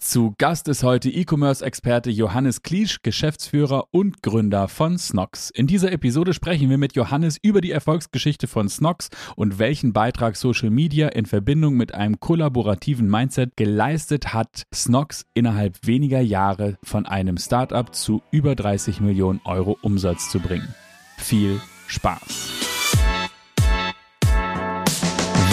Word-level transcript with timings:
Zu 0.00 0.34
Gast 0.38 0.66
ist 0.68 0.82
heute 0.82 1.10
E-Commerce-Experte 1.10 2.08
Johannes 2.08 2.62
Kliesch, 2.62 3.02
Geschäftsführer 3.02 3.84
und 3.90 4.22
Gründer 4.22 4.66
von 4.66 4.96
Snox. 4.96 5.50
In 5.50 5.66
dieser 5.66 5.92
Episode 5.92 6.32
sprechen 6.32 6.70
wir 6.70 6.78
mit 6.78 6.96
Johannes 6.96 7.36
über 7.42 7.60
die 7.60 7.70
Erfolgsgeschichte 7.70 8.46
von 8.46 8.70
Snox 8.70 9.10
und 9.36 9.58
welchen 9.58 9.92
Beitrag 9.92 10.36
Social 10.36 10.70
Media 10.70 11.08
in 11.08 11.26
Verbindung 11.26 11.74
mit 11.74 11.92
einem 11.92 12.18
kollaborativen 12.18 13.10
Mindset 13.10 13.58
geleistet 13.58 14.32
hat, 14.32 14.62
Snox 14.74 15.26
innerhalb 15.34 15.86
weniger 15.86 16.22
Jahre 16.22 16.78
von 16.82 17.04
einem 17.04 17.36
Startup 17.36 17.94
zu 17.94 18.22
über 18.30 18.54
30 18.54 19.00
Millionen 19.00 19.42
Euro 19.44 19.76
Umsatz 19.82 20.30
zu 20.30 20.40
bringen. 20.40 20.74
Viel 21.18 21.60
Spaß! 21.88 22.48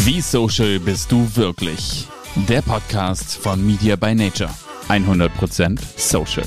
Wie 0.05 0.21
social 0.21 0.79
bist 0.79 1.11
du 1.11 1.35
wirklich? 1.35 2.07
Der 2.45 2.61
Podcast 2.61 3.35
von 3.35 3.65
Media 3.65 3.95
by 3.95 4.13
Nature. 4.13 4.49
100% 4.87 5.79
social. 5.97 6.45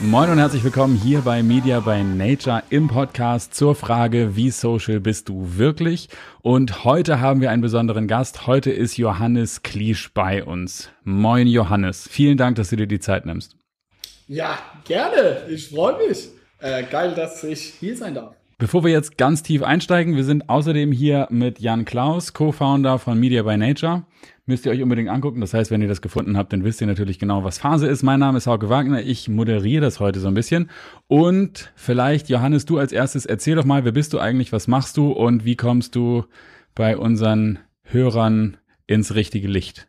Moin 0.00 0.30
und 0.30 0.38
herzlich 0.38 0.64
willkommen 0.64 0.96
hier 0.96 1.20
bei 1.20 1.42
Media 1.42 1.80
by 1.80 2.02
Nature 2.02 2.62
im 2.70 2.88
Podcast 2.88 3.54
zur 3.54 3.74
Frage, 3.74 4.34
wie 4.34 4.50
social 4.50 5.00
bist 5.00 5.28
du 5.28 5.58
wirklich? 5.58 6.08
Und 6.42 6.84
heute 6.84 7.20
haben 7.20 7.40
wir 7.40 7.50
einen 7.50 7.62
besonderen 7.62 8.08
Gast. 8.08 8.46
Heute 8.46 8.72
ist 8.72 8.96
Johannes 8.96 9.62
Kliesch 9.62 10.12
bei 10.12 10.42
uns. 10.42 10.88
Moin 11.04 11.46
Johannes, 11.46 12.08
vielen 12.10 12.36
Dank, 12.36 12.56
dass 12.56 12.70
du 12.70 12.76
dir 12.76 12.88
die 12.88 13.00
Zeit 13.00 13.26
nimmst. 13.26 13.56
Ja, 14.26 14.58
gerne. 14.84 15.46
Ich 15.48 15.68
freue 15.68 16.08
mich. 16.08 16.30
Äh, 16.58 16.84
geil, 16.84 17.14
dass 17.14 17.44
ich 17.44 17.74
hier 17.78 17.96
sein 17.96 18.14
darf. 18.14 18.34
Bevor 18.56 18.84
wir 18.84 18.92
jetzt 18.92 19.18
ganz 19.18 19.42
tief 19.42 19.62
einsteigen, 19.64 20.14
wir 20.14 20.22
sind 20.22 20.48
außerdem 20.48 20.92
hier 20.92 21.26
mit 21.30 21.58
Jan 21.58 21.84
Klaus, 21.84 22.34
Co-Founder 22.34 23.00
von 23.00 23.18
Media 23.18 23.42
by 23.42 23.56
Nature. 23.56 24.04
Müsst 24.46 24.64
ihr 24.64 24.70
euch 24.70 24.80
unbedingt 24.80 25.08
angucken. 25.08 25.40
Das 25.40 25.54
heißt, 25.54 25.72
wenn 25.72 25.82
ihr 25.82 25.88
das 25.88 26.02
gefunden 26.02 26.36
habt, 26.36 26.52
dann 26.52 26.62
wisst 26.62 26.80
ihr 26.80 26.86
natürlich 26.86 27.18
genau, 27.18 27.42
was 27.42 27.58
Phase 27.58 27.88
ist. 27.88 28.04
Mein 28.04 28.20
Name 28.20 28.38
ist 28.38 28.46
Hauke 28.46 28.68
Wagner. 28.68 29.02
Ich 29.02 29.28
moderiere 29.28 29.80
das 29.80 29.98
heute 29.98 30.20
so 30.20 30.28
ein 30.28 30.34
bisschen. 30.34 30.70
Und 31.08 31.72
vielleicht, 31.74 32.28
Johannes, 32.28 32.64
du 32.64 32.78
als 32.78 32.92
erstes, 32.92 33.26
erzähl 33.26 33.56
doch 33.56 33.64
mal, 33.64 33.84
wer 33.84 33.92
bist 33.92 34.12
du 34.12 34.20
eigentlich, 34.20 34.52
was 34.52 34.68
machst 34.68 34.96
du 34.98 35.10
und 35.10 35.44
wie 35.44 35.56
kommst 35.56 35.96
du 35.96 36.24
bei 36.76 36.96
unseren 36.96 37.58
Hörern 37.82 38.56
ins 38.86 39.16
richtige 39.16 39.48
Licht? 39.48 39.88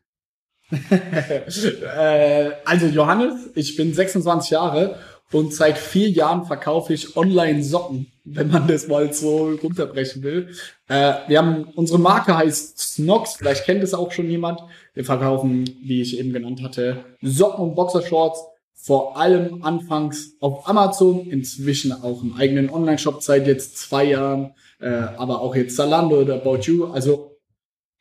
äh, 0.72 2.52
also 2.66 2.88
Johannes, 2.88 3.52
ich 3.54 3.76
bin 3.76 3.94
26 3.94 4.52
Jahre 4.52 4.98
und 5.32 5.54
seit 5.54 5.78
vier 5.78 6.10
Jahren 6.10 6.46
verkaufe 6.46 6.94
ich 6.94 7.16
online 7.16 7.62
Socken, 7.64 8.08
wenn 8.26 8.50
man 8.50 8.68
das 8.68 8.88
mal 8.88 9.14
so 9.14 9.52
runterbrechen 9.52 10.24
will. 10.24 10.50
Äh, 10.88 11.14
wir 11.28 11.38
haben, 11.38 11.66
unsere 11.76 12.00
Marke 12.00 12.36
heißt 12.36 12.78
Snox, 12.78 13.36
vielleicht 13.36 13.66
kennt 13.66 13.84
es 13.84 13.94
auch 13.94 14.12
schon 14.12 14.30
jemand. 14.30 14.62
Wir 14.94 15.06
verkaufen, 15.06 15.66
wie 15.82 16.02
ich 16.02 16.18
eben 16.20 16.34
genannt 16.34 16.62
hatte, 16.62 17.06
Socken 17.22 17.64
und 17.64 17.76
Boxershorts. 17.76 18.44
Vor 18.74 19.18
allem 19.18 19.64
anfangs 19.64 20.34
auf 20.42 20.68
Amazon, 20.68 21.28
inzwischen 21.28 21.92
auch 21.92 22.22
im 22.22 22.36
eigenen 22.36 22.70
Online-Shop 22.70 23.24
seit 23.24 23.48
jetzt 23.48 23.78
zwei 23.78 24.04
Jahren, 24.04 24.54
äh, 24.80 24.90
aber 24.90 25.42
auch 25.42 25.56
jetzt 25.56 25.76
Zalando 25.76 26.22
oder 26.22 26.36
About 26.36 26.60
You. 26.64 26.86
Also 26.86 27.38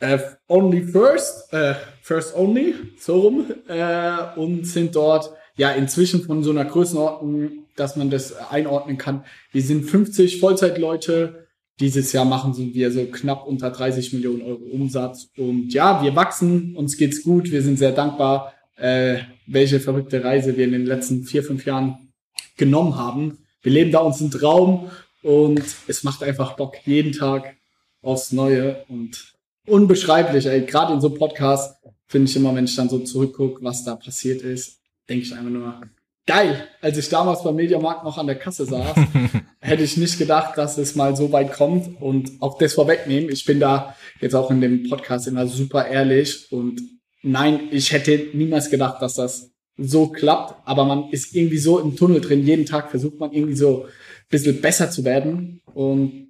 äh, 0.00 0.19
only 0.48 0.83
first, 0.83 1.53
äh, 1.53 1.75
first 2.03 2.36
only, 2.36 2.75
so 2.98 3.20
rum, 3.20 3.47
äh, 3.69 4.36
und 4.36 4.66
sind 4.66 4.94
dort 4.94 5.31
ja 5.56 5.70
inzwischen 5.72 6.22
von 6.22 6.42
so 6.42 6.50
einer 6.50 6.64
Größenordnung, 6.64 7.64
dass 7.77 7.97
man 7.97 8.10
das 8.10 8.34
einordnen 8.50 8.98
kann. 8.98 9.24
Wir 9.52 9.62
sind 9.62 9.84
50 9.84 10.41
Vollzeitleute. 10.41 11.47
Dieses 11.80 12.12
Jahr 12.12 12.24
machen 12.24 12.55
wir 12.56 12.92
so 12.92 13.05
knapp 13.06 13.47
unter 13.47 13.70
30 13.70 14.12
Millionen 14.12 14.42
Euro 14.42 14.62
Umsatz. 14.72 15.28
Und 15.36 15.72
ja, 15.72 16.02
wir 16.02 16.14
wachsen, 16.14 16.77
uns 16.77 16.97
geht's 16.97 17.22
gut, 17.22 17.50
wir 17.50 17.62
sind 17.62 17.78
sehr 17.78 17.92
dankbar, 17.92 18.55
äh, 18.77 19.19
welche 19.47 19.80
verrückte 19.80 20.22
Reise 20.22 20.56
wir 20.56 20.64
in 20.64 20.72
den 20.72 20.86
letzten 20.86 21.25
vier, 21.25 21.42
fünf 21.42 21.66
Jahren 21.66 22.12
genommen 22.56 22.97
haben. 22.97 23.38
Wir 23.62 23.72
leben 23.72 23.91
da 23.91 24.00
uns 24.00 24.20
einen 24.20 24.30
Traum 24.30 24.91
und 25.22 25.64
es 25.88 26.04
macht 26.04 26.22
einfach 26.22 26.54
Bock 26.54 26.76
jeden 26.87 27.12
Tag 27.12 27.56
aufs 28.03 28.31
Neue 28.31 28.84
und 28.88 29.34
unbeschreiblich. 29.66 30.44
Gerade 30.66 30.93
in 30.93 31.00
so 31.00 31.10
Podcasts 31.10 31.76
finde 32.06 32.31
ich 32.31 32.37
immer, 32.37 32.54
wenn 32.54 32.66
ich 32.66 32.76
dann 32.76 32.88
so 32.88 32.98
zurückgucke, 32.98 33.64
was 33.64 33.84
da 33.84 33.97
passiert 33.97 34.43
ist, 34.43 34.78
denke 35.09 35.25
ich 35.25 35.32
einfach 35.34 35.50
nur, 35.50 35.81
geil. 36.26 36.69
Als 36.81 36.98
ich 36.98 37.09
damals 37.09 37.42
beim 37.42 37.56
Mediamarkt 37.56 38.04
noch 38.04 38.19
an 38.19 38.26
der 38.26 38.38
Kasse 38.38 38.65
saß, 38.65 38.97
hätte 39.60 39.82
ich 39.82 39.97
nicht 39.97 40.19
gedacht, 40.19 40.56
dass 40.59 40.78
es 40.78 40.94
mal 40.94 41.16
so 41.16 41.32
weit 41.32 41.53
kommt 41.53 42.00
und 42.00 42.31
auch 42.41 42.59
das 42.59 42.75
vorwegnehmen. 42.75 43.31
Ich 43.31 43.44
bin 43.44 43.60
da 43.60 43.97
jetzt 44.20 44.34
auch 44.34 44.50
in 44.50 44.60
dem 44.60 44.88
Podcast 44.88 45.26
immer 45.26 45.47
super 45.47 45.87
ehrlich 45.87 46.50
und 46.50 46.81
nein, 47.22 47.69
ich 47.70 47.93
hätte 47.93 48.28
niemals 48.34 48.70
gedacht, 48.70 49.00
dass 49.03 49.14
das 49.14 49.50
so 49.76 50.09
klappt, 50.09 50.54
aber 50.66 50.84
man 50.84 51.10
ist 51.10 51.34
irgendwie 51.34 51.59
so 51.59 51.81
im 51.81 51.97
Tunnel 51.97 52.20
drin. 52.20 52.47
Jeden 52.47 52.66
Tag 52.66 52.91
versucht 52.91 53.19
man 53.19 53.32
irgendwie 53.32 53.56
so 53.56 53.84
ein 53.84 53.91
bisschen 54.31 54.60
besser 54.60 54.91
zu 54.91 55.04
werden 55.04 55.60
und 55.75 56.28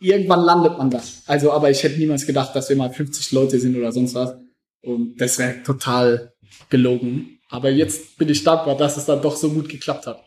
irgendwann 0.00 0.40
landet 0.40 0.78
man 0.78 0.90
da. 0.90 1.00
Also, 1.26 1.52
aber 1.52 1.70
ich 1.70 1.82
hätte 1.82 1.98
niemals 1.98 2.26
gedacht, 2.26 2.56
dass 2.56 2.68
wir 2.68 2.76
mal 2.76 2.90
50 2.90 3.32
Leute 3.32 3.60
sind 3.60 3.76
oder 3.76 3.92
sonst 3.92 4.14
was. 4.14 4.34
Und 4.82 5.20
das 5.20 5.38
wäre 5.38 5.62
total 5.62 6.32
gelogen. 6.70 7.38
Aber 7.52 7.70
jetzt 7.70 8.16
bin 8.16 8.30
ich 8.30 8.42
dankbar, 8.42 8.76
dass 8.76 8.96
es 8.96 9.04
dann 9.04 9.20
doch 9.20 9.36
so 9.36 9.50
gut 9.50 9.68
geklappt 9.68 10.06
hat. 10.06 10.24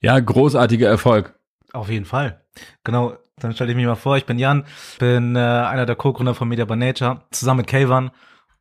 Ja, 0.00 0.20
großartiger 0.20 0.86
Erfolg. 0.86 1.34
Auf 1.72 1.88
jeden 1.88 2.04
Fall. 2.04 2.44
Genau, 2.84 3.16
dann 3.38 3.54
stelle 3.54 3.70
ich 3.70 3.76
mich 3.76 3.86
mal 3.86 3.94
vor, 3.94 4.18
ich 4.18 4.26
bin 4.26 4.38
Jan, 4.38 4.66
bin 4.98 5.34
äh, 5.34 5.38
einer 5.38 5.86
der 5.86 5.96
Co-Gründer 5.96 6.34
von 6.34 6.46
Media 6.46 6.66
by 6.66 6.76
Nature, 6.76 7.22
zusammen 7.30 7.58
mit 7.58 7.66
Kayvan 7.66 8.10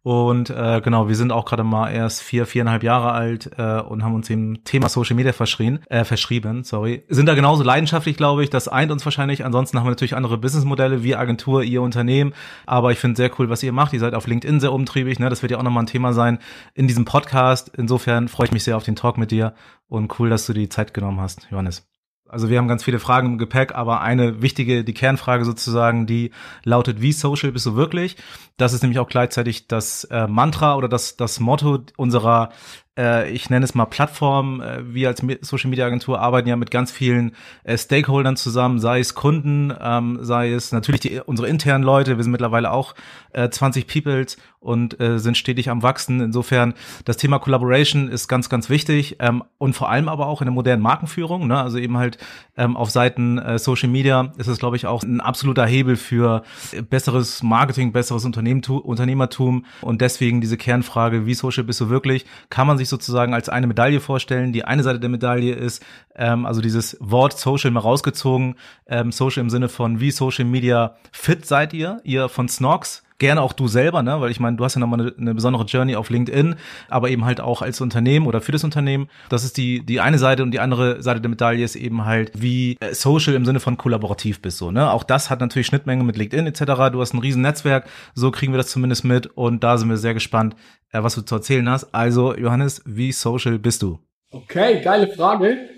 und 0.03 0.49
äh, 0.49 0.81
genau, 0.83 1.07
wir 1.07 1.15
sind 1.15 1.31
auch 1.31 1.45
gerade 1.45 1.63
mal 1.63 1.89
erst 1.89 2.21
vier, 2.21 2.45
viereinhalb 2.45 2.83
Jahre 2.83 3.13
alt 3.13 3.51
äh, 3.57 3.79
und 3.79 4.03
haben 4.03 4.13
uns 4.13 4.27
dem 4.27 4.65
Thema 4.65 4.89
Social 4.89 5.15
Media 5.15 5.31
verschrien, 5.31 5.79
äh, 5.89 6.03
verschrieben, 6.03 6.65
sorry. 6.65 7.05
Sind 7.07 7.25
da 7.25 7.35
genauso 7.35 7.63
leidenschaftlich, 7.63 8.17
glaube 8.17 8.43
ich. 8.43 8.49
Das 8.49 8.67
eint 8.67 8.91
uns 8.91 9.05
wahrscheinlich. 9.05 9.45
Ansonsten 9.45 9.79
haben 9.79 9.85
wir 9.85 9.91
natürlich 9.91 10.17
andere 10.17 10.37
Businessmodelle, 10.37 11.03
wie 11.03 11.15
Agentur, 11.15 11.63
ihr 11.63 11.81
Unternehmen. 11.81 12.33
Aber 12.65 12.91
ich 12.91 12.99
finde 12.99 13.15
sehr 13.15 13.31
cool, 13.39 13.49
was 13.49 13.63
ihr 13.63 13.71
macht. 13.71 13.93
Ihr 13.93 14.01
seid 14.01 14.13
auf 14.13 14.27
LinkedIn 14.27 14.59
sehr 14.59 14.73
umtriebig. 14.73 15.19
Ne? 15.19 15.29
Das 15.29 15.41
wird 15.41 15.53
ja 15.53 15.57
auch 15.57 15.63
nochmal 15.63 15.83
ein 15.83 15.87
Thema 15.87 16.11
sein 16.11 16.39
in 16.73 16.89
diesem 16.89 17.05
Podcast. 17.05 17.71
Insofern 17.77 18.27
freue 18.27 18.47
ich 18.47 18.51
mich 18.51 18.65
sehr 18.65 18.75
auf 18.75 18.83
den 18.83 18.97
Talk 18.97 19.17
mit 19.17 19.31
dir 19.31 19.53
und 19.87 20.19
cool, 20.19 20.29
dass 20.29 20.45
du 20.45 20.51
die 20.51 20.67
Zeit 20.67 20.93
genommen 20.93 21.21
hast, 21.21 21.47
Johannes. 21.49 21.92
Also 22.33 22.49
wir 22.49 22.57
haben 22.57 22.67
ganz 22.67 22.83
viele 22.83 22.97
Fragen 22.97 23.33
im 23.33 23.37
Gepäck, 23.37 23.75
aber 23.75 24.01
eine 24.01 24.41
wichtige, 24.41 24.83
die 24.83 24.95
Kernfrage 24.95 25.45
sozusagen, 25.45 26.07
die 26.07 26.31
lautet, 26.63 26.99
wie 26.99 27.13
social 27.13 27.51
bist 27.51 27.67
du 27.67 27.75
wirklich? 27.75 28.17
Das 28.57 28.73
ist 28.73 28.81
nämlich 28.81 28.97
auch 28.97 29.07
gleichzeitig 29.07 29.67
das 29.67 30.05
äh, 30.05 30.25
Mantra 30.25 30.75
oder 30.75 30.89
das, 30.89 31.15
das 31.15 31.39
Motto 31.39 31.79
unserer 31.95 32.49
äh, 32.97 33.31
ich 33.31 33.49
nenne 33.49 33.63
es 33.63 33.75
mal 33.75 33.85
Plattform. 33.85 34.61
Äh, 34.61 34.93
wir 34.93 35.07
als 35.07 35.23
Social 35.41 35.69
Media 35.69 35.85
Agentur 35.85 36.19
arbeiten 36.19 36.47
ja 36.47 36.55
mit 36.55 36.71
ganz 36.71 36.91
vielen 36.91 37.35
äh, 37.63 37.77
Stakeholdern 37.77 38.35
zusammen, 38.35 38.79
sei 38.79 38.99
es 38.99 39.15
Kunden, 39.15 39.73
ähm, 39.79 40.19
sei 40.21 40.51
es 40.51 40.71
natürlich 40.71 41.01
die, 41.01 41.19
unsere 41.25 41.47
internen 41.47 41.83
Leute. 41.83 42.17
Wir 42.17 42.23
sind 42.23 42.31
mittlerweile 42.31 42.71
auch 42.71 42.95
äh, 43.33 43.49
20 43.49 43.87
Peoples 43.87 44.37
und 44.63 44.99
äh, 44.99 45.19
sind 45.19 45.37
stetig 45.37 45.69
am 45.69 45.83
wachsen. 45.83 46.21
Insofern 46.21 46.73
das 47.03 47.17
Thema 47.17 47.39
Collaboration 47.39 48.07
ist 48.07 48.27
ganz, 48.27 48.49
ganz 48.49 48.69
wichtig 48.69 49.17
ähm, 49.19 49.43
und 49.57 49.73
vor 49.73 49.89
allem 49.89 50.07
aber 50.07 50.27
auch 50.27 50.41
in 50.41 50.45
der 50.45 50.53
modernen 50.53 50.81
Markenführung. 50.81 51.47
Ne? 51.47 51.59
Also 51.59 51.77
eben 51.77 51.97
halt 51.97 52.17
ähm, 52.55 52.77
auf 52.77 52.89
Seiten 52.89 53.37
äh, 53.37 53.59
Social 53.59 53.89
Media 53.89 54.31
ist 54.37 54.47
es, 54.47 54.59
glaube 54.59 54.77
ich, 54.77 54.85
auch 54.85 55.03
ein 55.03 55.19
absoluter 55.19 55.65
Hebel 55.65 55.97
für 55.97 56.43
besseres 56.89 57.43
Marketing, 57.43 57.91
besseres 57.91 58.23
Unternehmertum 58.23 59.65
und 59.81 60.01
deswegen 60.01 60.39
diese 60.39 60.57
Kernfrage, 60.57 61.25
wie 61.25 61.33
social 61.33 61.63
bist 61.63 61.81
du 61.81 61.89
wirklich? 61.89 62.25
Kann 62.49 62.67
man 62.67 62.77
sich 62.77 62.82
sozusagen 62.89 63.33
als 63.33 63.49
eine 63.49 63.67
Medaille 63.67 63.99
vorstellen. 63.99 64.53
Die 64.53 64.65
eine 64.65 64.83
Seite 64.83 64.99
der 64.99 65.09
Medaille 65.09 65.53
ist 65.53 65.83
ähm, 66.15 66.45
also 66.45 66.61
dieses 66.61 66.97
Wort 66.99 67.37
Social 67.37 67.71
mal 67.71 67.81
rausgezogen. 67.81 68.55
Ähm, 68.87 69.11
Social 69.11 69.41
im 69.41 69.49
Sinne 69.49 69.69
von 69.69 69.99
wie 69.99 70.11
Social 70.11 70.45
Media 70.45 70.95
fit 71.11 71.45
seid 71.45 71.73
ihr, 71.73 72.01
ihr 72.03 72.29
von 72.29 72.49
Snox 72.49 73.02
gerne 73.19 73.41
auch 73.41 73.53
du 73.53 73.67
selber, 73.67 74.03
ne? 74.03 74.19
weil 74.21 74.31
ich 74.31 74.39
meine, 74.39 74.57
du 74.57 74.63
hast 74.63 74.75
ja 74.75 74.79
nochmal 74.79 75.01
eine, 75.01 75.13
eine 75.17 75.33
besondere 75.33 75.65
Journey 75.65 75.95
auf 75.95 76.09
LinkedIn, 76.09 76.55
aber 76.89 77.09
eben 77.09 77.25
halt 77.25 77.41
auch 77.41 77.61
als 77.61 77.81
Unternehmen 77.81 78.27
oder 78.27 78.41
für 78.41 78.51
das 78.51 78.63
Unternehmen. 78.63 79.09
Das 79.29 79.43
ist 79.43 79.57
die, 79.57 79.85
die 79.85 79.99
eine 79.99 80.17
Seite 80.17 80.43
und 80.43 80.51
die 80.51 80.59
andere 80.59 81.01
Seite 81.01 81.21
der 81.21 81.29
Medaille 81.29 81.63
ist 81.63 81.75
eben 81.75 82.05
halt, 82.05 82.31
wie 82.41 82.77
äh, 82.79 82.93
Social 82.93 83.33
im 83.33 83.45
Sinne 83.45 83.59
von 83.59 83.77
kollaborativ 83.77 84.41
bist. 84.41 84.57
So, 84.57 84.71
ne? 84.71 84.91
Auch 84.91 85.03
das 85.03 85.29
hat 85.29 85.39
natürlich 85.39 85.67
Schnittmenge 85.67 86.03
mit 86.03 86.17
LinkedIn 86.17 86.47
etc. 86.47 86.91
Du 86.91 87.01
hast 87.01 87.13
ein 87.13 87.19
riesen 87.19 87.41
Netzwerk, 87.41 87.87
so 88.13 88.31
kriegen 88.31 88.53
wir 88.53 88.57
das 88.57 88.67
zumindest 88.67 89.03
mit 89.03 89.27
und 89.27 89.63
da 89.63 89.77
sind 89.77 89.89
wir 89.89 89.97
sehr 89.97 90.13
gespannt, 90.13 90.55
äh, 90.91 91.03
was 91.03 91.15
du 91.15 91.21
zu 91.21 91.35
erzählen 91.35 91.67
hast. 91.69 91.93
Also, 91.93 92.35
Johannes, 92.35 92.81
wie 92.85 93.11
social 93.11 93.59
bist 93.59 93.81
du? 93.81 93.99
Okay, 94.31 94.81
geile 94.81 95.07
Frage. 95.07 95.69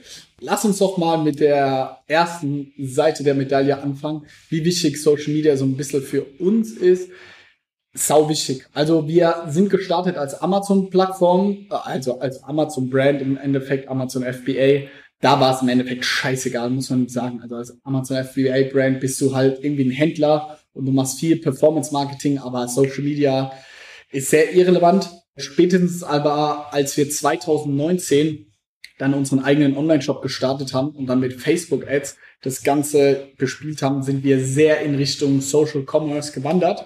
Lass 0.47 0.63
uns 0.63 0.77
doch 0.77 0.97
mal 0.97 1.17
mit 1.17 1.39
der 1.39 2.01
ersten 2.05 2.71
Seite 2.77 3.23
der 3.23 3.33
Medaille 3.33 3.81
anfangen, 3.81 4.27
wie 4.49 4.63
wichtig 4.63 5.01
Social 5.01 5.33
Media 5.33 5.57
so 5.57 5.65
ein 5.65 5.75
bisschen 5.75 6.03
für 6.03 6.23
uns 6.37 6.71
ist 6.71 7.09
sau 7.95 8.29
wichtig. 8.29 8.67
Also 8.71 9.07
wir 9.07 9.45
sind 9.47 9.71
gestartet 9.71 10.17
als 10.17 10.39
Amazon-Plattform, 10.39 11.65
also 11.69 12.19
als 12.19 12.43
Amazon-Brand 12.43 13.23
im 13.23 13.37
Endeffekt, 13.37 13.87
Amazon 13.87 14.21
FBA. 14.21 14.87
Da 15.19 15.39
war 15.39 15.55
es 15.55 15.63
im 15.63 15.69
Endeffekt 15.69 16.05
scheißegal, 16.05 16.69
muss 16.69 16.91
man 16.91 17.07
sagen. 17.07 17.39
Also 17.41 17.55
als 17.55 17.77
Amazon 17.83 18.23
FBA-Brand 18.23 18.99
bist 18.99 19.19
du 19.21 19.33
halt 19.33 19.63
irgendwie 19.63 19.85
ein 19.85 19.91
Händler 19.91 20.59
und 20.73 20.85
du 20.85 20.91
machst 20.91 21.19
viel 21.19 21.37
Performance-Marketing, 21.37 22.37
aber 22.37 22.67
Social 22.67 23.01
Media 23.01 23.51
ist 24.11 24.29
sehr 24.29 24.53
irrelevant. 24.53 25.09
Spätestens 25.37 26.03
aber, 26.03 26.71
als 26.71 26.95
wir 26.97 27.09
2019 27.09 28.51
dann 28.97 29.13
unseren 29.13 29.39
eigenen 29.39 29.75
Online-Shop 29.77 30.21
gestartet 30.21 30.73
haben 30.73 30.89
und 30.89 31.07
dann 31.07 31.19
mit 31.19 31.33
Facebook-Ads 31.33 32.17
das 32.41 32.63
Ganze 32.63 33.29
bespielt 33.37 33.81
haben, 33.81 34.03
sind 34.03 34.23
wir 34.23 34.39
sehr 34.43 34.81
in 34.81 34.95
Richtung 34.95 35.41
Social 35.41 35.83
Commerce 35.85 36.31
gewandert. 36.31 36.85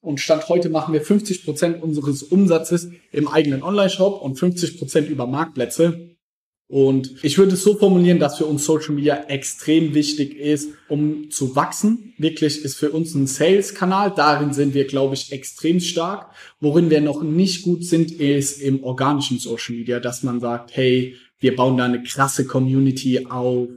Und 0.00 0.20
Stand 0.20 0.48
heute 0.48 0.68
machen 0.68 0.94
wir 0.94 1.00
50 1.00 1.44
Prozent 1.44 1.82
unseres 1.82 2.22
Umsatzes 2.22 2.88
im 3.12 3.28
eigenen 3.28 3.62
Online-Shop 3.62 4.22
und 4.22 4.38
50 4.38 4.78
Prozent 4.78 5.08
über 5.08 5.26
Marktplätze. 5.26 6.16
Und 6.70 7.24
ich 7.24 7.38
würde 7.38 7.54
es 7.54 7.62
so 7.62 7.76
formulieren, 7.76 8.18
dass 8.18 8.36
für 8.36 8.44
uns 8.44 8.66
Social 8.66 8.94
Media 8.94 9.24
extrem 9.28 9.94
wichtig 9.94 10.36
ist, 10.36 10.68
um 10.88 11.30
zu 11.30 11.56
wachsen. 11.56 12.12
Wirklich 12.18 12.62
ist 12.62 12.76
für 12.76 12.90
uns 12.90 13.14
ein 13.14 13.26
Sales-Kanal. 13.26 14.12
Darin 14.14 14.52
sind 14.52 14.74
wir, 14.74 14.86
glaube 14.86 15.14
ich, 15.14 15.32
extrem 15.32 15.80
stark. 15.80 16.30
Worin 16.60 16.90
wir 16.90 17.00
noch 17.00 17.22
nicht 17.22 17.62
gut 17.62 17.84
sind, 17.86 18.12
ist 18.12 18.60
im 18.60 18.84
organischen 18.84 19.38
Social 19.38 19.76
Media, 19.76 19.98
dass 19.98 20.22
man 20.22 20.40
sagt, 20.40 20.76
hey, 20.76 21.16
wir 21.40 21.56
bauen 21.56 21.76
da 21.76 21.84
eine 21.84 22.02
krasse 22.02 22.46
Community 22.46 23.26
auf, 23.26 23.68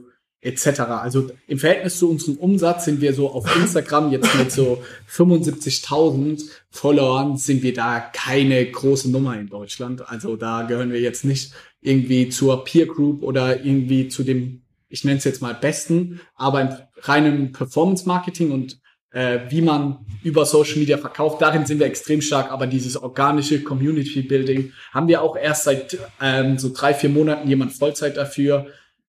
etc. 0.42 0.80
Also 0.80 1.30
im 1.46 1.58
Verhältnis 1.58 1.98
zu 1.98 2.10
unserem 2.10 2.36
Umsatz 2.36 2.84
sind 2.84 3.00
wir 3.00 3.14
so 3.14 3.30
auf 3.30 3.56
Instagram 3.56 4.10
jetzt 4.10 4.34
mit 4.36 4.50
so 4.50 4.82
75.000 5.08 6.42
Followern 6.70 7.36
sind 7.36 7.62
wir 7.62 7.72
da 7.72 8.00
keine 8.00 8.66
große 8.70 9.10
Nummer 9.10 9.38
in 9.38 9.48
Deutschland. 9.48 10.08
Also 10.08 10.36
da 10.36 10.62
gehören 10.62 10.92
wir 10.92 11.00
jetzt 11.00 11.24
nicht 11.24 11.52
irgendwie 11.80 12.28
zur 12.28 12.64
Peer 12.64 12.86
Group 12.86 13.22
oder 13.22 13.64
irgendwie 13.64 14.08
zu 14.08 14.24
dem, 14.24 14.62
ich 14.88 15.04
nenne 15.04 15.18
es 15.18 15.24
jetzt 15.24 15.42
mal 15.42 15.54
Besten, 15.54 16.20
aber 16.34 16.60
im 16.60 16.68
reinen 17.02 17.52
Performance 17.52 18.06
Marketing 18.06 18.50
und 18.50 18.81
äh, 19.12 19.40
wie 19.48 19.62
man 19.62 19.98
über 20.22 20.44
Social 20.46 20.78
Media 20.78 20.98
verkauft, 20.98 21.42
darin 21.42 21.66
sind 21.66 21.78
wir 21.78 21.86
extrem 21.86 22.20
stark, 22.20 22.50
aber 22.50 22.66
dieses 22.66 22.96
organische 22.96 23.62
Community 23.62 24.22
Building 24.22 24.72
haben 24.92 25.08
wir 25.08 25.22
auch 25.22 25.36
erst 25.36 25.64
seit 25.64 25.98
ähm, 26.20 26.58
so 26.58 26.72
drei, 26.72 26.94
vier 26.94 27.10
Monaten 27.10 27.48
jemand 27.48 27.72
Vollzeit 27.72 28.16
dafür. 28.16 28.66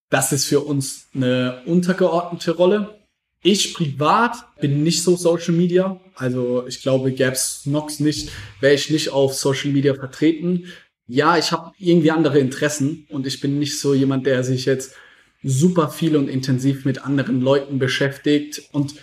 Das 0.09 0.31
ist 0.31 0.45
für 0.45 0.61
uns 0.61 1.07
eine 1.15 1.61
untergeordnete 1.65 2.51
Rolle. 2.51 2.99
Ich 3.41 3.73
privat 3.73 4.35
bin 4.59 4.83
nicht 4.83 5.03
so 5.03 5.15
Social 5.15 5.53
Media. 5.53 5.99
Also 6.15 6.65
ich 6.67 6.81
glaube, 6.81 7.11
gäb's 7.11 7.65
Nox 7.65 7.99
nicht, 7.99 8.29
wäre 8.61 8.73
ich 8.73 8.89
nicht 8.89 9.09
auf 9.09 9.33
Social 9.33 9.71
Media 9.71 9.93
vertreten 9.93 10.65
ja, 11.07 11.37
ich 11.37 11.51
habe 11.51 11.71
irgendwie 11.77 12.11
andere 12.11 12.39
Interessen 12.39 13.05
und 13.09 13.27
ich 13.27 13.41
bin 13.41 13.59
nicht 13.59 13.79
so 13.79 13.93
jemand, 13.93 14.25
der 14.25 14.43
sich 14.43 14.65
jetzt 14.65 14.95
super 15.43 15.89
viel 15.89 16.15
und 16.15 16.29
intensiv 16.29 16.85
mit 16.85 17.03
anderen 17.03 17.41
Leuten 17.41 17.77
beschäftigt. 17.77 18.63
Und 18.71 18.95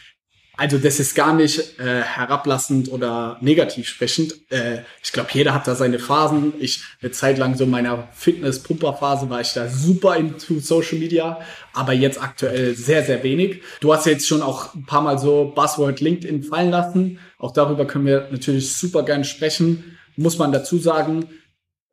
also 0.60 0.76
das 0.76 1.00
ist 1.00 1.14
gar 1.14 1.32
nicht 1.32 1.80
äh, 1.80 2.02
herablassend 2.02 2.92
oder 2.92 3.38
negativ 3.40 3.88
sprechend. 3.88 4.34
Äh, 4.52 4.80
ich 5.02 5.10
glaube, 5.10 5.30
jeder 5.32 5.54
hat 5.54 5.66
da 5.66 5.74
seine 5.74 5.98
Phasen. 5.98 6.52
Ich 6.60 6.82
eine 7.00 7.12
Zeit 7.12 7.38
lang 7.38 7.56
so 7.56 7.64
in 7.64 7.70
meiner 7.70 8.08
Fitness-Pumper-Phase 8.12 9.30
war 9.30 9.40
ich 9.40 9.54
da 9.54 9.68
super 9.70 10.16
into 10.16 10.60
Social 10.60 10.98
Media, 10.98 11.40
aber 11.72 11.94
jetzt 11.94 12.22
aktuell 12.22 12.74
sehr, 12.74 13.02
sehr 13.02 13.22
wenig. 13.22 13.62
Du 13.80 13.94
hast 13.94 14.04
jetzt 14.04 14.28
schon 14.28 14.42
auch 14.42 14.74
ein 14.74 14.84
paar 14.84 15.00
Mal 15.00 15.18
so 15.18 15.50
Buzzword 15.54 16.02
LinkedIn 16.02 16.42
fallen 16.42 16.70
lassen. 16.70 17.20
Auch 17.38 17.52
darüber 17.52 17.86
können 17.86 18.04
wir 18.04 18.28
natürlich 18.30 18.70
super 18.70 19.02
gern 19.02 19.24
sprechen. 19.24 19.96
Muss 20.16 20.36
man 20.36 20.52
dazu 20.52 20.76
sagen, 20.76 21.24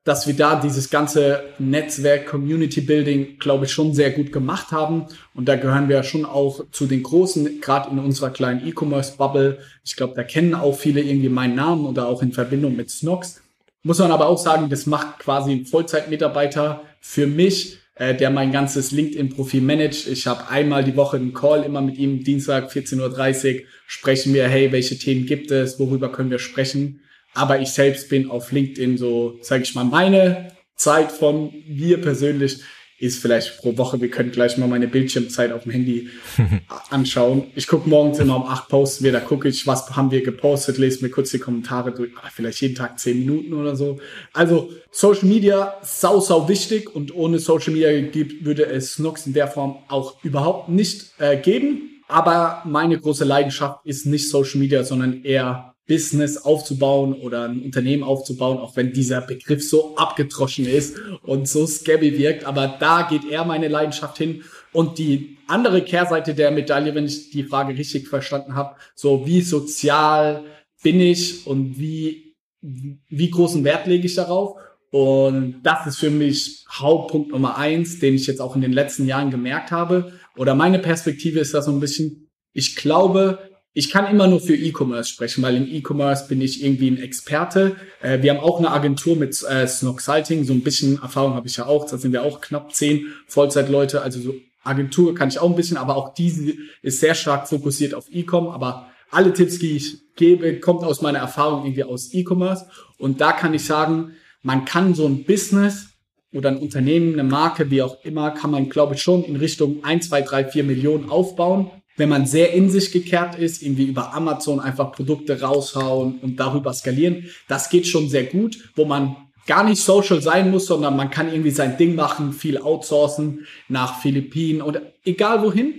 dass 0.08 0.26
wir 0.26 0.36
da 0.36 0.56
dieses 0.56 0.90
ganze 0.90 1.44
Netzwerk 1.60 2.28
Community 2.28 2.80
Building, 2.80 3.40
glaube 3.40 3.66
ich, 3.66 3.74
schon 3.74 3.94
sehr 3.94 4.12
gut 4.12 4.32
gemacht 4.32 4.72
haben. 4.72 5.08
Und 5.34 5.50
da 5.50 5.58
gehören 5.58 5.90
wir 5.90 6.02
schon 6.04 6.24
auch 6.24 6.64
zu 6.72 6.86
den 6.86 7.04
Großen, 7.04 7.60
gerade 7.60 7.90
in 7.90 8.00
unserer 8.00 8.30
kleinen 8.30 8.66
E-Commerce-Bubble. 8.66 9.58
Ich 9.84 9.98
glaube, 9.98 10.14
da 10.16 10.24
kennen 10.24 10.56
auch 10.56 10.78
viele 10.78 11.02
irgendwie 11.02 11.28
meinen 11.28 11.56
Namen 11.56 11.86
oder 11.86 12.08
auch 12.08 12.22
in 12.22 12.32
Verbindung 12.32 12.78
mit 12.78 12.90
Snox. 12.90 13.42
Muss 13.84 14.00
man 14.00 14.12
aber 14.12 14.28
auch 14.28 14.38
sagen, 14.38 14.70
das 14.70 14.86
macht 14.86 15.20
quasi 15.20 15.52
ein 15.52 15.66
Vollzeitmitarbeiter 15.66 16.84
für 17.02 17.28
mich, 17.28 17.80
äh, 17.96 18.16
der 18.16 18.30
mein 18.30 18.54
ganzes 18.54 18.92
LinkedIn-Profil 18.92 19.60
managt. 19.60 20.08
Ich 20.08 20.26
habe 20.26 20.48
einmal 20.50 20.86
die 20.86 20.96
Woche 20.96 21.18
einen 21.18 21.34
Call 21.34 21.64
immer 21.64 21.82
mit 21.82 21.98
ihm, 21.98 22.24
Dienstag 22.24 22.72
14.30 22.72 23.56
Uhr, 23.56 23.62
sprechen 23.88 24.34
wir, 24.34 24.48
hey, 24.48 24.72
welche 24.72 24.98
Themen 24.98 25.26
gibt 25.26 25.52
es, 25.52 25.80
worüber 25.80 26.10
können 26.14 26.32
wir 26.32 26.40
sprechen. 26.40 27.02
Aber 27.38 27.60
ich 27.60 27.70
selbst 27.70 28.10
bin 28.10 28.32
auf 28.32 28.52
LinkedIn 28.52 28.98
so, 28.98 29.38
sage 29.42 29.62
ich 29.62 29.76
mal, 29.76 29.84
meine 29.84 30.54
Zeit 30.76 31.12
von 31.12 31.54
mir 31.68 32.02
persönlich 32.02 32.62
ist 33.00 33.22
vielleicht 33.22 33.60
pro 33.60 33.78
Woche, 33.78 34.02
wir 34.02 34.10
können 34.10 34.32
gleich 34.32 34.58
mal 34.58 34.68
meine 34.68 34.88
Bildschirmzeit 34.88 35.52
auf 35.52 35.64
dem 35.64 35.72
Handy 35.72 36.10
anschauen. 36.90 37.44
Ich 37.54 37.68
gucke 37.68 37.88
morgens 37.88 38.18
immer 38.18 38.38
um 38.38 38.48
acht 38.48 38.70
posten 38.70 39.04
wir, 39.04 39.12
da 39.12 39.20
gucke 39.20 39.48
ich, 39.50 39.68
was 39.68 39.96
haben 39.96 40.10
wir 40.10 40.24
gepostet, 40.24 40.80
lese 40.80 41.04
mir 41.04 41.12
kurz 41.12 41.30
die 41.30 41.38
Kommentare 41.38 41.92
durch, 41.92 42.10
ah, 42.16 42.30
vielleicht 42.34 42.60
jeden 42.62 42.74
Tag 42.74 42.98
zehn 42.98 43.20
Minuten 43.20 43.54
oder 43.54 43.76
so. 43.76 44.00
Also 44.34 44.72
Social 44.90 45.28
Media, 45.28 45.76
sau, 45.84 46.20
sau 46.20 46.50
wichtig 46.50 46.96
und 46.96 47.14
ohne 47.14 47.38
Social 47.38 47.72
Media 47.72 48.02
gibt, 48.02 48.44
würde 48.44 48.66
es 48.66 48.94
Snox 48.94 49.28
in 49.28 49.34
der 49.34 49.48
Form 49.48 49.78
auch 49.90 50.24
überhaupt 50.24 50.70
nicht 50.70 51.12
äh, 51.20 51.38
geben. 51.38 52.02
Aber 52.08 52.64
meine 52.66 53.00
große 53.00 53.26
Leidenschaft 53.26 53.86
ist 53.86 54.08
nicht 54.08 54.28
Social 54.28 54.60
Media, 54.60 54.84
sondern 54.84 55.24
eher 55.24 55.76
Business 55.88 56.38
aufzubauen 56.38 57.14
oder 57.14 57.46
ein 57.48 57.62
Unternehmen 57.62 58.04
aufzubauen, 58.04 58.58
auch 58.58 58.76
wenn 58.76 58.92
dieser 58.92 59.22
Begriff 59.22 59.68
so 59.68 59.96
abgetroschen 59.96 60.66
ist 60.66 60.98
und 61.24 61.48
so 61.48 61.66
scabby 61.66 62.18
wirkt. 62.18 62.44
Aber 62.44 62.76
da 62.80 63.04
geht 63.04 63.26
eher 63.30 63.46
meine 63.46 63.70
Leidenschaft 63.70 64.18
hin. 64.18 64.44
Und 64.74 64.98
die 64.98 65.38
andere 65.48 65.82
Kehrseite 65.82 66.36
der 66.36 66.52
Medaille, 66.52 66.94
wenn 66.94 67.06
ich 67.06 67.30
die 67.30 67.44
Frage 67.44 67.78
richtig 67.78 68.10
verstanden 68.10 68.56
habe, 68.56 68.76
so 68.96 69.26
wie 69.26 69.42
sozial 69.42 70.44
bin 70.84 71.00
ich 71.00 71.48
und 71.48 71.80
wie, 71.80 72.36
wie 72.62 73.30
großen 73.30 73.64
Wert 73.64 73.88
lege 73.88 74.06
ich 74.06 74.16
darauf? 74.16 74.58
Und 74.92 75.62
das 75.64 75.88
ist 75.88 75.98
für 75.98 76.10
mich 76.10 76.66
Hauptpunkt 76.70 77.32
Nummer 77.32 77.58
eins, 77.58 78.00
den 78.00 78.16
ich 78.16 78.28
jetzt 78.28 78.42
auch 78.42 78.56
in 78.56 78.62
den 78.62 78.74
letzten 78.74 79.06
Jahren 79.06 79.32
gemerkt 79.32 79.72
habe. 79.72 80.14
Oder 80.36 80.54
meine 80.54 80.80
Perspektive 80.80 81.40
ist 81.40 81.54
da 81.54 81.62
so 81.62 81.72
ein 81.72 81.80
bisschen, 81.80 82.30
ich 82.54 82.76
glaube, 82.76 83.40
ich 83.78 83.92
kann 83.92 84.08
immer 84.08 84.26
nur 84.26 84.42
für 84.42 84.56
E-Commerce 84.56 85.08
sprechen, 85.08 85.44
weil 85.44 85.56
im 85.56 85.68
E-Commerce 85.68 86.28
bin 86.28 86.42
ich 86.42 86.64
irgendwie 86.64 86.90
ein 86.90 86.98
Experte. 86.98 87.76
Äh, 88.02 88.24
wir 88.24 88.34
haben 88.34 88.40
auch 88.40 88.58
eine 88.58 88.72
Agentur 88.72 89.16
mit 89.16 89.40
äh, 89.44 89.68
Snoxalting, 89.68 90.46
so 90.46 90.54
ein 90.54 90.64
bisschen 90.64 91.00
Erfahrung 91.00 91.36
habe 91.36 91.46
ich 91.46 91.58
ja 91.58 91.68
auch. 91.68 91.88
Da 91.88 92.00
sind 92.00 92.12
wir 92.12 92.24
auch 92.24 92.42
knapp 92.42 92.74
zehn 92.74 93.14
Vollzeitleute. 93.28 94.02
Also 94.02 94.20
so 94.20 94.34
Agentur 94.64 95.14
kann 95.14 95.30
ich 95.30 95.38
auch 95.38 95.48
ein 95.48 95.56
bisschen, 95.56 95.78
aber 95.78 95.96
auch 95.96 96.16
diese 96.16 96.56
ist 96.82 97.02
sehr 97.02 97.14
stark 97.14 97.48
fokussiert 97.48 97.94
auf 97.94 98.06
E-Com. 98.10 98.48
Aber 98.48 98.88
alle 99.12 99.32
Tipps, 99.32 99.60
die 99.60 99.76
ich 99.76 100.16
gebe, 100.16 100.60
kommt 100.60 100.84
aus 100.84 101.04
meiner 101.04 101.20
Erfahrung 101.20 101.66
irgendwie 101.66 101.84
aus 101.84 102.12
E-Commerce. 102.12 102.66
Und 102.98 103.22
da 103.22 103.32
kann 103.32 103.54
ich 103.54 103.64
sagen, 103.64 104.14
man 104.42 104.66
kann 104.66 104.96
so 104.96 105.06
ein 105.06 105.24
Business 105.24 105.90
oder 106.34 106.50
ein 106.50 106.58
Unternehmen, 106.58 107.14
eine 107.14 107.30
Marke, 107.30 107.70
wie 107.70 107.84
auch 107.84 108.04
immer, 108.04 108.32
kann 108.32 108.50
man, 108.50 108.70
glaube 108.70 108.96
ich, 108.96 109.04
schon 109.04 109.24
in 109.24 109.36
Richtung 109.36 109.84
1, 109.84 110.10
2, 110.10 110.22
3, 110.24 110.46
4 110.46 110.64
Millionen 110.64 111.12
aufbauen 111.12 111.70
wenn 111.98 112.10
man 112.10 112.26
sehr 112.26 112.54
in 112.54 112.70
sich 112.70 112.92
gekehrt 112.92 113.36
ist, 113.36 113.62
irgendwie 113.62 113.86
über 113.86 114.14
Amazon 114.14 114.60
einfach 114.60 114.92
Produkte 114.92 115.42
raushauen 115.42 116.20
und 116.20 116.40
darüber 116.40 116.74
skalieren, 116.74 117.26
das 117.48 117.70
geht 117.70 117.88
schon 117.88 118.08
sehr 118.08 118.26
gut, 118.26 118.72
wo 118.76 118.86
man 118.86 119.16
gar 119.48 119.64
nicht 119.64 119.82
social 119.82 120.22
sein 120.22 120.52
muss, 120.52 120.68
sondern 120.68 120.96
man 120.96 121.10
kann 121.10 121.32
irgendwie 121.32 121.52
sein 121.52 121.78
Ding 121.78 121.96
machen, 121.96 122.34
viel 122.34 122.58
outsourcen 122.60 123.48
nach 123.68 124.02
Philippinen 124.02 124.62
oder 124.62 124.94
egal 125.04 125.42
wohin. 125.42 125.74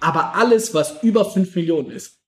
Aber 0.00 0.34
alles, 0.34 0.74
was 0.74 1.02
über 1.02 1.24
fünf 1.24 1.54
Millionen 1.54 1.90
ist, 1.90 2.18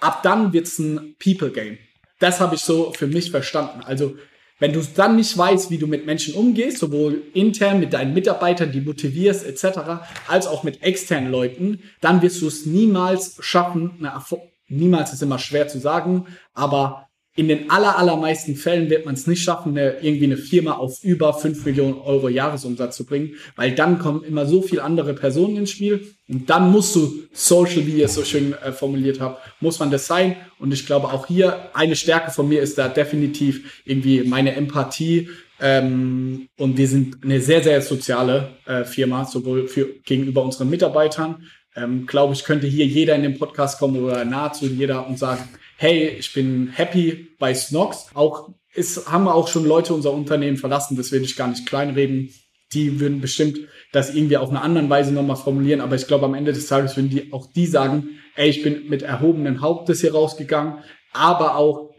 ab 0.00 0.22
dann 0.22 0.52
wird's 0.52 0.78
ein 0.78 1.14
People 1.18 1.50
Game. 1.50 1.78
Das 2.18 2.40
habe 2.40 2.54
ich 2.54 2.62
so 2.62 2.92
für 2.96 3.06
mich 3.06 3.30
verstanden. 3.30 3.82
Also 3.84 4.16
wenn 4.62 4.72
du 4.72 4.80
dann 4.80 5.16
nicht 5.16 5.36
weißt, 5.36 5.72
wie 5.72 5.78
du 5.78 5.88
mit 5.88 6.06
Menschen 6.06 6.34
umgehst, 6.34 6.78
sowohl 6.78 7.24
intern 7.34 7.80
mit 7.80 7.92
deinen 7.92 8.14
Mitarbeitern, 8.14 8.70
die 8.70 8.80
motivierst 8.80 9.44
etc., 9.44 9.80
als 10.28 10.46
auch 10.46 10.62
mit 10.62 10.84
externen 10.84 11.32
Leuten, 11.32 11.80
dann 12.00 12.22
wirst 12.22 12.40
du 12.40 12.46
es 12.46 12.64
niemals 12.64 13.38
schaffen. 13.40 13.96
Na, 13.98 14.24
niemals 14.68 15.12
ist 15.12 15.20
immer 15.20 15.40
schwer 15.40 15.66
zu 15.66 15.80
sagen, 15.80 16.26
aber 16.54 17.08
in 17.34 17.48
den 17.48 17.70
aller, 17.70 17.98
allermeisten 17.98 18.56
Fällen 18.56 18.90
wird 18.90 19.06
man 19.06 19.14
es 19.14 19.26
nicht 19.26 19.42
schaffen, 19.42 19.76
eine, 19.76 20.00
irgendwie 20.02 20.26
eine 20.26 20.36
Firma 20.36 20.72
auf 20.72 21.02
über 21.02 21.32
fünf 21.32 21.64
Millionen 21.64 21.94
Euro 21.94 22.28
Jahresumsatz 22.28 22.96
zu 22.96 23.06
bringen, 23.06 23.36
weil 23.56 23.74
dann 23.74 23.98
kommen 23.98 24.22
immer 24.22 24.44
so 24.44 24.60
viele 24.60 24.82
andere 24.82 25.14
Personen 25.14 25.56
ins 25.56 25.70
Spiel 25.70 26.14
und 26.28 26.50
dann 26.50 26.70
musst 26.70 26.94
du 26.94 27.24
Social, 27.32 27.86
wie 27.86 27.98
ihr 27.98 28.06
es 28.06 28.14
so 28.14 28.24
schön 28.24 28.52
äh, 28.52 28.72
formuliert 28.72 29.20
habt, 29.20 29.40
muss 29.60 29.78
man 29.78 29.90
das 29.90 30.06
sein. 30.06 30.36
Und 30.58 30.72
ich 30.72 30.86
glaube 30.86 31.08
auch 31.08 31.26
hier, 31.26 31.70
eine 31.74 31.96
Stärke 31.96 32.30
von 32.30 32.48
mir 32.48 32.60
ist 32.60 32.76
da 32.76 32.88
definitiv 32.88 33.82
irgendwie 33.84 34.22
meine 34.24 34.54
Empathie. 34.54 35.28
Ähm, 35.60 36.48
und 36.58 36.76
wir 36.76 36.88
sind 36.88 37.22
eine 37.22 37.40
sehr, 37.40 37.62
sehr 37.62 37.80
soziale 37.80 38.56
äh, 38.66 38.84
Firma, 38.84 39.24
sowohl 39.24 39.68
für, 39.68 39.86
gegenüber 40.04 40.42
unseren 40.42 40.70
Mitarbeitern. 40.70 41.46
Ähm, 41.76 42.06
glaube 42.06 42.34
ich, 42.34 42.44
könnte 42.44 42.66
hier 42.66 42.86
jeder 42.86 43.14
in 43.14 43.22
den 43.22 43.38
Podcast 43.38 43.78
kommen 43.78 44.02
oder 44.02 44.24
nahezu 44.24 44.66
jeder 44.66 45.06
und 45.06 45.18
sagen, 45.18 45.48
hey, 45.82 46.10
ich 46.16 46.32
bin 46.32 46.68
happy 46.72 47.34
bei 47.40 47.52
Snox. 47.52 48.06
Auch 48.14 48.50
es 48.72 49.10
haben 49.10 49.26
auch 49.26 49.48
schon 49.48 49.64
Leute 49.64 49.92
unser 49.92 50.12
Unternehmen 50.12 50.56
verlassen, 50.56 50.96
das 50.96 51.10
will 51.10 51.24
ich 51.24 51.34
gar 51.34 51.48
nicht 51.48 51.66
kleinreden. 51.66 52.32
Die 52.72 53.00
würden 53.00 53.20
bestimmt 53.20 53.58
das 53.90 54.14
irgendwie 54.14 54.36
auf 54.36 54.48
eine 54.48 54.62
andere 54.62 54.88
Weise 54.88 55.12
nochmal 55.12 55.36
formulieren, 55.36 55.80
aber 55.80 55.96
ich 55.96 56.06
glaube, 56.06 56.24
am 56.24 56.34
Ende 56.34 56.52
des 56.52 56.68
Tages 56.68 56.96
würden 56.96 57.10
die 57.10 57.32
auch 57.32 57.52
die 57.52 57.66
sagen, 57.66 58.10
ey, 58.36 58.48
ich 58.48 58.62
bin 58.62 58.88
mit 58.88 59.02
erhobenen 59.02 59.60
Hauptes 59.60 60.02
hier 60.02 60.12
rausgegangen, 60.12 60.78
aber 61.12 61.56
auch 61.56 61.90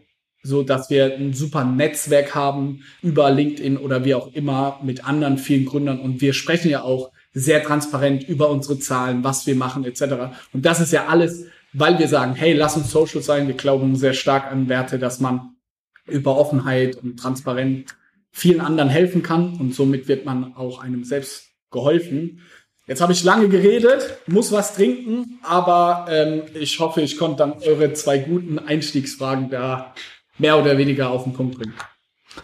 so 0.42 0.62
dass 0.62 0.90
wir 0.90 1.14
ein 1.16 1.32
super 1.32 1.64
Netzwerk 1.64 2.34
haben 2.34 2.84
über 3.02 3.30
LinkedIn 3.30 3.76
oder 3.78 4.04
wie 4.04 4.14
auch 4.14 4.32
immer 4.32 4.78
mit 4.82 5.06
anderen 5.06 5.38
vielen 5.38 5.64
Gründern 5.66 6.00
und 6.00 6.20
wir 6.22 6.32
sprechen 6.32 6.70
ja 6.70 6.82
auch 6.82 7.10
sehr 7.34 7.62
transparent 7.62 8.28
über 8.28 8.48
unsere 8.48 8.78
Zahlen, 8.78 9.24
was 9.24 9.46
wir 9.46 9.56
machen 9.56 9.84
etc. 9.84 10.36
Und 10.52 10.64
das 10.64 10.80
ist 10.80 10.92
ja 10.92 11.06
alles, 11.06 11.46
weil 11.74 11.98
wir 11.98 12.08
sagen, 12.08 12.34
hey, 12.34 12.54
lass 12.54 12.76
uns 12.76 12.90
Social 12.90 13.20
sein. 13.20 13.46
Wir 13.48 13.54
glauben 13.54 13.96
sehr 13.96 14.14
stark 14.14 14.50
an 14.50 14.68
Werte, 14.68 14.98
dass 14.98 15.20
man 15.20 15.56
über 16.06 16.36
Offenheit 16.36 16.96
und 16.96 17.18
Transparenz 17.18 17.94
vielen 18.30 18.60
anderen 18.60 18.88
helfen 18.88 19.22
kann 19.22 19.54
und 19.60 19.74
somit 19.74 20.08
wird 20.08 20.24
man 20.24 20.54
auch 20.54 20.82
einem 20.82 21.04
selbst 21.04 21.50
geholfen. 21.70 22.40
Jetzt 22.86 23.00
habe 23.00 23.12
ich 23.12 23.24
lange 23.24 23.48
geredet, 23.48 24.18
muss 24.26 24.52
was 24.52 24.74
trinken, 24.74 25.38
aber 25.42 26.06
ähm, 26.10 26.42
ich 26.54 26.80
hoffe, 26.80 27.00
ich 27.00 27.16
konnte 27.16 27.38
dann 27.38 27.54
eure 27.62 27.92
zwei 27.94 28.18
guten 28.18 28.58
Einstiegsfragen 28.58 29.50
da 29.50 29.94
mehr 30.38 30.58
oder 30.58 30.76
weniger 30.76 31.10
auf 31.10 31.24
den 31.24 31.32
Punkt 31.32 31.56
bringen. 31.56 31.74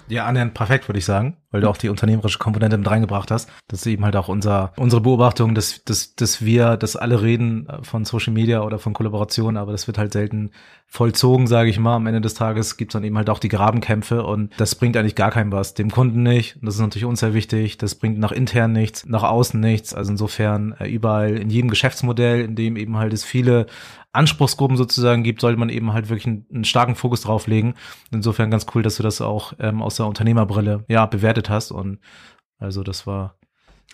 Ja, 0.08 0.26
annähernd 0.26 0.54
perfekt, 0.54 0.88
würde 0.88 0.98
ich 0.98 1.04
sagen, 1.04 1.36
weil 1.50 1.60
du 1.60 1.68
auch 1.68 1.76
die 1.76 1.88
unternehmerische 1.88 2.38
Komponente 2.38 2.76
mit 2.76 2.90
reingebracht 2.90 3.30
hast. 3.30 3.48
Das 3.68 3.80
ist 3.80 3.86
eben 3.86 4.04
halt 4.04 4.16
auch 4.16 4.28
unser, 4.28 4.72
unsere 4.76 5.00
Beobachtung, 5.00 5.54
dass, 5.54 5.84
dass, 5.84 6.14
dass 6.14 6.44
wir, 6.44 6.76
dass 6.76 6.96
alle 6.96 7.22
reden 7.22 7.68
äh, 7.68 7.82
von 7.82 8.04
Social 8.04 8.32
Media 8.32 8.62
oder 8.62 8.78
von 8.78 8.92
Kollaboration, 8.92 9.56
aber 9.56 9.72
das 9.72 9.86
wird 9.86 9.98
halt 9.98 10.12
selten 10.12 10.50
vollzogen, 10.86 11.46
sage 11.46 11.70
ich 11.70 11.78
mal. 11.78 11.96
Am 11.96 12.06
Ende 12.06 12.20
des 12.20 12.34
Tages 12.34 12.76
gibt's 12.76 12.92
dann 12.92 13.04
eben 13.04 13.16
halt 13.16 13.30
auch 13.30 13.38
die 13.38 13.48
Grabenkämpfe 13.48 14.24
und 14.24 14.52
das 14.56 14.74
bringt 14.74 14.96
eigentlich 14.96 15.14
gar 15.14 15.30
keinem 15.30 15.52
was. 15.52 15.74
Dem 15.74 15.90
Kunden 15.90 16.22
nicht, 16.22 16.58
das 16.62 16.74
ist 16.74 16.80
natürlich 16.80 17.04
uns 17.04 17.20
sehr 17.20 17.34
wichtig, 17.34 17.78
das 17.78 17.94
bringt 17.94 18.18
nach 18.18 18.32
intern 18.32 18.72
nichts, 18.72 19.06
nach 19.06 19.22
außen 19.22 19.60
nichts. 19.60 19.94
Also 19.94 20.12
insofern 20.12 20.74
äh, 20.78 20.88
überall 20.88 21.36
in 21.36 21.50
jedem 21.50 21.70
Geschäftsmodell, 21.70 22.40
in 22.40 22.56
dem 22.56 22.76
eben 22.76 22.96
halt 22.96 23.12
es 23.12 23.24
viele 23.24 23.66
Anspruchsgruppen 24.12 24.76
sozusagen 24.76 25.22
gibt, 25.22 25.40
sollte 25.40 25.58
man 25.58 25.68
eben 25.68 25.92
halt 25.92 26.08
wirklich 26.08 26.26
einen, 26.26 26.46
einen 26.52 26.64
starken 26.64 26.94
Fokus 26.94 27.22
drauflegen. 27.22 27.74
Insofern 28.10 28.50
ganz 28.50 28.66
cool, 28.74 28.82
dass 28.82 28.96
du 28.96 29.02
das 29.02 29.20
auch 29.20 29.52
ähm, 29.58 29.82
aus 29.82 29.96
der 29.96 30.06
Unternehmerbrille 30.06 30.84
ja 30.88 31.06
bewertet 31.06 31.48
hast 31.48 31.70
und 31.70 31.98
also 32.58 32.82
das 32.82 33.06
war 33.06 33.36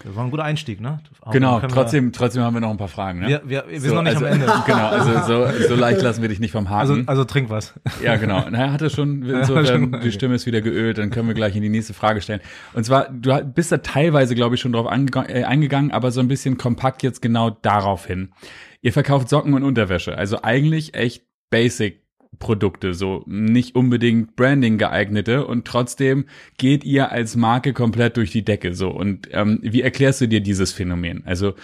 das 0.04 0.14
war 0.14 0.24
ein 0.24 0.30
guter 0.30 0.44
Einstieg, 0.44 0.78
ne? 0.78 1.00
Aber 1.22 1.32
genau, 1.32 1.58
trotzdem, 1.60 2.12
trotzdem 2.12 2.42
haben 2.42 2.52
wir 2.52 2.60
noch 2.60 2.70
ein 2.70 2.76
paar 2.76 2.86
Fragen, 2.86 3.20
ne? 3.20 3.28
Wir, 3.28 3.42
wir, 3.46 3.64
wir 3.66 3.80
so, 3.80 3.86
sind 3.86 3.94
noch 3.94 4.02
nicht 4.02 4.16
also, 4.16 4.26
am 4.26 4.32
Ende. 4.32 4.46
Genau, 4.66 4.88
also 4.88 5.12
so, 5.22 5.68
so 5.68 5.74
leicht 5.74 6.02
lassen 6.02 6.20
wir 6.20 6.28
dich 6.28 6.38
nicht 6.38 6.52
vom 6.52 6.68
Haken. 6.68 6.80
Also, 6.80 7.02
also 7.06 7.24
trink 7.24 7.48
was. 7.48 7.72
Ja, 8.04 8.16
genau. 8.16 8.44
Na, 8.50 8.72
hat 8.72 8.82
er 8.82 8.90
schon, 8.90 9.22
insofern, 9.22 9.98
die 10.02 10.12
Stimme 10.12 10.34
ist 10.34 10.44
wieder 10.44 10.60
geölt, 10.60 10.98
dann 10.98 11.08
können 11.08 11.28
wir 11.28 11.34
gleich 11.34 11.56
in 11.56 11.62
die 11.62 11.70
nächste 11.70 11.94
Frage 11.94 12.20
stellen. 12.20 12.40
Und 12.74 12.84
zwar, 12.84 13.08
du 13.08 13.42
bist 13.42 13.72
da 13.72 13.78
teilweise, 13.78 14.34
glaube 14.34 14.56
ich, 14.56 14.60
schon 14.60 14.72
drauf 14.72 14.86
äh, 14.86 15.44
eingegangen, 15.44 15.92
aber 15.92 16.10
so 16.10 16.20
ein 16.20 16.28
bisschen 16.28 16.58
kompakt 16.58 17.02
jetzt 17.02 17.22
genau 17.22 17.48
darauf 17.48 18.04
hin. 18.04 18.34
Ihr 18.82 18.92
verkauft 18.92 19.28
Socken 19.28 19.54
und 19.54 19.62
Unterwäsche, 19.62 20.16
also 20.16 20.42
eigentlich 20.42 20.94
echt 20.94 21.24
basic 21.50 22.02
Produkte, 22.38 22.92
so 22.94 23.22
nicht 23.26 23.74
unbedingt 23.74 24.36
Branding 24.36 24.78
geeignete 24.78 25.46
und 25.46 25.66
trotzdem 25.66 26.26
geht 26.58 26.84
ihr 26.84 27.10
als 27.10 27.36
Marke 27.36 27.72
komplett 27.72 28.16
durch 28.16 28.30
die 28.30 28.44
Decke 28.44 28.74
so. 28.74 28.90
Und 28.90 29.28
ähm, 29.32 29.58
wie 29.62 29.82
erklärst 29.82 30.20
du 30.20 30.28
dir 30.28 30.40
dieses 30.40 30.72
Phänomen? 30.72 31.22
Also 31.24 31.54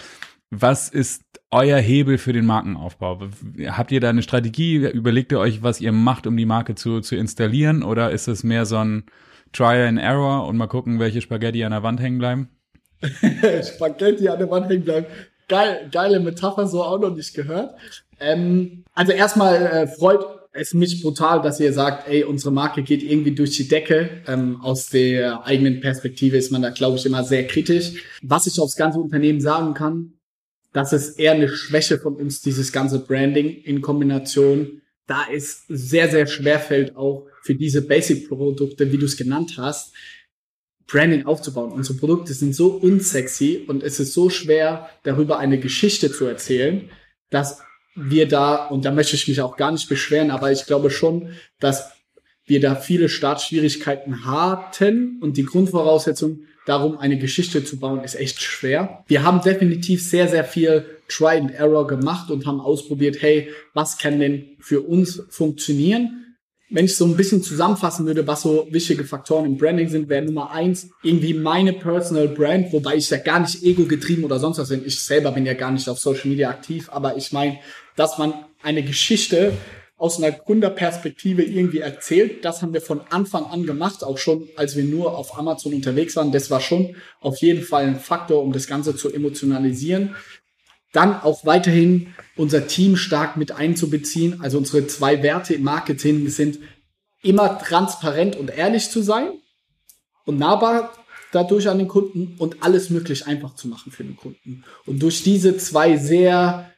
was 0.49 0.89
ist 0.89 1.23
euer 1.51 1.79
Hebel 1.79 2.17
für 2.17 2.33
den 2.33 2.45
Markenaufbau? 2.45 3.27
Habt 3.67 3.91
ihr 3.91 3.99
da 3.99 4.09
eine 4.09 4.21
Strategie? 4.21 4.87
Überlegt 4.87 5.31
ihr 5.31 5.39
euch, 5.39 5.63
was 5.63 5.81
ihr 5.81 5.91
macht, 5.91 6.27
um 6.27 6.37
die 6.37 6.45
Marke 6.45 6.75
zu, 6.75 7.01
zu 7.01 7.15
installieren? 7.15 7.83
Oder 7.83 8.11
ist 8.11 8.27
es 8.27 8.43
mehr 8.43 8.65
so 8.65 8.77
ein 8.77 9.05
Try 9.51 9.87
and 9.87 9.99
Error 9.99 10.47
und 10.47 10.57
mal 10.57 10.67
gucken, 10.67 10.99
welche 10.99 11.21
Spaghetti 11.21 11.63
an 11.63 11.71
der 11.71 11.83
Wand 11.83 11.99
hängen 11.99 12.19
bleiben? 12.19 12.49
Spaghetti 13.63 14.29
an 14.29 14.39
der 14.39 14.49
Wand 14.49 14.69
hängen 14.69 14.83
bleiben. 14.83 15.05
Geil, 15.47 15.89
geile 15.91 16.19
Metapher, 16.19 16.67
so 16.67 16.83
auch 16.83 16.99
noch 16.99 17.15
nicht 17.15 17.33
gehört. 17.33 17.75
Ähm, 18.19 18.83
also 18.93 19.11
erstmal 19.11 19.55
äh, 19.65 19.87
freut 19.87 20.25
es 20.53 20.73
mich 20.73 21.01
brutal, 21.01 21.41
dass 21.41 21.59
ihr 21.59 21.73
sagt, 21.73 22.07
ey, 22.07 22.23
unsere 22.23 22.51
Marke 22.51 22.83
geht 22.83 23.01
irgendwie 23.01 23.33
durch 23.33 23.57
die 23.57 23.67
Decke. 23.67 24.21
Ähm, 24.27 24.61
aus 24.61 24.87
der 24.87 25.45
eigenen 25.45 25.81
Perspektive 25.81 26.37
ist 26.37 26.51
man 26.51 26.61
da, 26.61 26.69
glaube 26.69 26.97
ich, 26.97 27.05
immer 27.05 27.23
sehr 27.23 27.47
kritisch. 27.47 28.03
Was 28.21 28.45
ich 28.45 28.59
aufs 28.59 28.75
ganze 28.75 28.99
Unternehmen 28.99 29.41
sagen 29.41 29.73
kann, 29.73 30.13
das 30.71 30.93
ist 30.93 31.19
eher 31.19 31.33
eine 31.33 31.49
Schwäche 31.49 31.99
von 31.99 32.15
uns, 32.15 32.41
dieses 32.41 32.71
ganze 32.71 32.99
Branding 32.99 33.49
in 33.49 33.81
Kombination. 33.81 34.81
Da 35.07 35.25
es 35.31 35.65
sehr, 35.67 36.09
sehr 36.09 36.27
schwer 36.27 36.59
fällt, 36.59 36.95
auch 36.95 37.27
für 37.41 37.55
diese 37.55 37.81
Basic-Produkte, 37.81 38.91
wie 38.91 38.97
du 38.97 39.05
es 39.05 39.17
genannt 39.17 39.55
hast, 39.57 39.93
Branding 40.87 41.25
aufzubauen. 41.25 41.71
Unsere 41.71 41.97
Produkte 41.97 42.33
sind 42.33 42.55
so 42.55 42.69
unsexy 42.69 43.63
und 43.67 43.83
es 43.83 43.99
ist 43.99 44.13
so 44.13 44.29
schwer, 44.29 44.89
darüber 45.03 45.39
eine 45.39 45.59
Geschichte 45.59 46.11
zu 46.11 46.25
erzählen, 46.25 46.89
dass 47.29 47.61
wir 47.95 48.27
da, 48.27 48.67
und 48.67 48.85
da 48.85 48.91
möchte 48.91 49.15
ich 49.15 49.27
mich 49.27 49.41
auch 49.41 49.55
gar 49.55 49.71
nicht 49.71 49.87
beschweren, 49.87 50.31
aber 50.31 50.51
ich 50.51 50.65
glaube 50.65 50.89
schon, 50.89 51.29
dass 51.59 51.91
wir 52.45 52.59
da 52.59 52.75
viele 52.75 53.07
Startschwierigkeiten 53.07 54.25
hatten 54.25 55.19
und 55.21 55.37
die 55.37 55.45
Grundvoraussetzung, 55.45 56.41
darum 56.65 56.97
eine 56.97 57.17
Geschichte 57.17 57.63
zu 57.65 57.77
bauen, 57.77 58.03
ist 58.03 58.15
echt 58.15 58.41
schwer. 58.41 59.03
Wir 59.07 59.23
haben 59.23 59.41
definitiv 59.41 60.01
sehr, 60.01 60.27
sehr 60.27 60.45
viel 60.45 60.85
Try 61.09 61.37
and 61.37 61.51
Error 61.51 61.87
gemacht 61.87 62.31
und 62.31 62.45
haben 62.45 62.61
ausprobiert, 62.61 63.21
hey, 63.21 63.49
was 63.73 63.97
kann 63.97 64.19
denn 64.19 64.55
für 64.59 64.81
uns 64.81 65.23
funktionieren? 65.29 66.22
Wenn 66.73 66.85
ich 66.85 66.97
so 66.97 67.05
ein 67.05 67.15
bisschen 67.15 67.43
zusammenfassen 67.43 68.07
würde, 68.07 68.25
was 68.25 68.41
so 68.41 68.67
wichtige 68.71 69.05
Faktoren 69.05 69.45
im 69.45 69.57
Branding 69.57 69.89
sind, 69.89 70.09
wäre 70.09 70.25
Nummer 70.25 70.49
eins 70.51 70.89
irgendwie 71.03 71.35
meine 71.35 71.71
Personal 71.71 72.27
Brand, 72.27 72.73
wobei 72.73 72.95
ich 72.95 73.11
ja 73.11 73.17
gar 73.17 73.39
nicht 73.39 73.63
ego-getrieben 73.63 74.23
oder 74.23 74.39
sonst 74.39 74.57
was 74.57 74.69
bin. 74.69 74.83
Ich 74.83 74.99
selber 74.99 75.31
bin 75.31 75.45
ja 75.45 75.53
gar 75.53 75.71
nicht 75.71 75.87
auf 75.87 75.99
Social 75.99 76.29
Media 76.29 76.49
aktiv, 76.49 76.89
aber 76.91 77.15
ich 77.15 77.31
meine, 77.31 77.59
dass 77.95 78.17
man 78.17 78.33
eine 78.63 78.81
Geschichte 78.81 79.53
aus 79.97 80.17
einer 80.17 80.31
Gründerperspektive 80.31 81.43
irgendwie 81.43 81.77
erzählt. 81.77 82.43
Das 82.43 82.63
haben 82.63 82.73
wir 82.73 82.81
von 82.81 83.01
Anfang 83.11 83.45
an 83.45 83.67
gemacht, 83.67 84.03
auch 84.03 84.17
schon 84.17 84.49
als 84.55 84.75
wir 84.75 84.83
nur 84.83 85.15
auf 85.15 85.37
Amazon 85.37 85.75
unterwegs 85.75 86.15
waren. 86.15 86.31
Das 86.31 86.49
war 86.49 86.59
schon 86.59 86.95
auf 87.21 87.37
jeden 87.37 87.61
Fall 87.61 87.85
ein 87.85 87.99
Faktor, 87.99 88.41
um 88.41 88.51
das 88.51 88.65
Ganze 88.65 88.95
zu 88.95 89.13
emotionalisieren. 89.13 90.15
Dann 90.93 91.19
auch 91.21 91.45
weiterhin 91.45 92.13
unser 92.37 92.67
Team 92.67 92.95
stark 92.95 93.35
mit 93.35 93.51
einzubeziehen. 93.51 94.41
Also 94.41 94.57
unsere 94.57 94.87
zwei 94.87 95.21
Werte 95.21 95.53
im 95.53 95.63
Marketing 95.63 96.29
sind 96.29 96.59
immer 97.21 97.59
transparent 97.59 98.35
und 98.35 98.49
ehrlich 98.49 98.89
zu 98.89 99.01
sein 99.01 99.31
und 100.25 100.37
nahbar 100.39 100.93
dadurch 101.31 101.67
an 101.67 101.79
den 101.79 101.87
Kunden 101.87 102.35
und 102.37 102.63
alles 102.63 102.89
möglich 102.89 103.27
einfach 103.27 103.55
zu 103.55 103.67
machen 103.67 103.91
für 103.91 104.03
den 104.03 104.15
Kunden. 104.15 104.63
Und 104.85 105.01
durch 105.01 105.23
diese 105.23 105.57
zwei 105.57 105.97
sehr, 105.97 106.71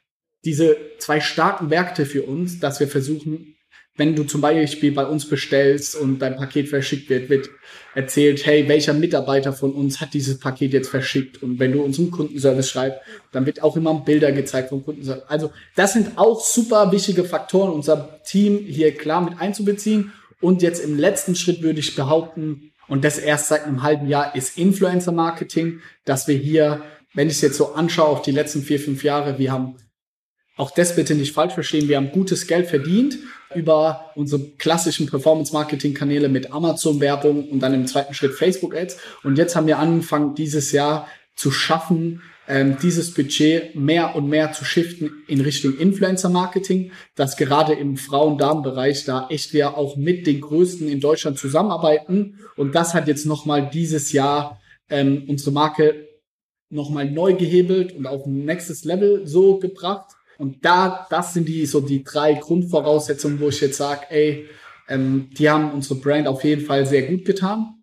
diese 0.46 0.78
zwei 1.00 1.20
starken 1.20 1.70
Werte 1.70 2.06
für 2.06 2.24
uns, 2.24 2.60
dass 2.60 2.80
wir 2.80 2.88
versuchen, 2.88 3.55
wenn 3.98 4.16
du 4.16 4.24
zum 4.26 4.42
Beispiel 4.42 4.92
bei 4.92 5.06
uns 5.06 5.28
bestellst 5.28 5.96
und 5.96 6.20
dein 6.20 6.36
Paket 6.36 6.68
verschickt 6.68 7.10
wird, 7.10 7.30
wird 7.30 7.50
erzählt, 7.94 8.46
hey, 8.46 8.68
welcher 8.68 8.94
Mitarbeiter 8.94 9.54
von 9.54 9.72
uns 9.72 10.02
hat 10.02 10.14
dieses 10.14 10.38
Paket 10.38 10.74
jetzt 10.74 10.90
verschickt? 10.90 11.42
Und 11.42 11.60
wenn 11.60 11.72
du 11.72 11.82
unseren 11.82 12.12
Kundenservice 12.12 12.70
schreibst, 12.70 13.00
dann 13.32 13.46
wird 13.46 13.64
auch 13.64 13.78
immer 13.78 13.94
Bilder 13.94 14.34
gezeigt 14.34 14.70
vom 14.70 14.84
Kundenservice. 14.84 15.24
Also 15.30 15.52
das 15.76 15.94
sind 15.94 16.18
auch 16.18 16.44
super 16.44 16.92
wichtige 16.92 17.24
Faktoren, 17.24 17.72
unser 17.72 18.22
Team 18.24 18.66
hier 18.68 18.94
klar 18.94 19.22
mit 19.22 19.40
einzubeziehen. 19.40 20.12
Und 20.42 20.62
jetzt 20.62 20.84
im 20.84 21.00
letzten 21.00 21.36
Schritt 21.36 21.62
würde 21.62 21.80
ich 21.80 21.96
behaupten, 21.96 22.72
und 22.88 23.04
das 23.04 23.18
erst 23.18 23.48
seit 23.48 23.64
einem 23.64 23.82
halben 23.82 24.08
Jahr, 24.08 24.36
ist 24.36 24.58
Influencer 24.58 25.14
Marketing, 25.14 25.80
dass 26.04 26.28
wir 26.28 26.36
hier, 26.36 26.84
wenn 27.14 27.30
ich 27.30 27.36
es 27.36 27.42
jetzt 27.42 27.58
so 27.58 27.74
anschaue 27.74 28.08
auf 28.08 28.22
die 28.22 28.32
letzten 28.32 28.62
vier, 28.62 28.80
fünf 28.80 29.04
Jahre, 29.04 29.40
wir 29.40 29.52
haben 29.52 29.78
auch 30.58 30.72
das 30.72 30.96
bitte 30.96 31.16
nicht 31.16 31.34
falsch 31.34 31.54
verstehen. 31.54 31.88
Wir 31.88 31.98
haben 31.98 32.12
gutes 32.12 32.48
Geld 32.48 32.68
verdient 32.68 33.18
über 33.54 34.12
unsere 34.16 34.42
klassischen 34.58 35.08
Performance-Marketing-Kanäle 35.08 36.30
mit 36.30 36.52
Amazon-Werbung 36.52 37.50
und 37.50 37.60
dann 37.60 37.74
im 37.74 37.88
zweiten 37.88 38.14
Schritt 38.14 38.34
Facebook-Ads. 38.34 38.98
Und 39.24 39.38
jetzt 39.38 39.56
haben 39.56 39.68
wir 39.68 39.80
angefangen, 39.80 40.36
dieses 40.36 40.72
Jahr 40.72 41.08
zu 41.36 41.52
schaffen, 41.52 42.22
ähm, 42.48 42.78
dieses 42.82 43.14
Budget 43.14 43.76
mehr 43.76 44.16
und 44.16 44.30
mehr 44.30 44.52
zu 44.52 44.66
shiften 44.66 45.24
in 45.28 45.42
Richtung 45.42 45.78
Influencer-Marketing, 45.78 46.92
dass 47.16 47.38
gerade 47.38 47.74
im 47.74 47.98
Frauen-Damen-Bereich 47.98 49.06
da 49.06 49.28
echt 49.30 49.54
wir 49.54 49.78
auch 49.78 49.98
mit 49.98 50.28
den 50.28 50.42
Größten 50.42 50.88
in 50.88 51.00
Deutschland 51.00 51.40
zusammenarbeiten. 51.40 52.40
Und 52.56 52.76
das 52.76 52.94
hat 52.94 53.08
jetzt 53.08 53.26
nochmal 53.26 53.70
dieses 53.74 54.12
Jahr 54.12 54.62
ähm, 54.90 55.24
unsere 55.28 55.52
Marke 55.52 56.08
nochmal 56.70 57.10
neu 57.10 57.34
gehebelt 57.34 57.94
und 57.94 58.06
auf 58.06 58.26
ein 58.26 58.46
nächstes 58.46 58.86
Level 58.86 59.26
so 59.26 59.60
gebracht. 59.60 60.12
Und 60.38 60.66
da, 60.66 61.08
das 61.10 61.34
sind 61.34 61.48
die 61.48 61.66
so 61.66 61.82
die 61.82 62.04
drei 62.04 62.34
Grundvoraussetzungen, 62.34 63.40
wo 63.40 63.50
ich 63.50 63.62
jetzt 63.62 63.78
sage, 63.78 64.08
ey, 64.10 64.48
ähm, 64.88 65.30
die 65.38 65.50
haben 65.50 65.72
unsere 65.72 66.00
Brand 66.00 66.28
auf 66.28 66.44
jeden 66.44 66.66
Fall 66.66 66.86
sehr 66.86 67.04
gut 67.04 67.26
getan. 67.26 67.76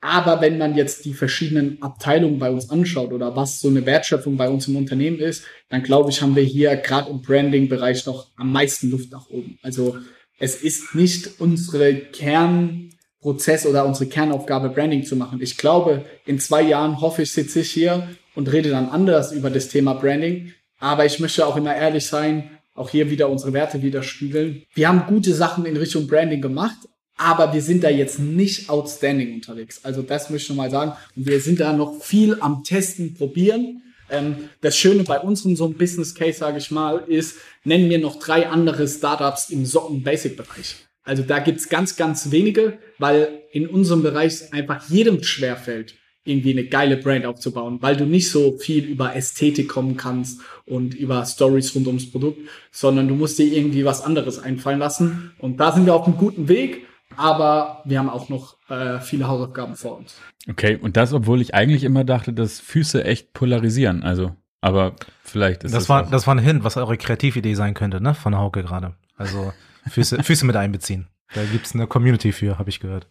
Aber 0.00 0.40
wenn 0.40 0.58
man 0.58 0.76
jetzt 0.76 1.04
die 1.04 1.14
verschiedenen 1.14 1.82
Abteilungen 1.82 2.38
bei 2.38 2.50
uns 2.50 2.70
anschaut 2.70 3.12
oder 3.12 3.34
was 3.34 3.60
so 3.60 3.68
eine 3.68 3.84
Wertschöpfung 3.84 4.36
bei 4.36 4.48
uns 4.48 4.68
im 4.68 4.76
Unternehmen 4.76 5.18
ist, 5.18 5.44
dann 5.70 5.82
glaube 5.82 6.10
ich, 6.10 6.22
haben 6.22 6.36
wir 6.36 6.44
hier 6.44 6.76
gerade 6.76 7.10
im 7.10 7.20
Branding-Bereich 7.20 8.06
noch 8.06 8.28
am 8.36 8.52
meisten 8.52 8.90
Luft 8.90 9.10
nach 9.10 9.28
oben. 9.28 9.58
Also 9.62 9.98
es 10.38 10.62
ist 10.62 10.94
nicht 10.94 11.40
unsere 11.40 11.96
Kernprozess 11.96 13.66
oder 13.66 13.84
unsere 13.86 14.06
Kernaufgabe, 14.06 14.68
Branding 14.68 15.04
zu 15.04 15.16
machen. 15.16 15.42
Ich 15.42 15.56
glaube, 15.56 16.04
in 16.26 16.38
zwei 16.38 16.62
Jahren 16.62 17.00
hoffe 17.00 17.22
ich, 17.22 17.32
sitze 17.32 17.60
ich 17.60 17.70
hier 17.72 18.08
und 18.36 18.52
rede 18.52 18.70
dann 18.70 18.88
anders 18.90 19.32
über 19.32 19.50
das 19.50 19.68
Thema 19.68 19.94
Branding. 19.94 20.52
Aber 20.78 21.06
ich 21.06 21.18
möchte 21.20 21.46
auch 21.46 21.56
immer 21.56 21.74
ehrlich 21.74 22.06
sein, 22.06 22.50
auch 22.74 22.90
hier 22.90 23.10
wieder 23.10 23.28
unsere 23.28 23.52
Werte 23.52 23.82
widerspiegeln. 23.82 24.62
Wir 24.74 24.88
haben 24.88 25.06
gute 25.06 25.34
Sachen 25.34 25.66
in 25.66 25.76
Richtung 25.76 26.06
Branding 26.06 26.40
gemacht, 26.40 26.78
aber 27.16 27.52
wir 27.52 27.60
sind 27.60 27.82
da 27.82 27.90
jetzt 27.90 28.20
nicht 28.20 28.70
outstanding 28.70 29.34
unterwegs. 29.34 29.84
Also 29.84 30.02
das 30.02 30.30
möchte 30.30 30.42
ich 30.42 30.46
schon 30.46 30.56
mal 30.56 30.70
sagen. 30.70 30.92
Und 31.16 31.26
wir 31.26 31.40
sind 31.40 31.58
da 31.58 31.72
noch 31.72 32.00
viel 32.00 32.40
am 32.40 32.62
Testen, 32.62 33.14
probieren. 33.14 33.82
Ähm, 34.08 34.48
das 34.60 34.76
Schöne 34.76 35.02
bei 35.02 35.18
unserem 35.18 35.56
so 35.56 35.64
einem 35.64 35.74
Business 35.74 36.14
Case, 36.14 36.38
sage 36.38 36.58
ich 36.58 36.70
mal, 36.70 37.04
ist, 37.08 37.38
nennen 37.64 37.90
wir 37.90 37.98
noch 37.98 38.20
drei 38.20 38.48
andere 38.48 38.86
Startups 38.86 39.50
im 39.50 39.66
Socken-Basic-Bereich. 39.66 40.76
Also 41.02 41.22
da 41.22 41.40
gibt's 41.40 41.68
ganz, 41.68 41.96
ganz 41.96 42.30
wenige, 42.30 42.78
weil 42.98 43.42
in 43.50 43.66
unserem 43.66 44.02
Bereich 44.02 44.52
einfach 44.52 44.88
jedem 44.88 45.22
schwerfällt, 45.22 45.94
irgendwie 46.28 46.52
eine 46.52 46.64
geile 46.64 46.96
Brand 46.96 47.26
aufzubauen, 47.26 47.78
weil 47.80 47.96
du 47.96 48.04
nicht 48.04 48.30
so 48.30 48.58
viel 48.58 48.84
über 48.84 49.16
Ästhetik 49.16 49.68
kommen 49.68 49.96
kannst 49.96 50.40
und 50.66 50.94
über 50.94 51.24
Stories 51.24 51.74
rund 51.74 51.86
ums 51.86 52.10
Produkt, 52.10 52.38
sondern 52.70 53.08
du 53.08 53.14
musst 53.14 53.38
dir 53.38 53.46
irgendwie 53.46 53.84
was 53.84 54.02
anderes 54.02 54.38
einfallen 54.38 54.78
lassen. 54.78 55.32
Und 55.38 55.58
da 55.58 55.72
sind 55.72 55.86
wir 55.86 55.94
auf 55.94 56.06
einem 56.06 56.16
guten 56.16 56.48
Weg 56.48 56.86
aber 57.18 57.82
wir 57.84 57.98
haben 57.98 58.08
auch 58.08 58.28
noch 58.28 58.56
äh, 58.70 59.00
viele 59.00 59.26
Hausaufgaben 59.26 59.74
vor 59.74 59.98
uns. 59.98 60.16
Okay, 60.48 60.76
und 60.76 60.96
das, 60.96 61.12
obwohl 61.12 61.40
ich 61.40 61.54
eigentlich 61.54 61.84
immer 61.84 62.04
dachte, 62.04 62.32
dass 62.32 62.60
Füße 62.60 63.04
echt 63.04 63.32
polarisieren. 63.32 64.02
Also, 64.02 64.36
aber 64.60 64.94
vielleicht 65.24 65.64
ist 65.64 65.74
das. 65.74 65.82
Das 65.82 65.88
war, 65.88 66.06
auch. 66.06 66.10
das 66.10 66.26
war 66.26 66.34
ein 66.34 66.38
Hint, 66.38 66.64
was 66.64 66.76
eure 66.76 66.96
Kreatividee 66.96 67.54
sein 67.54 67.74
könnte, 67.74 68.00
ne? 68.00 68.14
Von 68.14 68.36
Hauke 68.36 68.62
gerade. 68.62 68.94
Also 69.16 69.52
Füße, 69.88 70.22
Füße 70.22 70.46
mit 70.46 70.56
einbeziehen. 70.56 71.08
Da 71.34 71.44
gibt's 71.44 71.74
eine 71.74 71.86
Community 71.86 72.32
für, 72.32 72.58
habe 72.58 72.70
ich 72.70 72.80
gehört. 72.80 73.06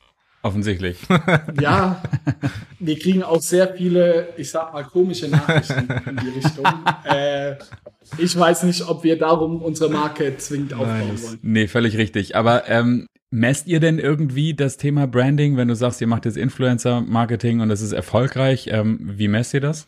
Offensichtlich. 0.48 0.98
ja, 1.62 2.02
wir 2.80 2.98
kriegen 2.98 3.22
auch 3.22 3.42
sehr 3.42 3.74
viele, 3.76 4.30
ich 4.38 4.50
sag 4.50 4.72
mal, 4.72 4.86
komische 4.86 5.28
Nachrichten 5.28 5.90
in 6.10 6.18
die 6.18 6.30
Richtung. 6.30 6.66
Äh, 7.04 7.56
ich 8.18 8.38
weiß 8.38 8.64
nicht, 8.64 8.88
ob 8.88 9.04
wir 9.04 9.18
darum 9.18 9.62
unsere 9.62 9.90
Marke 9.90 10.38
zwingend 10.38 10.74
aufbauen 10.74 11.08
Nein, 11.08 11.24
wollen. 11.24 11.40
Nee, 11.42 11.68
völlig 11.68 11.98
richtig. 11.98 12.36
Aber 12.36 12.68
ähm, 12.70 13.08
Messt 13.30 13.68
ihr 13.68 13.82
denn 13.82 14.00
irgendwie 14.00 14.54
das 14.54 14.78
Thema 14.78 15.06
Branding, 15.06 15.58
wenn 15.58 15.68
du 15.68 15.76
sagst, 15.76 16.00
ihr 16.00 16.08
macht 16.08 16.24
jetzt 16.24 16.38
Influencer-Marketing 16.38 17.60
und 17.60 17.68
das 17.68 17.82
ist 17.82 17.92
erfolgreich? 17.92 18.70
Ähm, 18.72 19.00
wie 19.02 19.28
messt 19.28 19.54
ihr 19.54 19.60
das? 19.60 19.88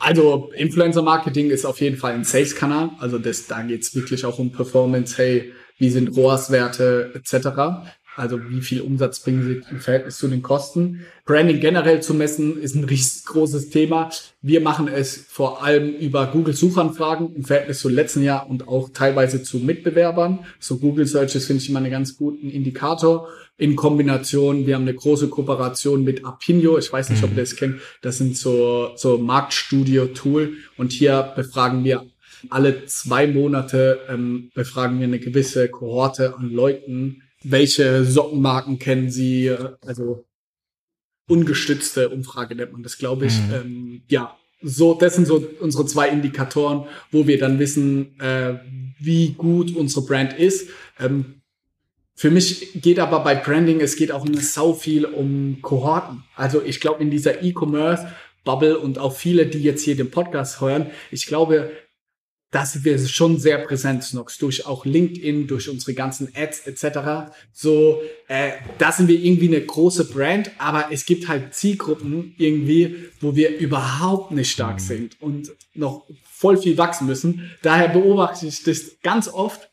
Also 0.00 0.50
Influencer-Marketing 0.56 1.50
ist 1.50 1.64
auf 1.64 1.80
jeden 1.80 1.96
Fall 1.96 2.12
ein 2.14 2.24
Sales-Kanal. 2.24 2.90
Also 2.98 3.18
das, 3.18 3.46
da 3.46 3.62
geht's 3.62 3.94
wirklich 3.94 4.24
auch 4.24 4.40
um 4.40 4.50
Performance. 4.50 5.16
Hey, 5.16 5.52
wie 5.78 5.90
sind 5.90 6.16
ROAS-Werte 6.16 7.12
etc. 7.14 7.86
Also 8.14 8.38
wie 8.50 8.60
viel 8.60 8.82
Umsatz 8.82 9.20
bringen 9.20 9.42
sie 9.42 9.62
im 9.70 9.80
Verhältnis 9.80 10.18
zu 10.18 10.28
den 10.28 10.42
Kosten. 10.42 11.06
Branding 11.24 11.60
generell 11.60 12.02
zu 12.02 12.12
messen 12.14 12.60
ist 12.60 12.74
ein 12.74 12.84
riesengroßes 12.88 13.70
Thema. 13.70 14.10
Wir 14.42 14.60
machen 14.60 14.88
es 14.88 15.16
vor 15.16 15.62
allem 15.62 15.94
über 15.94 16.26
Google 16.26 16.54
Suchanfragen 16.54 17.34
im 17.34 17.44
Verhältnis 17.44 17.78
zu 17.80 17.88
letzten 17.88 18.22
Jahr 18.22 18.50
und 18.50 18.68
auch 18.68 18.90
teilweise 18.90 19.42
zu 19.42 19.58
Mitbewerbern. 19.58 20.40
So 20.58 20.78
Google 20.78 21.06
Searches 21.06 21.46
finde 21.46 21.62
ich 21.62 21.70
immer 21.70 21.78
einen 21.78 21.90
ganz 21.90 22.16
guten 22.16 22.50
Indikator. 22.50 23.28
In 23.56 23.76
Kombination, 23.76 24.66
wir 24.66 24.74
haben 24.74 24.82
eine 24.82 24.94
große 24.94 25.28
Kooperation 25.28 26.04
mit 26.04 26.24
Apinio. 26.24 26.78
Ich 26.78 26.92
weiß 26.92 27.10
nicht, 27.10 27.22
ob 27.22 27.30
ihr 27.30 27.42
das 27.42 27.56
kennt. 27.56 27.80
Das 28.02 28.18
sind 28.18 28.36
so, 28.36 28.90
so 28.96 29.18
Marktstudio-Tool. 29.18 30.54
Und 30.76 30.92
hier 30.92 31.32
befragen 31.36 31.84
wir 31.84 32.04
alle 32.50 32.86
zwei 32.86 33.26
Monate, 33.26 34.00
ähm, 34.08 34.50
befragen 34.54 34.98
wir 34.98 35.06
eine 35.06 35.18
gewisse 35.20 35.68
Kohorte 35.68 36.36
an 36.36 36.50
Leuten, 36.50 37.22
welche 37.44 38.04
Sockenmarken 38.04 38.78
kennen 38.78 39.10
Sie? 39.10 39.54
Also 39.84 40.24
ungestützte 41.28 42.08
Umfrage 42.08 42.54
nennt 42.54 42.72
man 42.72 42.82
das, 42.82 42.98
glaube 42.98 43.26
ich. 43.26 43.34
Mhm. 43.34 43.54
Ähm, 43.54 44.02
ja, 44.08 44.36
so, 44.60 44.94
das 44.94 45.14
sind 45.14 45.26
so 45.26 45.44
unsere 45.60 45.86
zwei 45.86 46.08
Indikatoren, 46.08 46.86
wo 47.10 47.26
wir 47.26 47.38
dann 47.38 47.58
wissen, 47.58 48.18
äh, 48.20 48.58
wie 48.98 49.32
gut 49.32 49.74
unsere 49.74 50.06
Brand 50.06 50.38
ist. 50.38 50.68
Ähm, 51.00 51.42
für 52.14 52.30
mich 52.30 52.80
geht 52.80 52.98
aber 52.98 53.20
bei 53.20 53.34
Branding, 53.34 53.80
es 53.80 53.96
geht 53.96 54.12
auch 54.12 54.24
immer 54.26 54.40
sau 54.40 54.74
viel 54.74 55.04
um 55.04 55.58
Kohorten. 55.62 56.22
Also 56.36 56.62
ich 56.62 56.80
glaube, 56.80 57.02
in 57.02 57.10
dieser 57.10 57.42
E-Commerce 57.42 58.06
Bubble 58.44 58.78
und 58.78 58.98
auch 58.98 59.14
viele, 59.14 59.46
die 59.46 59.62
jetzt 59.62 59.82
hier 59.82 59.96
den 59.96 60.10
Podcast 60.10 60.60
hören, 60.60 60.90
ich 61.10 61.26
glaube, 61.26 61.70
da 62.52 62.66
sind 62.66 62.84
wir 62.84 62.98
schon 62.98 63.38
sehr 63.38 63.58
präsent, 63.58 64.04
Snox, 64.04 64.38
durch 64.38 64.66
auch 64.66 64.84
LinkedIn, 64.84 65.46
durch 65.46 65.70
unsere 65.70 65.94
ganzen 65.94 66.28
Ads 66.36 66.66
etc. 66.66 67.32
So, 67.52 68.02
äh, 68.28 68.52
da 68.78 68.92
sind 68.92 69.08
wir 69.08 69.18
irgendwie 69.18 69.48
eine 69.48 69.64
große 69.64 70.04
Brand, 70.04 70.50
aber 70.58 70.92
es 70.92 71.06
gibt 71.06 71.28
halt 71.28 71.54
Zielgruppen 71.54 72.34
irgendwie, 72.36 73.08
wo 73.20 73.34
wir 73.34 73.58
überhaupt 73.58 74.32
nicht 74.32 74.52
stark 74.52 74.76
mhm. 74.76 74.80
sind 74.80 75.22
und 75.22 75.50
noch 75.74 76.04
voll 76.30 76.58
viel 76.58 76.76
wachsen 76.76 77.06
müssen. 77.06 77.50
Daher 77.62 77.88
beobachte 77.88 78.46
ich 78.46 78.62
das 78.62 78.98
ganz 79.02 79.28
oft, 79.28 79.70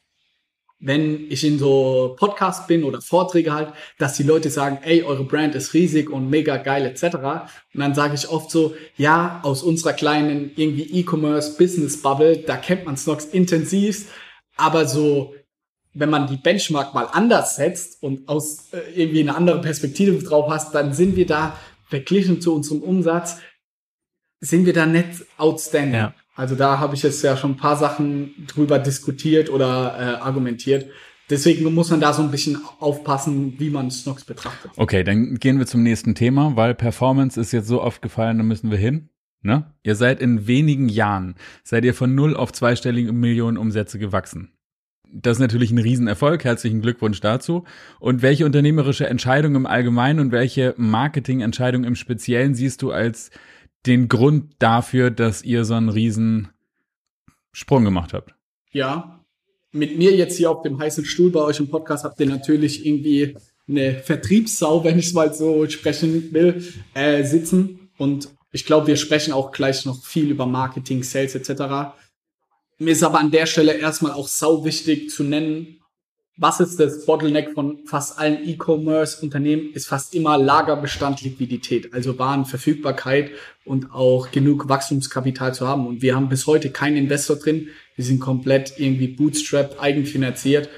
wenn 0.80 1.30
ich 1.30 1.44
in 1.44 1.60
so 1.60 2.16
Podcasts 2.18 2.66
bin 2.66 2.84
oder 2.84 3.02
Vorträge 3.02 3.54
halt, 3.54 3.74
dass 3.98 4.16
die 4.16 4.24
Leute 4.24 4.50
sagen, 4.50 4.80
ey, 4.84 5.04
eure 5.04 5.26
Brand 5.26 5.56
ist 5.56 5.74
riesig 5.74 6.10
und 6.10 6.30
mega 6.30 6.58
geil 6.58 6.86
etc. 6.86 7.16
Und 7.74 7.82
dann 7.82 7.94
sage 7.94 8.16
ich 8.16 8.30
oft 8.30 8.50
so, 8.50 8.74
ja, 8.96 9.42
aus 9.44 9.62
unserer 9.62 9.94
kleinen 9.94 10.52
irgendwie 10.56 11.00
E-Commerce 11.00 11.58
Business 11.58 12.02
Bubble, 12.02 12.38
da 12.38 12.56
kennt 12.56 12.86
man 12.86 12.96
Snox 12.96 13.26
intensivst, 13.26 14.08
aber 14.56 14.86
so 14.86 15.34
wenn 15.94 16.10
man 16.10 16.28
die 16.28 16.38
Benchmark 16.38 16.94
mal 16.94 17.08
anders 17.12 17.56
setzt 17.56 18.02
und 18.02 18.28
aus 18.28 18.72
äh, 18.74 18.80
irgendwie 18.96 19.22
eine 19.22 19.36
andere 19.36 19.62
Perspektive 19.62 20.18
drauf 20.24 20.50
hast, 20.50 20.74
dann 20.74 20.94
sind 20.94 21.16
wir 21.16 21.26
da 21.26 21.58
verglichen 21.88 22.42
zu 22.42 22.56
unserem 22.56 22.82
Umsatz, 22.82 23.38
sind 24.40 24.66
wir 24.66 24.74
da 24.74 24.86
nicht 24.86 25.26
outstanding. 25.38 25.94
Ja. 25.94 26.14
Also 26.40 26.56
da 26.56 26.80
habe 26.80 26.96
ich 26.96 27.04
jetzt 27.04 27.22
ja 27.22 27.36
schon 27.36 27.52
ein 27.52 27.58
paar 27.58 27.76
Sachen 27.76 28.48
drüber 28.48 28.80
diskutiert 28.80 29.50
oder 29.50 29.98
äh, 30.00 30.22
argumentiert. 30.22 30.86
Deswegen 31.30 31.74
muss 31.74 31.92
man 31.92 32.00
da 32.00 32.14
so 32.14 32.22
ein 32.22 32.32
bisschen 32.32 32.62
aufpassen, 32.80 33.56
wie 33.60 33.70
man 33.70 33.92
Snox 33.92 34.24
betrachtet. 34.24 34.72
Okay, 34.78 35.04
dann 35.04 35.36
gehen 35.36 35.60
wir 35.60 35.68
zum 35.68 35.84
nächsten 35.84 36.16
Thema, 36.16 36.56
weil 36.56 36.76
Performance 36.76 37.38
ist 37.38 37.52
jetzt 37.52 37.68
so 37.68 37.84
oft 37.84 38.02
gefallen, 38.02 38.38
da 38.38 38.46
müssen 38.46 38.72
wir 38.72 38.78
hin. 38.78 39.10
Ne? 39.42 39.74
Ihr 39.84 39.96
seid 39.96 40.22
in 40.22 40.48
wenigen 40.48 40.88
Jahren, 40.88 41.36
seid 41.66 41.84
ihr 41.84 41.94
von 41.94 42.16
null 42.16 42.38
auf 42.38 42.54
zweistellige 42.54 43.12
Millionen 43.12 43.58
Umsätze 43.58 44.00
gewachsen. 44.00 44.54
Das 45.12 45.38
ist 45.38 45.42
natürlich 45.42 45.72
ein 45.72 45.78
Riesenerfolg. 45.78 46.46
Herzlichen 46.46 46.82
Glückwunsch 46.82 47.20
dazu. 47.20 47.66
Und 48.00 48.22
welche 48.22 48.46
unternehmerische 48.46 49.08
Entscheidung 49.08 49.56
im 49.56 49.66
Allgemeinen 49.66 50.22
und 50.22 50.32
welche 50.32 50.74
Marketingentscheidung 50.78 51.84
im 51.84 51.96
Speziellen 51.96 52.56
siehst 52.56 52.82
du 52.82 52.92
als 52.92 53.32
den 53.86 54.08
Grund 54.08 54.54
dafür, 54.60 55.12
dass 55.12 55.44
ihr 55.44 55.66
so 55.66 55.74
einen 55.74 55.90
riesen 55.90 56.50
Sprung 57.52 57.84
gemacht 57.84 58.14
habt. 58.14 58.34
Ja, 58.72 59.26
mit 59.72 59.98
mir 59.98 60.16
jetzt 60.16 60.38
hier 60.38 60.52
auf 60.52 60.64
dem 60.64 60.80
heißen 60.80 61.06
Stuhl 61.06 61.32
bei 61.32 61.42
euch 61.42 61.60
im 61.60 61.70
Podcast 61.70 62.04
habt 62.04 62.20
ihr 62.20 62.26
natürlich 62.26 62.86
irgendwie 62.86 63.36
eine 63.68 64.00
Vertriebssau, 64.00 64.84
wenn 64.84 64.98
ich 64.98 65.08
es 65.08 65.14
mal 65.14 65.34
so 65.34 65.68
sprechen 65.70 66.34
will, 66.34 66.64
äh, 66.94 67.24
sitzen. 67.24 67.92
Und 67.98 68.30
ich 68.52 68.66
glaube, 68.66 68.88
wir 68.88 68.96
sprechen 68.96 69.32
auch 69.32 69.52
gleich 69.52 69.86
noch 69.86 70.04
viel 70.04 70.32
über 70.32 70.48
Marketing, 70.48 71.04
Sales 71.04 71.36
etc. 71.36 71.94
Mir 72.80 72.92
ist 72.92 73.04
aber 73.04 73.20
an 73.20 73.32
der 73.32 73.46
Stelle 73.46 73.74
erstmal 73.74 74.14
auch 74.14 74.28
sau 74.28 74.66
wichtig 74.66 75.10
zu 75.12 75.24
nennen, 75.24 75.79
was 76.40 76.62
ist 76.62 76.80
das 76.80 77.06
Bottleneck 77.06 77.54
von 77.54 77.80
fast 77.86 78.18
allen 78.18 78.48
E-Commerce-Unternehmen? 78.48 79.74
Ist 79.74 79.88
fast 79.90 80.16
immer 80.16 80.38
Lagerbestand, 80.38 81.22
Liquidität, 81.22 81.94
also 81.94 82.18
Warenverfügbarkeit 82.18 83.32
und 83.66 83.94
auch 83.94 84.32
genug 84.32 84.70
Wachstumskapital 84.70 85.54
zu 85.54 85.68
haben. 85.68 85.86
Und 85.86 86.02
wir 86.02 86.16
haben 86.16 86.30
bis 86.30 86.48
heute 86.48 86.72
keinen 86.72 86.96
Investor 86.96 87.36
drin. 87.36 87.68
Wir 87.96 88.06
sind 88.06 88.22
komplett 88.22 88.74
irgendwie 88.78 89.10
bootstrap, 89.10 89.82
eigenfinanziert. 89.82 90.70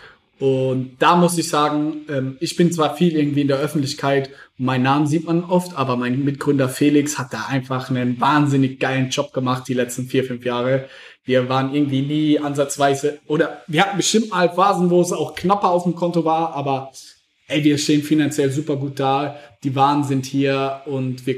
Und 0.42 0.96
da 0.98 1.16
muss 1.16 1.38
ich 1.38 1.48
sagen, 1.50 2.02
ähm, 2.10 2.36
ich 2.40 2.56
bin 2.56 2.72
zwar 2.72 2.96
viel 2.96 3.16
irgendwie 3.16 3.42
in 3.42 3.48
der 3.48 3.60
Öffentlichkeit, 3.60 4.32
mein 4.58 4.82
Namen 4.82 5.06
sieht 5.06 5.26
man 5.26 5.44
oft, 5.44 5.78
aber 5.78 5.98
mein 5.98 6.26
Mitgründer 6.26 6.68
Felix 6.68 7.20
hat 7.20 7.32
da 7.32 7.46
einfach 7.48 7.92
einen 7.92 8.20
wahnsinnig 8.20 8.80
geilen 8.80 9.12
Job 9.12 9.34
gemacht 9.34 9.68
die 9.68 9.76
letzten 9.76 10.08
vier, 10.08 10.24
fünf 10.24 10.44
Jahre. 10.44 10.90
Wir 11.24 11.48
waren 11.48 11.76
irgendwie 11.76 12.02
nie 12.02 12.40
ansatzweise, 12.40 13.20
oder 13.28 13.62
wir 13.68 13.84
hatten 13.84 13.98
bestimmt 13.98 14.32
mal 14.32 14.50
Phasen, 14.50 14.90
wo 14.90 15.00
es 15.02 15.14
auch 15.14 15.36
knapper 15.36 15.70
auf 15.70 15.84
dem 15.84 15.94
Konto 15.94 16.26
war, 16.26 16.56
aber 16.56 16.92
ey, 17.48 17.64
wir 17.64 17.78
stehen 17.78 18.02
finanziell 18.02 18.50
super 18.50 18.78
gut 18.78 19.00
da. 19.00 19.38
Die 19.64 19.76
Waren 19.76 20.04
sind 20.04 20.26
hier 20.26 20.82
und 20.88 21.28
wir, 21.28 21.36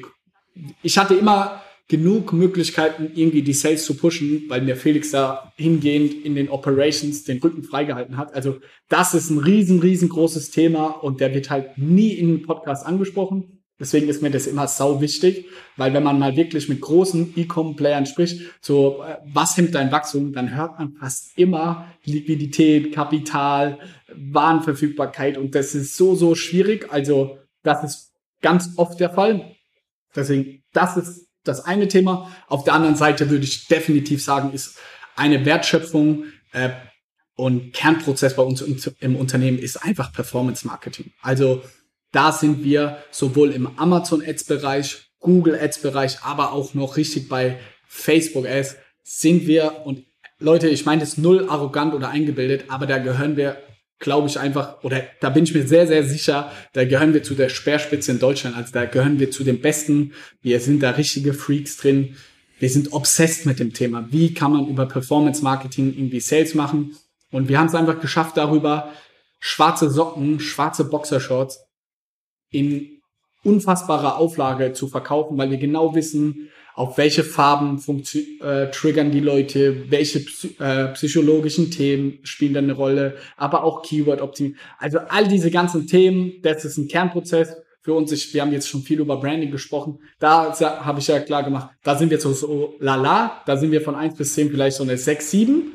ich 0.81 0.97
hatte 0.97 1.15
immer 1.15 1.61
genug 1.89 2.31
Möglichkeiten, 2.31 3.11
irgendwie 3.13 3.41
die 3.41 3.53
Sales 3.53 3.85
zu 3.85 3.95
pushen, 3.95 4.45
weil 4.47 4.61
mir 4.61 4.75
Felix 4.75 5.11
da 5.11 5.51
hingehend 5.57 6.13
in 6.25 6.35
den 6.35 6.49
Operations 6.49 7.23
den 7.23 7.39
Rücken 7.39 7.63
freigehalten 7.63 8.17
hat. 8.17 8.33
Also 8.33 8.59
das 8.87 9.13
ist 9.13 9.29
ein 9.29 9.39
riesen, 9.39 9.79
riesengroßes 9.79 10.51
Thema 10.51 10.87
und 10.87 11.19
der 11.19 11.33
wird 11.33 11.49
halt 11.49 11.77
nie 11.77 12.13
in 12.13 12.27
den 12.27 12.41
Podcast 12.43 12.85
angesprochen. 12.85 13.63
Deswegen 13.79 14.07
ist 14.07 14.21
mir 14.21 14.31
das 14.31 14.47
immer 14.47 14.67
sau 14.67 15.01
wichtig, 15.01 15.47
weil 15.75 15.93
wenn 15.93 16.03
man 16.03 16.19
mal 16.19 16.37
wirklich 16.37 16.69
mit 16.69 16.79
großen 16.79 17.33
E-Com-Playern 17.35 18.05
spricht, 18.05 18.41
so 18.61 19.03
äh, 19.03 19.17
was 19.25 19.57
hemmt 19.57 19.75
dein 19.75 19.91
Wachstum, 19.91 20.31
dann 20.31 20.55
hört 20.55 20.79
man 20.79 20.93
fast 20.93 21.37
immer 21.37 21.91
Liquidität, 22.05 22.93
Kapital, 22.93 23.79
Warenverfügbarkeit 24.15 25.37
und 25.37 25.53
das 25.53 25.75
ist 25.75 25.97
so, 25.97 26.15
so 26.15 26.33
schwierig. 26.35 26.93
Also 26.93 27.39
das 27.63 27.83
ist 27.83 28.13
ganz 28.41 28.73
oft 28.77 28.99
der 28.99 29.09
Fall. 29.09 29.55
Deswegen, 30.15 30.63
das 30.71 30.95
ist 30.95 31.27
das 31.43 31.65
eine 31.65 31.87
Thema. 31.87 32.31
Auf 32.47 32.63
der 32.63 32.73
anderen 32.73 32.95
Seite 32.95 33.29
würde 33.29 33.43
ich 33.43 33.67
definitiv 33.67 34.23
sagen, 34.23 34.53
ist 34.53 34.77
eine 35.15 35.45
Wertschöpfung 35.45 36.25
äh, 36.51 36.69
Und 37.35 37.73
Kernprozess 37.73 38.35
bei 38.35 38.43
uns 38.43 38.61
im, 38.61 39.15
Unternehmen 39.15 39.57
ist 39.57 39.77
einfach 39.77 40.13
Performance 40.13 40.67
Marketing. 40.67 41.11
Also 41.21 41.63
da 42.11 42.31
sind 42.31 42.63
wir 42.63 42.99
sowohl 43.09 43.51
im 43.51 43.79
Amazon 43.79 44.23
Ads 44.25 44.43
Bereich, 44.43 45.09
Google 45.19 45.59
Ads 45.59 45.81
Bereich, 45.81 46.17
aber 46.21 46.51
auch 46.51 46.75
noch 46.75 46.95
richtig 46.95 47.27
bei 47.27 47.59
Facebook 47.87 48.45
Ads 48.45 48.75
sind 49.03 49.47
wir 49.47 49.81
und 49.85 50.05
Leute, 50.39 50.67
ich 50.67 50.85
meine 50.85 51.01
das 51.01 51.17
null 51.17 51.49
arrogant 51.49 51.93
oder 51.93 52.09
eingebildet, 52.09 52.65
aber 52.67 52.85
da 52.85 52.97
gehören 52.97 53.37
wir, 53.37 53.57
glaube 53.99 54.27
ich 54.27 54.39
einfach, 54.39 54.83
oder 54.83 55.03
da 55.21 55.29
bin 55.29 55.45
ich 55.45 55.53
mir 55.53 55.65
sehr, 55.65 55.87
sehr 55.87 56.03
sicher, 56.03 56.51
da 56.73 56.85
gehören 56.85 57.13
wir 57.13 57.23
zu 57.23 57.35
der 57.35 57.49
Speerspitze 57.49 58.11
in 58.11 58.19
Deutschland. 58.19 58.55
Also 58.55 58.71
da 58.73 58.85
gehören 58.85 59.19
wir 59.19 59.31
zu 59.31 59.43
den 59.43 59.61
Besten. 59.61 60.13
Wir 60.41 60.59
sind 60.59 60.83
da 60.83 60.91
richtige 60.91 61.33
Freaks 61.33 61.77
drin. 61.77 62.15
Wir 62.59 62.69
sind 62.69 62.93
obsessed 62.93 63.45
mit 63.45 63.59
dem 63.59 63.73
Thema. 63.73 64.07
Wie 64.11 64.33
kann 64.33 64.53
man 64.53 64.67
über 64.67 64.85
Performance 64.85 65.43
Marketing 65.43 65.93
irgendwie 65.93 66.19
Sales 66.19 66.53
machen? 66.53 66.95
Und 67.31 67.49
wir 67.49 67.59
haben 67.59 67.67
es 67.67 67.75
einfach 67.75 67.99
geschafft, 67.99 68.37
darüber 68.37 68.91
schwarze 69.39 69.89
Socken, 69.89 70.39
schwarze 70.39 70.85
Boxershorts 70.85 71.59
in 72.51 73.01
unfassbarer 73.43 74.17
Auflage 74.17 74.73
zu 74.73 74.87
verkaufen, 74.87 75.37
weil 75.37 75.51
wir 75.51 75.57
genau 75.57 75.95
wissen, 75.95 76.49
auf 76.75 76.97
welche 76.97 77.23
Farben 77.23 77.81
äh, 78.41 78.71
triggern 78.71 79.11
die 79.11 79.19
Leute, 79.19 79.91
welche 79.91 80.19
äh, 80.59 80.87
psychologischen 80.93 81.69
Themen 81.69 82.19
spielen 82.23 82.53
da 82.53 82.59
eine 82.59 82.73
Rolle, 82.73 83.15
aber 83.37 83.63
auch 83.63 83.83
Keyword-Optimierung. 83.83 84.57
Also 84.79 84.99
all 85.09 85.27
diese 85.27 85.51
ganzen 85.51 85.87
Themen, 85.87 86.33
das 86.41 86.65
ist 86.65 86.77
ein 86.77 86.87
Kernprozess 86.87 87.55
für 87.81 87.93
uns. 87.93 88.11
Ich, 88.11 88.33
wir 88.33 88.41
haben 88.41 88.53
jetzt 88.53 88.69
schon 88.69 88.81
viel 88.81 88.99
über 88.99 89.17
Branding 89.17 89.51
gesprochen. 89.51 89.99
Da 90.19 90.57
habe 90.59 90.99
ich 90.99 91.07
ja 91.07 91.19
klar 91.19 91.43
gemacht, 91.43 91.69
da 91.83 91.95
sind 91.95 92.09
wir 92.09 92.19
so, 92.19 92.33
so 92.33 92.75
lala, 92.79 93.41
da 93.45 93.57
sind 93.57 93.71
wir 93.71 93.81
von 93.81 93.95
eins 93.95 94.15
bis 94.15 94.33
zehn 94.33 94.49
vielleicht 94.49 94.77
so 94.77 94.83
eine 94.83 94.97
sechs 94.97 95.29
sieben. 95.29 95.73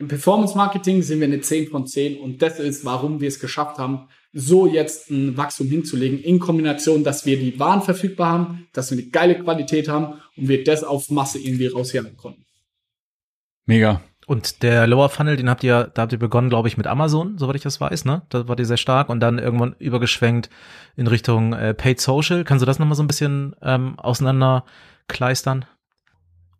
Im 0.00 0.08
Performance 0.08 0.56
Marketing 0.56 1.02
sind 1.02 1.20
wir 1.20 1.26
eine 1.26 1.42
10 1.42 1.68
von 1.68 1.86
10 1.86 2.20
und 2.20 2.40
das 2.40 2.58
ist, 2.58 2.86
warum 2.86 3.20
wir 3.20 3.28
es 3.28 3.38
geschafft 3.38 3.76
haben, 3.76 4.08
so 4.32 4.66
jetzt 4.66 5.10
ein 5.10 5.36
Wachstum 5.36 5.68
hinzulegen, 5.68 6.20
in 6.20 6.38
Kombination, 6.38 7.02
dass 7.02 7.26
wir 7.26 7.38
die 7.38 7.58
Waren 7.58 7.82
verfügbar 7.82 8.32
haben, 8.32 8.68
dass 8.72 8.90
wir 8.90 8.98
eine 8.98 9.08
geile 9.08 9.38
Qualität 9.38 9.88
haben 9.88 10.20
und 10.36 10.48
wir 10.48 10.62
das 10.64 10.84
auf 10.84 11.10
Masse 11.10 11.38
irgendwie 11.38 11.66
rausjagen 11.66 12.16
konnten. 12.16 12.44
Mega. 13.66 14.02
Und 14.26 14.62
der 14.62 14.86
Lower 14.86 15.08
Funnel, 15.08 15.36
den 15.36 15.50
habt 15.50 15.64
ihr, 15.64 15.90
da 15.92 16.02
habt 16.02 16.12
ihr 16.12 16.18
begonnen, 16.18 16.50
glaube 16.50 16.68
ich, 16.68 16.76
mit 16.76 16.86
Amazon, 16.86 17.36
soweit 17.36 17.56
ich 17.56 17.62
das 17.62 17.80
weiß, 17.80 18.04
ne? 18.04 18.22
Da 18.28 18.46
war 18.46 18.54
die 18.54 18.64
sehr 18.64 18.76
stark 18.76 19.08
und 19.08 19.18
dann 19.18 19.40
irgendwann 19.40 19.74
übergeschwenkt 19.80 20.50
in 20.96 21.08
Richtung 21.08 21.52
äh, 21.52 21.74
Paid 21.74 22.00
Social. 22.00 22.44
Kannst 22.44 22.62
du 22.62 22.66
das 22.66 22.78
nochmal 22.78 22.94
so 22.94 23.02
ein 23.02 23.08
bisschen 23.08 23.56
ähm, 23.60 23.98
auseinanderkleistern? 23.98 25.64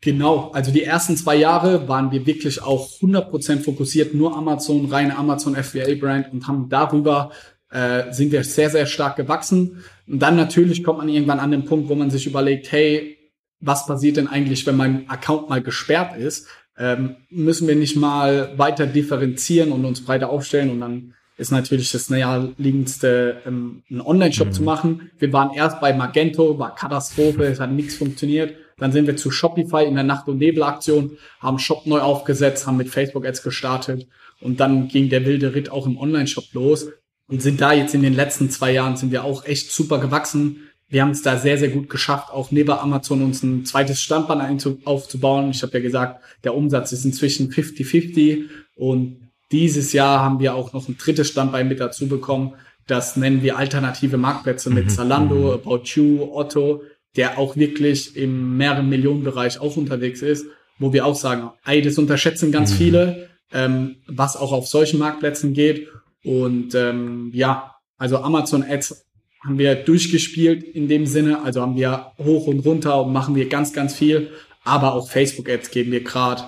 Genau, 0.01 0.51
also 0.53 0.73
die 0.73 0.83
ersten 0.83 1.17
zwei 1.17 1.37
Jahre 1.37 1.87
waren 1.87 2.11
wir 2.11 2.27
wirklich 2.27 2.63
auch 2.63 2.89
100% 3.01 3.61
fokussiert, 3.61 4.15
nur 4.15 4.35
Amazon, 4.37 4.87
reine 4.87 5.17
Amazon 5.17 5.55
FBA-Brand 5.55 6.33
und 6.33 6.49
haben 6.49 6.71
darüber 6.71 7.31
äh, 7.71 8.13
sind 8.13 8.33
wir 8.33 8.45
sehr, 8.45 8.71
sehr 8.71 8.87
stark 8.87 9.17
gewachsen. 9.17 9.85
Und 10.07 10.21
dann 10.21 10.37
natürlich 10.37 10.83
kommt 10.83 10.99
man 10.99 11.09
irgendwann 11.09 11.41
an 11.41 11.51
den 11.51 11.65
Punkt, 11.65 11.89
wo 11.89 11.95
man 11.95 12.11
sich 12.11 12.27
überlegt, 12.27 12.71
hey, 12.73 13.17
was 13.61 13.87
passiert 13.87 14.17
denn 14.17 14.29
eigentlich, 14.29 14.67
wenn 14.67 14.77
mein 14.77 15.09
Account 15.09 15.49
mal 15.49 15.63
gesperrt 15.63 16.17
ist? 16.17 16.49
Ähm, 16.79 17.17
müssen 17.29 17.69
wir 17.69 17.77
nicht 17.77 17.97
mal 17.97 18.59
weiter 18.59 18.87
differenzieren 18.87 19.71
und 19.71 19.85
uns 19.85 20.05
breiter 20.05 20.31
aufstellen? 20.31 20.71
Und 20.71 20.81
dann 20.81 21.15
ist 21.37 21.51
natürlich 21.51 21.93
das 21.93 22.11
naheliegendste, 22.11 23.43
ähm, 23.47 23.83
einen 23.91 24.01
Online-Shop 24.01 24.49
mhm. 24.49 24.53
zu 24.53 24.63
machen. 24.63 25.11
Wir 25.19 25.33
waren 25.33 25.55
erst 25.55 25.81
bei 25.81 25.93
Magento, 25.93 26.59
war 26.59 26.75
Katastrophe, 26.75 27.45
es 27.45 27.61
hat 27.61 27.71
nichts 27.71 27.97
funktioniert. 27.97 28.55
Dann 28.79 28.93
sind 28.93 29.07
wir 29.07 29.17
zu 29.17 29.31
Shopify 29.31 29.85
in 29.85 29.95
der 29.95 30.05
Nacht- 30.05 30.27
und 30.27 30.39
Nebel-Aktion, 30.39 31.19
haben 31.39 31.59
Shop 31.59 31.87
neu 31.87 32.01
aufgesetzt, 32.01 32.67
haben 32.67 32.79
mit 32.79 32.89
Facebook-Ads 32.89 33.43
gestartet 33.43 34.07
und 34.41 34.59
dann 34.59 34.89
ging 34.89 35.11
der 35.11 35.27
wilde 35.27 35.55
Ritt 35.55 35.71
auch 35.71 35.87
im 35.87 35.99
Online-Shop 35.99 36.45
los 36.53 36.89
und 37.31 37.41
sind 37.41 37.61
da 37.61 37.73
jetzt 37.73 37.95
in 37.95 38.03
den 38.03 38.15
letzten 38.15 38.51
zwei 38.51 38.73
Jahren 38.73 38.97
sind 38.97 39.13
wir 39.13 39.25
auch 39.25 39.45
echt 39.45 39.71
super 39.71 39.99
gewachsen. 39.99 40.69
Wir 40.89 41.03
haben 41.03 41.13
es 41.13 41.23
da 41.23 41.39
sehr, 41.39 41.57
sehr 41.57 41.69
gut 41.69 41.89
geschafft, 41.89 42.33
auch 42.33 42.51
neben 42.51 42.73
Amazon 42.73 43.23
uns 43.23 43.45
ein 43.45 43.65
zweites 43.65 44.03
Standbein 44.03 44.59
aufzubauen. 44.85 45.51
Ich 45.51 45.63
habe 45.63 45.75
ja 45.75 45.81
gesagt, 45.81 46.21
der 46.43 46.57
Umsatz 46.57 46.91
ist 46.91 47.05
inzwischen 47.05 47.51
50-50 47.53 48.47
und 48.75 49.31
dieses 49.53 49.93
Jahr 49.93 50.21
haben 50.21 50.41
wir 50.41 50.55
auch 50.55 50.73
noch 50.73 50.89
ein 50.89 50.97
drittes 50.99 51.29
Standbein 51.29 51.69
mit 51.69 51.79
dazu 51.79 52.09
bekommen. 52.09 52.55
Das 52.87 53.17
nennen 53.17 53.43
wir 53.43 53.57
alternative 53.57 54.17
Marktplätze 54.17 54.71
mit 54.71 54.87
mhm. 54.87 54.89
Zalando, 54.91 55.37
mhm. 55.37 55.53
About 55.53 55.83
You, 55.85 56.29
Otto, 56.33 56.83
der 57.17 57.39
auch 57.39 57.57
wirklich 57.57 58.17
im 58.17 58.57
mehreren 58.57 58.89
Millionen 58.89 59.23
Bereich 59.23 59.61
auch 59.61 59.77
unterwegs 59.77 60.23
ist, 60.23 60.47
wo 60.79 60.93
wir 60.93 61.07
auch 61.07 61.15
sagen, 61.15 61.51
ey, 61.65 61.83
das 61.83 61.99
unterschätzen 61.99 62.51
ganz 62.51 62.73
mhm. 62.73 62.77
viele, 62.77 63.29
ähm, 63.53 63.97
was 64.09 64.37
auch 64.37 64.53
auf 64.53 64.67
solchen 64.67 64.99
Marktplätzen 64.99 65.55
geht. 65.55 65.89
Und 66.25 66.75
ähm, 66.75 67.31
ja, 67.33 67.77
also 67.97 68.19
Amazon 68.19 68.63
Ads 68.63 69.07
haben 69.43 69.59
wir 69.59 69.75
durchgespielt 69.75 70.63
in 70.63 70.89
dem 70.89 71.07
Sinne, 71.07 71.43
also 71.43 71.63
haben 71.63 71.77
wir 71.77 72.13
hoch 72.19 72.47
und 72.47 72.61
runter 72.61 73.03
und 73.03 73.13
machen 73.13 73.35
wir 73.35 73.49
ganz, 73.49 73.73
ganz 73.73 73.95
viel. 73.95 74.31
Aber 74.65 74.93
auch 74.95 75.09
Facebook 75.09 75.49
Ads 75.49 75.71
geben 75.71 75.93
wir 75.93 76.05
gerade 76.05 76.45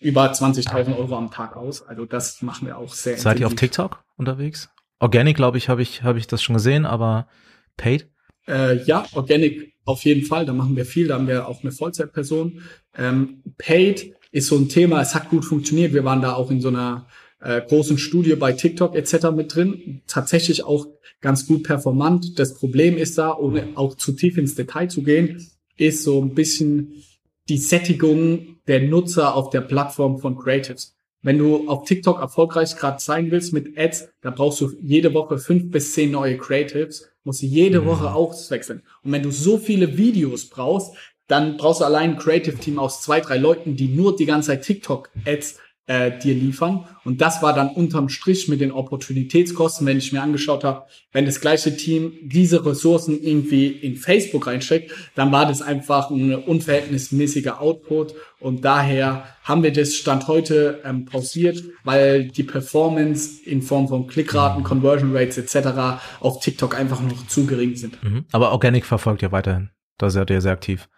über 0.00 0.30
20.000 0.30 0.96
Euro 0.96 1.16
am 1.16 1.30
Tag 1.30 1.56
aus. 1.56 1.82
Also 1.82 2.06
das 2.06 2.40
machen 2.42 2.66
wir 2.66 2.78
auch 2.78 2.92
sehr. 2.92 3.16
Seid 3.16 3.36
intensiv. 3.36 3.40
ihr 3.40 3.46
auf 3.46 3.54
TikTok 3.54 4.04
unterwegs? 4.16 4.70
Organic, 5.00 5.36
glaube 5.36 5.58
ich, 5.58 5.68
habe 5.68 5.82
ich, 5.82 6.02
habe 6.02 6.18
ich 6.18 6.26
das 6.26 6.42
schon 6.42 6.54
gesehen, 6.54 6.86
aber 6.86 7.28
Paid? 7.76 8.08
Äh, 8.46 8.82
ja, 8.84 9.06
Organic 9.12 9.74
auf 9.84 10.04
jeden 10.04 10.24
Fall. 10.24 10.46
Da 10.46 10.52
machen 10.52 10.76
wir 10.76 10.86
viel. 10.86 11.08
Da 11.08 11.14
haben 11.14 11.28
wir 11.28 11.46
auch 11.48 11.62
eine 11.62 11.72
Vollzeitperson. 11.72 12.62
Ähm, 12.96 13.42
Paid 13.58 14.14
ist 14.30 14.48
so 14.48 14.56
ein 14.56 14.68
Thema. 14.68 15.00
Es 15.00 15.14
hat 15.14 15.28
gut 15.28 15.44
funktioniert. 15.44 15.92
Wir 15.92 16.04
waren 16.04 16.22
da 16.22 16.34
auch 16.34 16.50
in 16.50 16.60
so 16.60 16.68
einer 16.68 17.06
äh, 17.44 17.60
großen 17.60 17.98
Studie 17.98 18.34
bei 18.34 18.52
TikTok 18.52 18.94
etc. 18.94 19.30
mit 19.34 19.54
drin. 19.54 20.00
Tatsächlich 20.06 20.64
auch 20.64 20.86
ganz 21.20 21.46
gut 21.46 21.62
performant. 21.62 22.38
Das 22.38 22.54
Problem 22.54 22.96
ist 22.96 23.18
da, 23.18 23.36
ohne 23.36 23.68
auch 23.76 23.96
zu 23.96 24.12
tief 24.12 24.38
ins 24.38 24.54
Detail 24.54 24.88
zu 24.88 25.02
gehen, 25.02 25.46
ist 25.76 26.02
so 26.02 26.20
ein 26.20 26.34
bisschen 26.34 27.04
die 27.48 27.58
Sättigung 27.58 28.56
der 28.66 28.80
Nutzer 28.80 29.34
auf 29.34 29.50
der 29.50 29.60
Plattform 29.60 30.18
von 30.18 30.36
Creatives. 30.36 30.96
Wenn 31.22 31.38
du 31.38 31.68
auf 31.68 31.84
TikTok 31.84 32.20
erfolgreich 32.20 32.76
gerade 32.76 33.00
sein 33.00 33.30
willst 33.30 33.52
mit 33.52 33.78
Ads, 33.78 34.08
da 34.20 34.30
brauchst 34.30 34.60
du 34.60 34.72
jede 34.82 35.14
Woche 35.14 35.38
fünf 35.38 35.70
bis 35.70 35.94
zehn 35.94 36.10
neue 36.10 36.36
Creatives, 36.36 37.10
musst 37.24 37.42
du 37.42 37.46
jede 37.46 37.80
mhm. 37.80 37.86
Woche 37.86 38.12
auswechseln. 38.12 38.82
Und 39.02 39.12
wenn 39.12 39.22
du 39.22 39.30
so 39.30 39.58
viele 39.58 39.96
Videos 39.96 40.46
brauchst, 40.46 40.94
dann 41.26 41.56
brauchst 41.56 41.80
du 41.80 41.86
allein 41.86 42.12
ein 42.12 42.18
Creative 42.18 42.56
Team 42.56 42.78
aus 42.78 43.00
zwei, 43.02 43.20
drei 43.20 43.38
Leuten, 43.38 43.76
die 43.76 43.88
nur 43.88 44.14
die 44.16 44.26
ganze 44.26 44.48
Zeit 44.48 44.62
TikTok-Ads 44.62 45.58
äh, 45.86 46.18
dir 46.18 46.34
liefern. 46.34 46.86
Und 47.04 47.20
das 47.20 47.42
war 47.42 47.52
dann 47.52 47.68
unterm 47.68 48.08
Strich 48.08 48.48
mit 48.48 48.60
den 48.60 48.72
Opportunitätskosten, 48.72 49.86
wenn 49.86 49.98
ich 49.98 50.12
mir 50.12 50.22
angeschaut 50.22 50.64
habe, 50.64 50.84
wenn 51.12 51.26
das 51.26 51.40
gleiche 51.40 51.76
Team 51.76 52.14
diese 52.22 52.64
Ressourcen 52.64 53.22
irgendwie 53.22 53.66
in 53.66 53.96
Facebook 53.96 54.46
reinsteckt, 54.46 54.92
dann 55.14 55.30
war 55.30 55.46
das 55.46 55.60
einfach 55.60 56.10
ein 56.10 56.34
unverhältnismäßiger 56.34 57.60
Output. 57.60 58.14
Und 58.40 58.64
daher 58.64 59.26
haben 59.42 59.62
wir 59.62 59.72
das 59.72 59.94
Stand 59.94 60.26
heute 60.26 60.80
ähm, 60.84 61.04
pausiert, 61.04 61.62
weil 61.84 62.28
die 62.28 62.42
Performance 62.44 63.42
in 63.44 63.60
Form 63.60 63.88
von 63.88 64.06
Klickraten. 64.06 64.64
Conversion 64.64 65.14
Rates 65.14 65.36
etc. 65.36 66.00
auf 66.20 66.40
TikTok 66.40 66.74
einfach 66.78 67.00
noch 67.02 67.26
zu 67.26 67.46
gering 67.46 67.76
sind. 67.76 68.02
Mhm. 68.02 68.24
Aber 68.32 68.52
Organic 68.52 68.86
verfolgt 68.86 69.22
ja 69.22 69.32
weiterhin. 69.32 69.70
Da 69.98 70.10
seid 70.10 70.30
ihr 70.30 70.40
sehr 70.40 70.52
aktiv. 70.52 70.88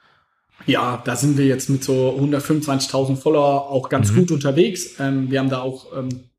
Ja, 0.64 1.02
da 1.04 1.16
sind 1.16 1.36
wir 1.36 1.46
jetzt 1.46 1.68
mit 1.68 1.84
so 1.84 2.16
125.000 2.18 3.16
Follower 3.16 3.70
auch 3.70 3.88
ganz 3.88 4.10
mhm. 4.10 4.16
gut 4.16 4.30
unterwegs. 4.32 4.98
Ähm, 4.98 5.30
wir 5.30 5.38
haben 5.38 5.50
da 5.50 5.60
auch, 5.60 5.96
ähm, 5.96 6.30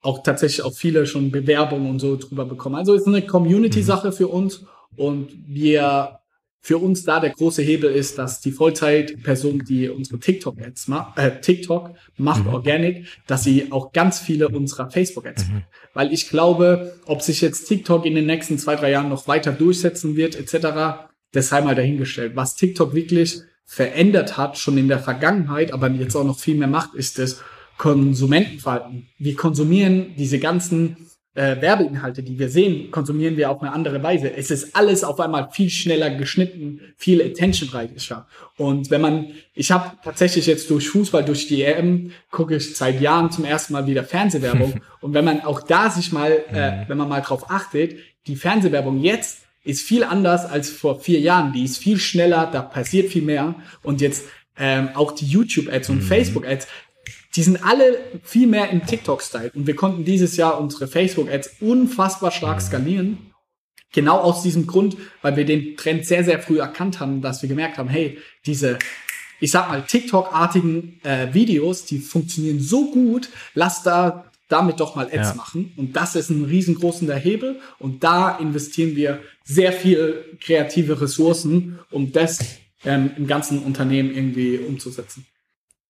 auch 0.00 0.22
tatsächlich 0.22 0.64
auch 0.64 0.74
viele 0.74 1.06
schon 1.06 1.30
Bewerbungen 1.30 1.88
und 1.90 1.98
so 1.98 2.16
drüber 2.16 2.44
bekommen. 2.44 2.74
Also 2.74 2.94
ist 2.94 3.06
eine 3.06 3.22
Community-Sache 3.22 4.08
mhm. 4.08 4.12
für 4.12 4.28
uns 4.28 4.64
und 4.96 5.30
wir 5.46 6.18
für 6.60 6.78
uns 6.78 7.04
da 7.04 7.20
der 7.20 7.30
große 7.30 7.62
Hebel 7.62 7.90
ist, 7.90 8.18
dass 8.18 8.40
die 8.40 8.50
Vollzeitperson, 8.50 9.60
die 9.60 9.88
unsere 9.88 10.18
TikTok-Ads 10.18 10.88
macht, 10.88 11.18
äh, 11.18 11.40
TikTok 11.40 11.94
macht 12.16 12.44
mhm. 12.44 12.52
Organic, 12.52 13.06
dass 13.26 13.44
sie 13.44 13.70
auch 13.70 13.92
ganz 13.92 14.18
viele 14.18 14.48
unserer 14.48 14.90
Facebook-Ads 14.90 15.46
mhm. 15.48 15.62
Weil 15.94 16.12
ich 16.12 16.28
glaube, 16.28 16.98
ob 17.06 17.22
sich 17.22 17.40
jetzt 17.40 17.66
TikTok 17.68 18.04
in 18.04 18.14
den 18.14 18.26
nächsten 18.26 18.58
zwei, 18.58 18.76
drei 18.76 18.90
Jahren 18.90 19.08
noch 19.08 19.28
weiter 19.28 19.52
durchsetzen 19.52 20.16
wird, 20.16 20.36
etc., 20.36 21.07
das 21.32 21.48
sei 21.48 21.60
mal 21.60 21.74
dahingestellt. 21.74 22.36
Was 22.36 22.56
TikTok 22.56 22.94
wirklich 22.94 23.40
verändert 23.64 24.36
hat, 24.36 24.56
schon 24.56 24.78
in 24.78 24.88
der 24.88 24.98
Vergangenheit, 24.98 25.72
aber 25.72 25.90
jetzt 25.90 26.16
auch 26.16 26.24
noch 26.24 26.38
viel 26.38 26.56
mehr 26.56 26.68
macht, 26.68 26.94
ist 26.94 27.18
das 27.18 27.42
Konsumentenverhalten. 27.76 29.08
Wir 29.18 29.36
konsumieren 29.36 30.14
diese 30.16 30.38
ganzen 30.38 31.08
äh, 31.38 31.60
Werbeinhalte, 31.60 32.22
die 32.24 32.38
wir 32.38 32.48
sehen, 32.48 32.90
konsumieren 32.90 33.36
wir 33.36 33.50
auf 33.50 33.62
eine 33.62 33.72
andere 33.72 34.02
Weise. 34.02 34.34
Es 34.34 34.50
ist 34.50 34.74
alles 34.74 35.04
auf 35.04 35.20
einmal 35.20 35.50
viel 35.52 35.70
schneller 35.70 36.10
geschnitten, 36.10 36.80
viel 36.96 37.22
attentionreicher. 37.22 38.26
Und 38.56 38.90
wenn 38.90 39.00
man, 39.00 39.26
ich 39.54 39.70
habe 39.70 39.92
tatsächlich 40.02 40.46
jetzt 40.46 40.68
durch 40.70 40.88
Fußball, 40.88 41.24
durch 41.24 41.46
die 41.46 41.62
EM, 41.62 42.10
gucke 42.32 42.56
ich 42.56 42.74
seit 42.74 43.00
Jahren 43.00 43.30
zum 43.30 43.44
ersten 43.44 43.72
Mal 43.74 43.86
wieder 43.86 44.02
Fernsehwerbung. 44.02 44.80
Und 45.00 45.14
wenn 45.14 45.24
man 45.24 45.42
auch 45.42 45.62
da 45.62 45.90
sich 45.90 46.10
mal, 46.10 46.42
äh, 46.52 46.70
mhm. 46.70 46.88
wenn 46.88 46.98
man 46.98 47.08
mal 47.08 47.20
drauf 47.20 47.50
achtet, 47.50 47.96
die 48.26 48.34
Fernsehwerbung 48.34 48.98
jetzt 49.00 49.42
ist 49.68 49.82
viel 49.82 50.02
anders 50.02 50.46
als 50.46 50.70
vor 50.70 50.98
vier 50.98 51.20
Jahren. 51.20 51.52
Die 51.52 51.62
ist 51.62 51.76
viel 51.76 51.98
schneller, 51.98 52.48
da 52.50 52.62
passiert 52.62 53.12
viel 53.12 53.20
mehr. 53.22 53.54
Und 53.82 54.00
jetzt 54.00 54.24
ähm, 54.56 54.88
auch 54.94 55.12
die 55.12 55.26
YouTube-Ads 55.26 55.90
und 55.90 55.98
mhm. 55.98 56.06
Facebook-Ads. 56.06 56.66
die 57.36 57.42
sind 57.42 57.62
alle 57.62 57.98
viel 58.22 58.46
mehr 58.46 58.70
im 58.70 58.86
TikTok-Style. 58.86 59.52
Und 59.54 59.66
wir 59.66 59.76
konnten 59.76 60.06
dieses 60.06 60.38
Jahr 60.38 60.58
unsere 60.58 60.88
Facebook-Ads 60.88 61.56
unfassbar 61.60 62.30
stark 62.30 62.62
skalieren. 62.62 63.18
Genau 63.92 64.18
aus 64.18 64.42
diesem 64.42 64.66
Grund, 64.66 64.96
weil 65.20 65.36
wir 65.36 65.44
den 65.44 65.76
Trend 65.76 66.06
sehr, 66.06 66.24
sehr 66.24 66.40
früh 66.40 66.60
erkannt 66.60 66.98
haben, 66.98 67.20
dass 67.20 67.42
wir 67.42 67.48
gemerkt 67.48 67.76
haben, 67.76 67.90
hey, 67.90 68.18
diese, 68.46 68.78
ich 69.38 69.50
sag 69.50 69.68
mal, 69.68 69.82
TikTok-artigen 69.82 71.00
äh, 71.04 71.34
Videos, 71.34 71.84
die 71.84 71.98
funktionieren 71.98 72.60
so 72.60 72.90
gut, 72.90 73.28
lass 73.54 73.82
da 73.82 74.24
damit 74.48 74.80
doch 74.80 74.96
mal 74.96 75.06
Ads 75.06 75.28
Ja. 75.28 75.34
machen. 75.34 75.72
Und 75.76 75.94
das 75.94 76.16
ist 76.16 76.30
ein 76.30 76.44
riesengroßer 76.44 77.14
Hebel. 77.14 77.60
Und 77.78 78.02
da 78.02 78.36
investieren 78.38 78.96
wir 78.96 79.20
sehr 79.48 79.72
viel 79.72 80.36
kreative 80.40 81.00
Ressourcen, 81.00 81.78
um 81.90 82.12
das 82.12 82.58
ähm, 82.84 83.10
im 83.16 83.26
ganzen 83.26 83.60
Unternehmen 83.60 84.14
irgendwie 84.14 84.58
umzusetzen. 84.58 85.26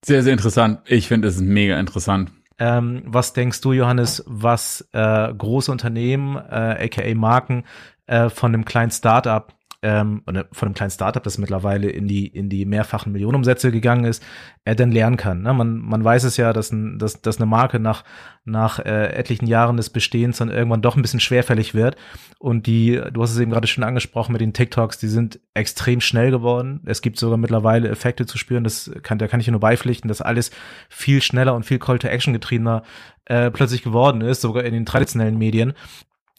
Sehr, 0.04 0.22
sehr 0.22 0.32
interessant. 0.32 0.80
Ich 0.86 1.08
finde 1.08 1.26
es 1.26 1.40
mega 1.40 1.78
interessant. 1.78 2.30
Ähm, 2.60 3.02
was 3.04 3.32
denkst 3.32 3.60
du, 3.60 3.72
Johannes, 3.72 4.22
was 4.26 4.88
äh, 4.92 5.34
große 5.34 5.70
Unternehmen, 5.72 6.36
äh, 6.36 6.86
aka 6.86 7.14
Marken, 7.14 7.64
äh, 8.06 8.30
von 8.30 8.54
einem 8.54 8.64
kleinen 8.64 8.92
Startup, 8.92 9.52
ähm, 9.82 10.22
von 10.52 10.66
einem 10.66 10.74
kleinen 10.74 10.90
Startup, 10.90 11.22
das 11.22 11.38
mittlerweile 11.38 11.88
in 11.88 12.08
die, 12.08 12.26
in 12.26 12.48
die 12.48 12.64
mehrfachen 12.64 13.12
Millionenumsätze 13.12 13.70
gegangen 13.70 14.04
ist, 14.04 14.24
er 14.64 14.74
denn 14.74 14.90
lernen 14.90 15.16
kann? 15.16 15.42
Ne? 15.42 15.52
Man, 15.54 15.78
man 15.78 16.02
weiß 16.02 16.24
es 16.24 16.36
ja, 16.36 16.52
dass, 16.52 16.72
ein, 16.72 16.98
dass, 16.98 17.22
dass 17.22 17.36
eine 17.36 17.46
Marke 17.46 17.78
nach, 17.78 18.02
nach 18.44 18.80
äh, 18.80 19.12
etlichen 19.14 19.46
Jahren 19.46 19.76
des 19.76 19.90
Bestehens 19.90 20.38
dann 20.38 20.50
irgendwann 20.50 20.82
doch 20.82 20.96
ein 20.96 21.02
bisschen 21.02 21.20
schwerfällig 21.20 21.74
wird. 21.74 21.96
Und 22.40 22.66
die, 22.66 23.00
du 23.12 23.22
hast 23.22 23.30
es 23.30 23.38
eben 23.38 23.52
gerade 23.52 23.68
schon 23.68 23.84
angesprochen 23.84 24.32
mit 24.32 24.40
den 24.40 24.52
TikToks, 24.52 24.98
die 24.98 25.08
sind 25.08 25.38
extrem 25.54 26.00
schnell 26.00 26.32
geworden. 26.32 26.82
Es 26.86 27.00
gibt 27.00 27.18
sogar 27.18 27.38
mittlerweile 27.38 27.88
Effekte 27.88 28.26
zu 28.26 28.36
spüren, 28.36 28.64
das 28.64 28.90
kann, 29.02 29.18
da 29.18 29.28
kann 29.28 29.38
ich 29.38 29.48
nur 29.48 29.60
beipflichten, 29.60 30.08
dass 30.08 30.22
alles 30.22 30.50
viel 30.88 31.22
schneller 31.22 31.54
und 31.54 31.64
viel 31.64 31.78
Call-to-Action 31.78 32.32
getriebener 32.32 32.82
äh, 33.26 33.50
plötzlich 33.52 33.82
geworden 33.84 34.22
ist, 34.22 34.40
sogar 34.40 34.64
in 34.64 34.72
den 34.72 34.86
traditionellen 34.86 35.38
Medien. 35.38 35.74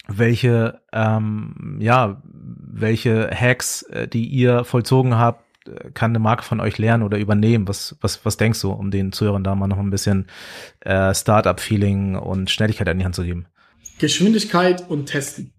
Welche, 0.07 0.81
ähm, 0.91 1.77
ja, 1.79 2.21
welche 2.23 3.29
Hacks, 3.31 3.83
äh, 3.83 4.07
die 4.07 4.25
ihr 4.25 4.63
vollzogen 4.63 5.17
habt, 5.17 5.43
äh, 5.67 5.91
kann 5.91 6.12
eine 6.12 6.19
Marke 6.19 6.43
von 6.43 6.59
euch 6.59 6.77
lernen 6.77 7.03
oder 7.03 7.17
übernehmen? 7.17 7.67
Was, 7.67 7.95
was, 8.01 8.25
was 8.25 8.38
denkst 8.38 8.62
du, 8.62 8.71
um 8.71 8.91
den 8.91 9.12
Zuhörern 9.12 9.43
da 9.43 9.55
mal 9.55 9.67
noch 9.67 9.77
ein 9.77 9.91
bisschen 9.91 10.27
äh, 10.81 11.13
Startup-Feeling 11.13 12.15
und 12.15 12.49
Schnelligkeit 12.49 12.89
an 12.89 12.97
die 12.97 13.05
Hand 13.05 13.15
zu 13.15 13.23
geben? 13.23 13.45
Geschwindigkeit 13.99 14.89
und 14.89 15.07
Testen. 15.07 15.51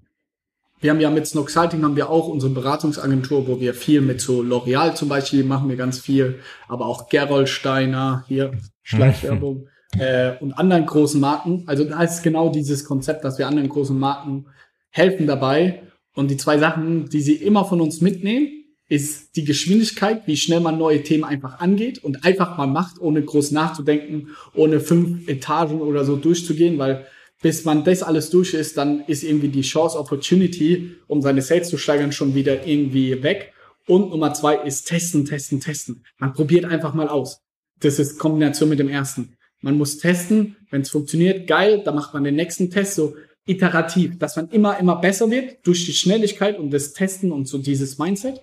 Wir 0.81 0.91
haben 0.91 1.01
ja 1.01 1.11
mit 1.11 1.27
Snoxalting 1.27 1.85
haben 1.85 1.97
wir 1.97 2.09
auch 2.09 2.29
unsere 2.29 2.53
Beratungsagentur, 2.53 3.47
wo 3.47 3.61
wir 3.61 3.75
viel 3.75 4.01
mit 4.01 4.23
so 4.23 4.43
L'Oreal 4.43 4.95
zum 4.95 5.11
Beispiel 5.11 5.45
machen 5.45 5.69
wir 5.69 5.77
ganz 5.77 6.01
viel, 6.01 6.41
aber 6.69 6.87
auch 6.87 7.11
Gerolsteiner, 7.11 8.25
hier 8.29 8.53
Schleichwerbung 8.83 9.69
äh, 9.99 10.37
und 10.41 10.53
anderen 10.53 10.87
großen 10.87 11.21
Marken. 11.21 11.65
Also 11.67 11.85
da 11.85 12.03
ist 12.03 12.23
genau 12.23 12.51
dieses 12.51 12.85
Konzept, 12.85 13.25
dass 13.25 13.39
wir 13.39 13.47
anderen 13.47 13.69
großen 13.69 13.99
Marken 13.99 14.47
helfen 14.91 15.27
dabei. 15.27 15.83
Und 16.15 16.31
die 16.31 16.37
zwei 16.37 16.59
Sachen, 16.59 17.09
die 17.09 17.21
sie 17.21 17.35
immer 17.35 17.65
von 17.65 17.81
uns 17.81 18.01
mitnehmen, 18.01 18.49
ist 18.89 19.37
die 19.37 19.45
Geschwindigkeit, 19.45 20.27
wie 20.27 20.37
schnell 20.37 20.61
man 20.61 20.77
neue 20.77 21.03
Themen 21.05 21.23
einfach 21.23 21.61
angeht 21.61 22.03
und 22.03 22.25
einfach 22.25 22.59
mal 22.59 22.67
macht, 22.67 23.01
ohne 23.01 23.23
groß 23.23 23.53
nachzudenken, 23.53 24.31
ohne 24.53 24.81
fünf 24.81 25.29
Etagen 25.29 25.81
oder 25.81 26.05
so 26.05 26.17
durchzugehen, 26.17 26.77
weil 26.79 27.07
bis 27.41 27.65
man 27.65 27.85
das 27.85 28.03
alles 28.03 28.31
durch 28.31 28.53
ist, 28.53 28.77
dann 28.77 29.01
ist 29.07 29.23
irgendwie 29.23 29.49
die 29.49 29.63
Chance, 29.63 29.99
Opportunity, 29.99 30.97
um 31.07 31.23
seine 31.23 31.41
Sales 31.41 31.71
zu 31.71 31.79
steigern, 31.79 32.13
schon 32.13 32.35
wieder 32.35 32.67
irgendwie 32.67 33.23
weg. 33.23 33.55
Und 33.87 34.11
Nummer 34.11 34.35
zwei 34.35 34.57
ist 34.57 34.89
testen, 34.89 35.25
testen, 35.25 35.61
testen. 35.61 36.05
Man 36.19 36.35
probiert 36.35 36.65
einfach 36.65 36.93
mal 36.93 37.09
aus. 37.09 37.41
Das 37.79 37.99
ist 37.99 38.19
Kombination 38.19 38.69
mit 38.69 38.79
dem 38.79 38.89
ersten. 38.89 39.37
Man 39.61 39.77
muss 39.77 39.99
testen, 39.99 40.57
wenn 40.71 40.83
es 40.83 40.91
funktioniert, 40.91 41.47
geil, 41.47 41.83
dann 41.85 41.95
macht 41.95 42.15
man 42.15 42.25
den 42.25 42.37
nächsten 42.37 42.71
Test 42.71 42.95
so 42.95 43.15
iterativ, 43.47 44.19
dass 44.19 44.37
man 44.37 44.49
immer, 44.49 44.79
immer 44.79 44.97
besser 44.97 45.31
wird 45.31 45.67
durch 45.67 45.85
die 45.87 45.93
Schnelligkeit 45.93 46.59
und 46.59 46.71
das 46.71 46.93
Testen 46.93 47.33
und 47.33 47.49
so 47.49 47.59
dieses 47.59 47.99
Mindset. 47.99 48.41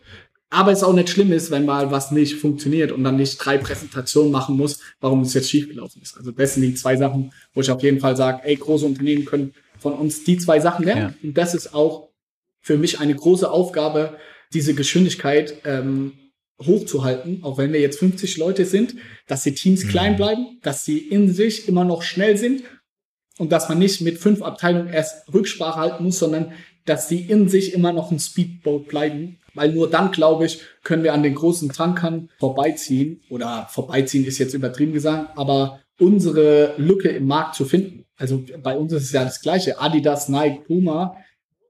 Aber 0.49 0.71
es 0.71 0.83
auch 0.83 0.93
nicht 0.93 1.09
schlimm 1.09 1.31
ist, 1.33 1.51
wenn 1.51 1.65
mal 1.65 1.91
was 1.91 2.11
nicht 2.11 2.35
funktioniert 2.35 2.91
und 2.91 3.03
dann 3.03 3.17
nicht 3.17 3.37
drei 3.37 3.57
Präsentationen 3.57 4.31
machen 4.31 4.55
muss, 4.55 4.79
warum 5.01 5.21
es 5.21 5.33
jetzt 5.33 5.49
schiefgelaufen 5.49 6.01
ist. 6.01 6.15
Also 6.17 6.31
das 6.31 6.53
sind 6.53 6.63
die 6.63 6.73
zwei 6.73 6.95
Sachen, 6.95 7.33
wo 7.53 7.61
ich 7.61 7.69
auf 7.69 7.83
jeden 7.83 7.99
Fall 7.99 8.15
sage, 8.15 8.41
ey, 8.43 8.55
große 8.55 8.85
Unternehmen 8.85 9.25
können 9.25 9.53
von 9.77 9.93
uns 9.93 10.23
die 10.23 10.37
zwei 10.37 10.59
Sachen 10.59 10.85
lernen. 10.85 11.15
Und 11.21 11.37
das 11.37 11.53
ist 11.53 11.73
auch 11.73 12.09
für 12.61 12.77
mich 12.77 12.99
eine 12.99 13.15
große 13.15 13.49
Aufgabe, 13.49 14.17
diese 14.53 14.73
Geschwindigkeit 14.73 15.55
ähm, 15.65 16.13
hochzuhalten, 16.65 17.43
auch 17.43 17.57
wenn 17.57 17.73
wir 17.73 17.79
jetzt 17.79 17.99
50 17.99 18.37
Leute 18.37 18.65
sind, 18.65 18.95
dass 19.27 19.43
die 19.43 19.53
Teams 19.53 19.87
klein 19.87 20.15
bleiben, 20.15 20.59
dass 20.63 20.85
sie 20.85 20.97
in 20.97 21.31
sich 21.31 21.67
immer 21.67 21.83
noch 21.83 22.01
schnell 22.01 22.37
sind 22.37 22.63
und 23.37 23.51
dass 23.51 23.69
man 23.69 23.79
nicht 23.79 24.01
mit 24.01 24.17
fünf 24.17 24.41
Abteilungen 24.41 24.91
erst 24.91 25.31
Rücksprache 25.33 25.79
halten 25.79 26.03
muss, 26.03 26.19
sondern 26.19 26.53
dass 26.85 27.09
sie 27.09 27.19
in 27.19 27.49
sich 27.49 27.73
immer 27.73 27.93
noch 27.93 28.11
ein 28.11 28.19
Speedboat 28.19 28.87
bleiben. 28.87 29.37
Weil 29.53 29.73
nur 29.73 29.89
dann, 29.89 30.11
glaube 30.11 30.45
ich, 30.45 30.61
können 30.83 31.03
wir 31.03 31.13
an 31.13 31.23
den 31.23 31.35
großen 31.35 31.69
Tankern 31.69 32.29
vorbeiziehen. 32.39 33.21
Oder 33.29 33.67
vorbeiziehen 33.69 34.25
ist 34.25 34.37
jetzt 34.37 34.53
übertrieben 34.53 34.93
gesagt, 34.93 35.37
aber 35.37 35.81
unsere 35.99 36.75
Lücke 36.77 37.09
im 37.09 37.25
Markt 37.25 37.55
zu 37.55 37.65
finden. 37.65 38.05
Also 38.17 38.43
bei 38.63 38.77
uns 38.77 38.93
ist 38.93 39.03
es 39.03 39.11
ja 39.11 39.23
das 39.23 39.41
Gleiche. 39.41 39.79
Adidas, 39.81 40.29
Nike, 40.29 40.63
Puma, 40.65 41.17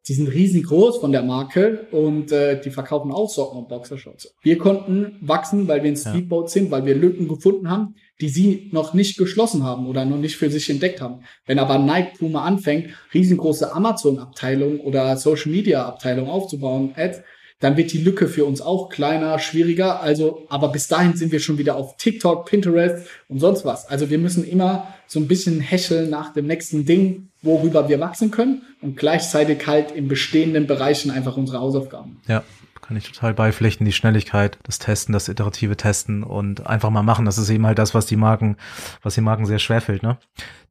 die 0.08 0.13
sind 0.13 0.28
riesengroß 0.28 1.00
von 1.00 1.12
der 1.12 1.24
Marke 1.24 1.88
und 1.91 2.32
äh, 2.32 2.62
die 2.62 2.70
verkaufen 2.70 3.12
auch 3.12 3.30
Socken 3.30 3.60
und 3.60 3.67
Boxershorts. 3.67 4.34
Wir 4.41 4.58
konnten 4.58 5.17
wachsen, 5.22 5.67
weil 5.67 5.84
wir 5.84 5.91
ein 5.91 5.98
Speedboat 5.98 6.50
sind, 6.50 6.72
weil 6.72 6.86
wir 6.86 6.96
Lücken 6.96 7.28
gefunden 7.28 7.70
haben, 7.70 7.96
die 8.22 8.30
sie 8.30 8.70
noch 8.72 8.93
nicht 8.93 9.17
geschlossen 9.17 9.63
haben 9.63 9.86
oder 9.88 10.06
noch 10.06 10.17
nicht 10.17 10.38
für 10.38 10.50
sich 10.50 10.70
entdeckt 10.70 11.02
haben. 11.02 11.24
Wenn 11.46 11.60
aber 11.60 11.78
Nike 11.78 12.17
Puma 12.20 12.43
anfängt, 12.43 12.89
riesengroße 13.13 13.74
Amazon-Abteilung 13.74 14.80
oder 14.80 15.17
Social-Media-Abteilung 15.17 16.30
aufzubauen, 16.30 16.93
Ads, 16.96 17.22
dann 17.60 17.76
wird 17.76 17.91
die 17.91 17.98
Lücke 17.98 18.28
für 18.28 18.46
uns 18.46 18.62
auch 18.62 18.89
kleiner, 18.89 19.39
schwieriger. 19.39 20.02
Also, 20.02 20.46
aber 20.50 20.70
bis 20.70 20.88
dahin 20.88 21.15
sind 21.15 21.32
wir 21.32 21.39
schon 21.39 21.58
wieder 21.58 21.76
auf 21.76 21.98
TikTok, 21.98 22.46
Pinterest 22.46 23.08
und 23.28 23.39
sonst 23.39 23.65
was. 23.65 23.88
Also 23.88 24.10
wir 24.10 24.20
müssen 24.20 24.48
immer 24.48 24.93
so 25.08 25.20
ein 25.20 25.28
bisschen 25.28 25.60
hecheln 25.60 26.10
nach 26.10 26.34
dem 26.34 26.46
nächsten 26.46 26.86
Ding, 26.86 27.30
worüber 27.41 27.88
wir 27.88 28.00
wachsen 28.00 28.32
können 28.32 28.63
und 28.82 28.97
gleichzeitig 28.97 29.67
halt 29.67 29.91
in 29.91 30.08
bestehenden 30.08 30.67
Bereichen 30.67 31.12
einfach 31.12 31.38
unsere 31.38 31.60
Hausaufgaben. 31.60 32.21
Ja, 32.28 32.43
kann 32.82 32.97
ich 32.97 33.12
total 33.12 33.34
beipflichten. 33.34 33.86
Die 33.86 33.91
Schnelligkeit, 33.91 34.58
das 34.63 34.80
Testen, 34.80 35.13
das 35.13 35.28
iterative 35.28 35.76
Testen 35.76 36.23
und 36.23 36.67
einfach 36.67 36.89
mal 36.89 37.04
machen. 37.04 37.26
Das 37.26 37.38
ist 37.38 37.50
eben 37.50 37.65
halt 37.65 37.80
das, 37.80 37.93
was 37.93 38.06
die 38.06 38.15
Marken, 38.15 38.58
was 39.04 39.15
die 39.15 39.21
Marken 39.21 39.45
sehr 39.45 39.60
schwer 39.60 39.82
fällt, 39.82 40.04
ne? 40.04 40.17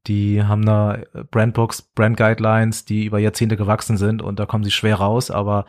Die 0.06 0.42
haben 0.42 0.64
da 0.64 1.00
Brandbooks, 1.32 1.82
Brand 1.82 2.16
Guidelines, 2.16 2.84
die 2.84 3.06
über 3.06 3.18
Jahrzehnte 3.18 3.56
gewachsen 3.56 3.96
sind 3.96 4.22
und 4.22 4.38
da 4.38 4.46
kommen 4.46 4.62
sie 4.62 4.70
schwer 4.70 4.96
raus, 4.96 5.32
aber 5.32 5.66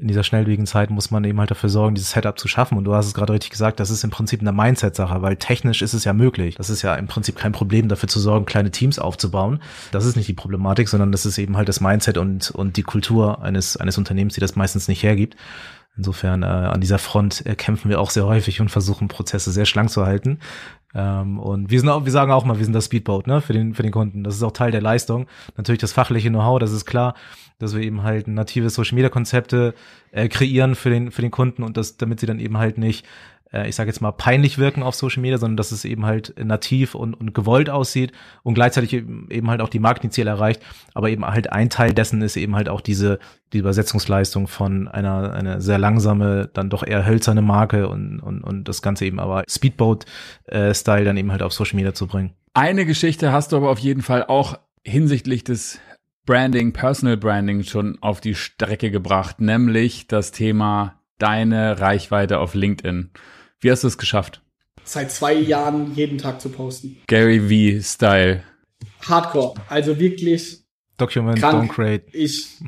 in 0.00 0.06
dieser 0.06 0.22
schnelllebigen 0.22 0.66
Zeit 0.66 0.90
muss 0.90 1.10
man 1.10 1.24
eben 1.24 1.40
halt 1.40 1.50
dafür 1.50 1.68
sorgen, 1.68 1.96
dieses 1.96 2.12
Setup 2.12 2.38
zu 2.38 2.46
schaffen. 2.46 2.78
Und 2.78 2.84
du 2.84 2.94
hast 2.94 3.06
es 3.06 3.14
gerade 3.14 3.32
richtig 3.32 3.50
gesagt, 3.50 3.80
das 3.80 3.90
ist 3.90 4.04
im 4.04 4.10
Prinzip 4.10 4.40
eine 4.40 4.52
Mindset-Sache, 4.52 5.22
weil 5.22 5.34
technisch 5.36 5.82
ist 5.82 5.92
es 5.92 6.04
ja 6.04 6.12
möglich. 6.12 6.54
Das 6.54 6.70
ist 6.70 6.82
ja 6.82 6.94
im 6.94 7.08
Prinzip 7.08 7.34
kein 7.34 7.50
Problem, 7.50 7.88
dafür 7.88 8.08
zu 8.08 8.20
sorgen, 8.20 8.46
kleine 8.46 8.70
Teams 8.70 9.00
aufzubauen. 9.00 9.60
Das 9.90 10.04
ist 10.04 10.14
nicht 10.14 10.28
die 10.28 10.34
Problematik, 10.34 10.88
sondern 10.88 11.10
das 11.10 11.26
ist 11.26 11.36
eben 11.36 11.56
halt 11.56 11.68
das 11.68 11.80
Mindset 11.80 12.16
und, 12.16 12.52
und 12.52 12.76
die 12.76 12.84
Kultur 12.84 13.42
eines, 13.42 13.76
eines 13.76 13.98
Unternehmens, 13.98 14.34
die 14.34 14.40
das 14.40 14.54
meistens 14.54 14.86
nicht 14.86 15.02
hergibt. 15.02 15.34
Insofern 15.96 16.44
äh, 16.44 16.46
an 16.46 16.80
dieser 16.80 17.00
Front 17.00 17.44
äh, 17.44 17.56
kämpfen 17.56 17.88
wir 17.88 18.00
auch 18.00 18.10
sehr 18.10 18.24
häufig 18.24 18.60
und 18.60 18.70
versuchen 18.70 19.08
Prozesse 19.08 19.50
sehr 19.50 19.66
schlank 19.66 19.90
zu 19.90 20.06
halten. 20.06 20.38
Ähm, 20.94 21.40
und 21.40 21.72
wir 21.72 21.80
sind 21.80 21.88
auch, 21.88 22.04
wir 22.04 22.12
sagen 22.12 22.30
auch 22.30 22.44
mal, 22.44 22.58
wir 22.58 22.64
sind 22.64 22.72
das 22.72 22.84
Speedboat, 22.84 23.26
ne, 23.26 23.40
für 23.40 23.52
den, 23.52 23.74
für 23.74 23.82
den 23.82 23.90
Kunden. 23.90 24.22
Das 24.22 24.36
ist 24.36 24.44
auch 24.44 24.52
Teil 24.52 24.70
der 24.70 24.80
Leistung. 24.80 25.26
Natürlich 25.56 25.80
das 25.80 25.92
fachliche 25.92 26.28
Know-how, 26.28 26.60
das 26.60 26.70
ist 26.70 26.84
klar, 26.84 27.14
dass 27.58 27.74
wir 27.74 27.82
eben 27.82 28.02
halt 28.02 28.28
native 28.28 28.70
Social 28.70 28.94
Media 28.94 29.08
Konzepte 29.08 29.74
äh, 30.12 30.28
kreieren 30.28 30.74
für 30.74 30.90
den, 30.90 31.10
für 31.10 31.22
den 31.22 31.30
Kunden 31.30 31.62
und 31.62 31.76
das, 31.76 31.96
damit 31.96 32.20
sie 32.20 32.26
dann 32.26 32.38
eben 32.38 32.58
halt 32.58 32.78
nicht 32.78 33.04
äh, 33.52 33.68
ich 33.68 33.74
sage 33.74 33.88
jetzt 33.88 34.00
mal, 34.00 34.12
peinlich 34.12 34.58
wirken 34.58 34.82
auf 34.82 34.94
Social 34.94 35.20
Media, 35.20 35.38
sondern 35.38 35.56
dass 35.56 35.72
es 35.72 35.84
eben 35.84 36.06
halt 36.06 36.34
nativ 36.42 36.94
und, 36.94 37.14
und 37.14 37.34
gewollt 37.34 37.70
aussieht 37.70 38.12
und 38.42 38.54
gleichzeitig 38.54 38.92
eben, 38.92 39.50
halt 39.50 39.60
auch 39.60 39.68
die 39.68 39.78
Marketingziele 39.78 40.30
erreicht. 40.30 40.62
Aber 40.94 41.10
eben 41.10 41.24
halt 41.24 41.52
ein 41.52 41.70
Teil 41.70 41.92
dessen 41.92 42.22
ist 42.22 42.36
eben 42.36 42.56
halt 42.56 42.68
auch 42.68 42.80
diese 42.80 43.18
die 43.52 43.58
Übersetzungsleistung 43.58 44.46
von 44.46 44.88
einer 44.88 45.32
eine 45.32 45.60
sehr 45.60 45.78
langsame, 45.78 46.50
dann 46.52 46.68
doch 46.68 46.86
eher 46.86 47.06
hölzerne 47.06 47.42
Marke 47.42 47.88
und, 47.88 48.20
und, 48.20 48.42
und 48.42 48.68
das 48.68 48.82
Ganze 48.82 49.06
eben 49.06 49.18
aber 49.20 49.44
Speedboat-Style 49.48 51.04
dann 51.04 51.16
eben 51.16 51.32
halt 51.32 51.42
auf 51.42 51.52
Social 51.52 51.76
Media 51.76 51.94
zu 51.94 52.06
bringen. 52.06 52.32
Eine 52.52 52.84
Geschichte 52.84 53.32
hast 53.32 53.52
du 53.52 53.56
aber 53.56 53.70
auf 53.70 53.78
jeden 53.78 54.02
Fall 54.02 54.24
auch 54.24 54.58
hinsichtlich 54.84 55.44
des 55.44 55.78
Branding, 56.28 56.74
Personal 56.74 57.16
Branding 57.16 57.64
schon 57.64 57.96
auf 58.02 58.20
die 58.20 58.34
Strecke 58.34 58.90
gebracht, 58.90 59.40
nämlich 59.40 60.08
das 60.08 60.30
Thema 60.30 61.00
deine 61.16 61.80
Reichweite 61.80 62.38
auf 62.38 62.54
LinkedIn. 62.54 63.08
Wie 63.60 63.70
hast 63.70 63.82
du 63.82 63.88
es 63.88 63.96
geschafft? 63.96 64.42
Seit 64.84 65.10
zwei 65.10 65.32
Jahren 65.32 65.94
jeden 65.94 66.18
Tag 66.18 66.42
zu 66.42 66.50
posten. 66.50 66.98
Gary 67.06 67.80
V-Style. 67.80 68.42
Hardcore. 69.08 69.54
Also 69.70 69.98
wirklich 69.98 70.58
Document, 70.98 71.38
Krank. 71.38 71.72
don't 71.72 71.74
create. 71.74 72.04
Ich. 72.12 72.58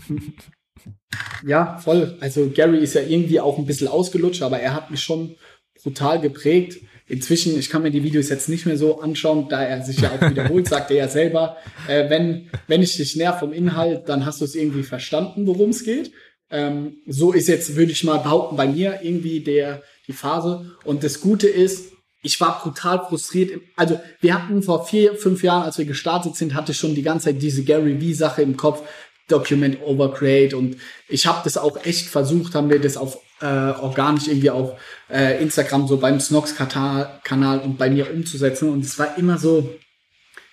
Ja, 1.46 1.76
voll. 1.76 2.16
Also 2.20 2.48
Gary 2.48 2.78
ist 2.78 2.94
ja 2.94 3.02
irgendwie 3.02 3.40
auch 3.40 3.58
ein 3.58 3.66
bisschen 3.66 3.88
ausgelutscht, 3.88 4.40
aber 4.40 4.58
er 4.60 4.72
hat 4.72 4.90
mich 4.90 5.02
schon 5.02 5.36
brutal 5.82 6.18
geprägt. 6.18 6.78
Inzwischen, 7.10 7.58
ich 7.58 7.68
kann 7.68 7.82
mir 7.82 7.90
die 7.90 8.04
Videos 8.04 8.28
jetzt 8.28 8.48
nicht 8.48 8.66
mehr 8.66 8.76
so 8.76 9.00
anschauen, 9.00 9.48
da 9.48 9.64
er 9.64 9.82
sich 9.82 10.00
ja 10.00 10.12
auch 10.12 10.30
wiederholt, 10.30 10.68
sagt 10.68 10.92
er 10.92 10.96
ja 10.96 11.08
selber, 11.08 11.56
äh, 11.88 12.08
wenn, 12.08 12.48
wenn 12.68 12.82
ich 12.82 12.96
dich 12.96 13.16
nerv 13.16 13.40
vom 13.40 13.52
Inhalt, 13.52 14.08
dann 14.08 14.24
hast 14.24 14.40
du 14.40 14.44
es 14.44 14.54
irgendwie 14.54 14.84
verstanden, 14.84 15.44
worum 15.48 15.70
es 15.70 15.82
geht. 15.82 16.12
Ähm, 16.50 16.98
so 17.08 17.32
ist 17.32 17.48
jetzt, 17.48 17.74
würde 17.74 17.90
ich 17.90 18.04
mal 18.04 18.18
behaupten, 18.18 18.54
bei 18.54 18.68
mir 18.68 19.00
irgendwie 19.02 19.40
der, 19.40 19.82
die 20.06 20.12
Phase. 20.12 20.76
Und 20.84 21.02
das 21.02 21.20
Gute 21.20 21.48
ist, 21.48 21.92
ich 22.22 22.40
war 22.40 22.60
brutal 22.62 23.04
frustriert. 23.08 23.60
Also 23.74 23.98
wir 24.20 24.34
hatten 24.34 24.62
vor 24.62 24.86
vier, 24.86 25.16
fünf 25.16 25.42
Jahren, 25.42 25.64
als 25.64 25.78
wir 25.78 25.86
gestartet 25.86 26.36
sind, 26.36 26.54
hatte 26.54 26.70
ich 26.70 26.78
schon 26.78 26.94
die 26.94 27.02
ganze 27.02 27.26
Zeit 27.26 27.42
diese 27.42 27.64
Gary 27.64 28.00
Vee-Sache 28.00 28.42
im 28.42 28.56
Kopf, 28.56 28.82
Document 29.26 29.82
over 29.82 30.14
Create. 30.14 30.54
Und 30.54 30.76
ich 31.08 31.26
habe 31.26 31.40
das 31.42 31.56
auch 31.56 31.84
echt 31.84 32.06
versucht, 32.06 32.54
haben 32.54 32.70
wir 32.70 32.80
das 32.80 32.96
auf 32.96 33.18
äh, 33.40 33.46
organisch 33.46 34.28
irgendwie 34.28 34.50
auf 34.50 34.78
äh, 35.08 35.42
Instagram 35.42 35.86
so 35.88 35.96
beim 35.96 36.20
Snox-Kanal 36.20 37.60
und 37.60 37.78
bei 37.78 37.90
mir 37.90 38.12
umzusetzen. 38.12 38.68
Und 38.68 38.84
es 38.84 38.98
war 38.98 39.16
immer 39.18 39.38
so 39.38 39.74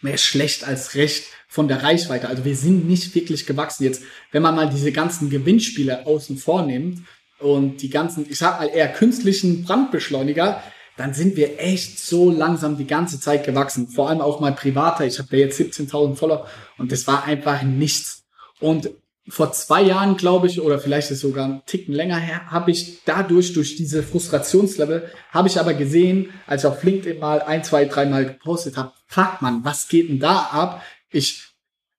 mehr 0.01 0.17
schlecht 0.17 0.65
als 0.65 0.95
recht 0.95 1.25
von 1.47 1.67
der 1.67 1.83
Reichweite. 1.83 2.27
Also 2.27 2.45
wir 2.45 2.55
sind 2.55 2.87
nicht 2.87 3.15
wirklich 3.15 3.45
gewachsen. 3.45 3.83
Jetzt, 3.83 4.03
wenn 4.31 4.41
man 4.41 4.55
mal 4.55 4.69
diese 4.69 4.91
ganzen 4.91 5.29
Gewinnspiele 5.29 6.05
außen 6.05 6.37
vornimmt 6.37 7.03
und 7.39 7.81
die 7.81 7.89
ganzen, 7.89 8.25
ich 8.29 8.37
sag 8.37 8.59
mal 8.59 8.67
eher 8.67 8.91
künstlichen 8.91 9.63
Brandbeschleuniger, 9.63 10.61
dann 10.97 11.13
sind 11.13 11.37
wir 11.37 11.59
echt 11.59 11.99
so 11.99 12.31
langsam 12.31 12.77
die 12.77 12.87
ganze 12.87 13.19
Zeit 13.19 13.45
gewachsen. 13.45 13.87
Vor 13.87 14.09
allem 14.09 14.19
auch 14.19 14.39
mal 14.39 14.53
privater. 14.53 15.05
Ich 15.05 15.19
habe 15.19 15.29
da 15.29 15.37
jetzt 15.37 15.59
17.000 15.59 16.15
Follower 16.15 16.47
und 16.77 16.91
das 16.91 17.05
war 17.05 17.25
einfach 17.25 17.61
nichts. 17.61 18.23
Und 18.59 18.89
vor 19.29 19.51
zwei 19.51 19.81
Jahren, 19.81 20.17
glaube 20.17 20.47
ich, 20.47 20.61
oder 20.61 20.79
vielleicht 20.79 21.11
ist 21.11 21.19
sogar 21.19 21.45
ein 21.45 21.61
Ticken 21.65 21.93
länger 21.93 22.17
her, 22.17 22.49
habe 22.49 22.71
ich 22.71 23.03
dadurch, 23.03 23.53
durch 23.53 23.75
diese 23.75 24.03
Frustrationslevel, 24.03 25.11
habe 25.31 25.47
ich 25.47 25.59
aber 25.59 25.73
gesehen, 25.73 26.29
als 26.45 26.63
ich 26.63 26.67
auf 26.67 26.83
LinkedIn 26.83 27.19
mal 27.19 27.41
ein, 27.41 27.63
zwei, 27.63 27.85
dreimal 27.85 28.25
gepostet 28.25 28.77
habe, 28.77 28.93
fuck 29.07 29.41
man, 29.41 29.63
was 29.65 29.87
geht 29.87 30.09
denn 30.09 30.19
da 30.19 30.37
ab? 30.51 30.83
Ich 31.11 31.43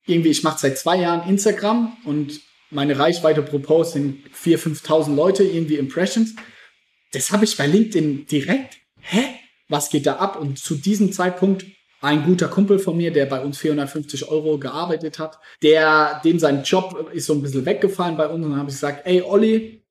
irgendwie, 0.07 0.31
ich 0.31 0.43
mache 0.43 0.59
seit 0.59 0.79
zwei 0.79 0.97
Jahren 0.97 1.29
Instagram 1.29 1.97
und 2.05 2.41
meine 2.71 2.99
Reichweite 2.99 3.43
pro 3.43 3.59
Post 3.59 3.93
sind 3.93 4.27
4.000, 4.35 4.83
5.000 4.83 5.15
Leute, 5.15 5.45
irgendwie 5.45 5.77
Impressions. 5.77 6.35
Das 7.13 7.31
habe 7.31 7.45
ich 7.45 7.57
bei 7.57 7.67
LinkedIn 7.67 8.27
direkt. 8.27 8.79
Hä? 9.01 9.25
Was 9.69 9.91
geht 9.91 10.07
da 10.07 10.17
ab? 10.17 10.39
Und 10.41 10.59
zu 10.59 10.75
diesem 10.75 11.13
Zeitpunkt 11.13 11.65
ein 12.01 12.25
guter 12.25 12.49
Kumpel 12.49 12.79
von 12.79 12.97
mir, 12.97 13.13
der 13.13 13.27
bei 13.27 13.43
uns 13.43 13.59
450 13.59 14.29
Euro 14.29 14.59
gearbeitet 14.59 15.19
hat, 15.19 15.39
der, 15.63 16.21
dem 16.25 16.39
sein 16.39 16.63
Job 16.63 17.11
ist 17.13 17.27
so 17.27 17.35
ein 17.35 17.43
bisschen 17.43 17.67
weggefallen 17.67 18.17
bei 18.17 18.29
uns 18.29 18.45
und 18.45 18.53
dann 18.53 18.61
habe 18.61 18.71
ich 18.71 18.77
gesagt, 18.77 19.03
ey 19.05 19.23
Olli, 19.23 19.85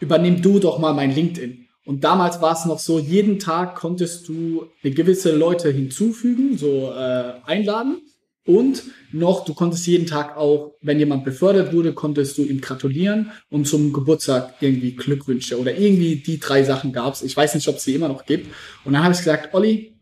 übernimm 0.00 0.40
du 0.40 0.58
doch 0.58 0.78
mal 0.78 0.94
mein 0.94 1.14
LinkedIn. 1.14 1.66
Und 1.84 2.04
damals 2.04 2.40
war 2.40 2.52
es 2.52 2.66
noch 2.66 2.78
so, 2.78 2.98
jeden 2.98 3.38
Tag 3.38 3.74
konntest 3.74 4.28
du 4.28 4.66
eine 4.82 4.92
gewisse 4.92 5.34
Leute 5.34 5.70
hinzufügen, 5.70 6.56
so 6.56 6.92
äh, 6.92 7.32
einladen. 7.44 8.02
Und 8.46 8.84
noch, 9.12 9.44
du 9.44 9.54
konntest 9.54 9.86
jeden 9.86 10.06
Tag 10.06 10.36
auch, 10.36 10.74
wenn 10.80 10.98
jemand 10.98 11.24
befördert 11.24 11.72
wurde, 11.72 11.92
konntest 11.92 12.38
du 12.38 12.42
ihm 12.42 12.60
gratulieren 12.60 13.30
und 13.50 13.66
zum 13.66 13.92
Geburtstag 13.92 14.54
irgendwie 14.60 14.96
Glückwünsche 14.96 15.58
oder 15.58 15.76
irgendwie 15.76 16.16
die 16.16 16.40
drei 16.40 16.64
Sachen 16.64 16.92
gab's. 16.92 17.22
Ich 17.22 17.36
weiß 17.36 17.54
nicht, 17.54 17.68
ob 17.68 17.76
es 17.76 17.84
sie 17.84 17.94
immer 17.94 18.08
noch 18.08 18.24
gibt. 18.24 18.52
Und 18.84 18.94
dann 18.94 19.02
habe 19.02 19.12
ich 19.12 19.18
gesagt, 19.18 19.54
Olli, 19.54 19.99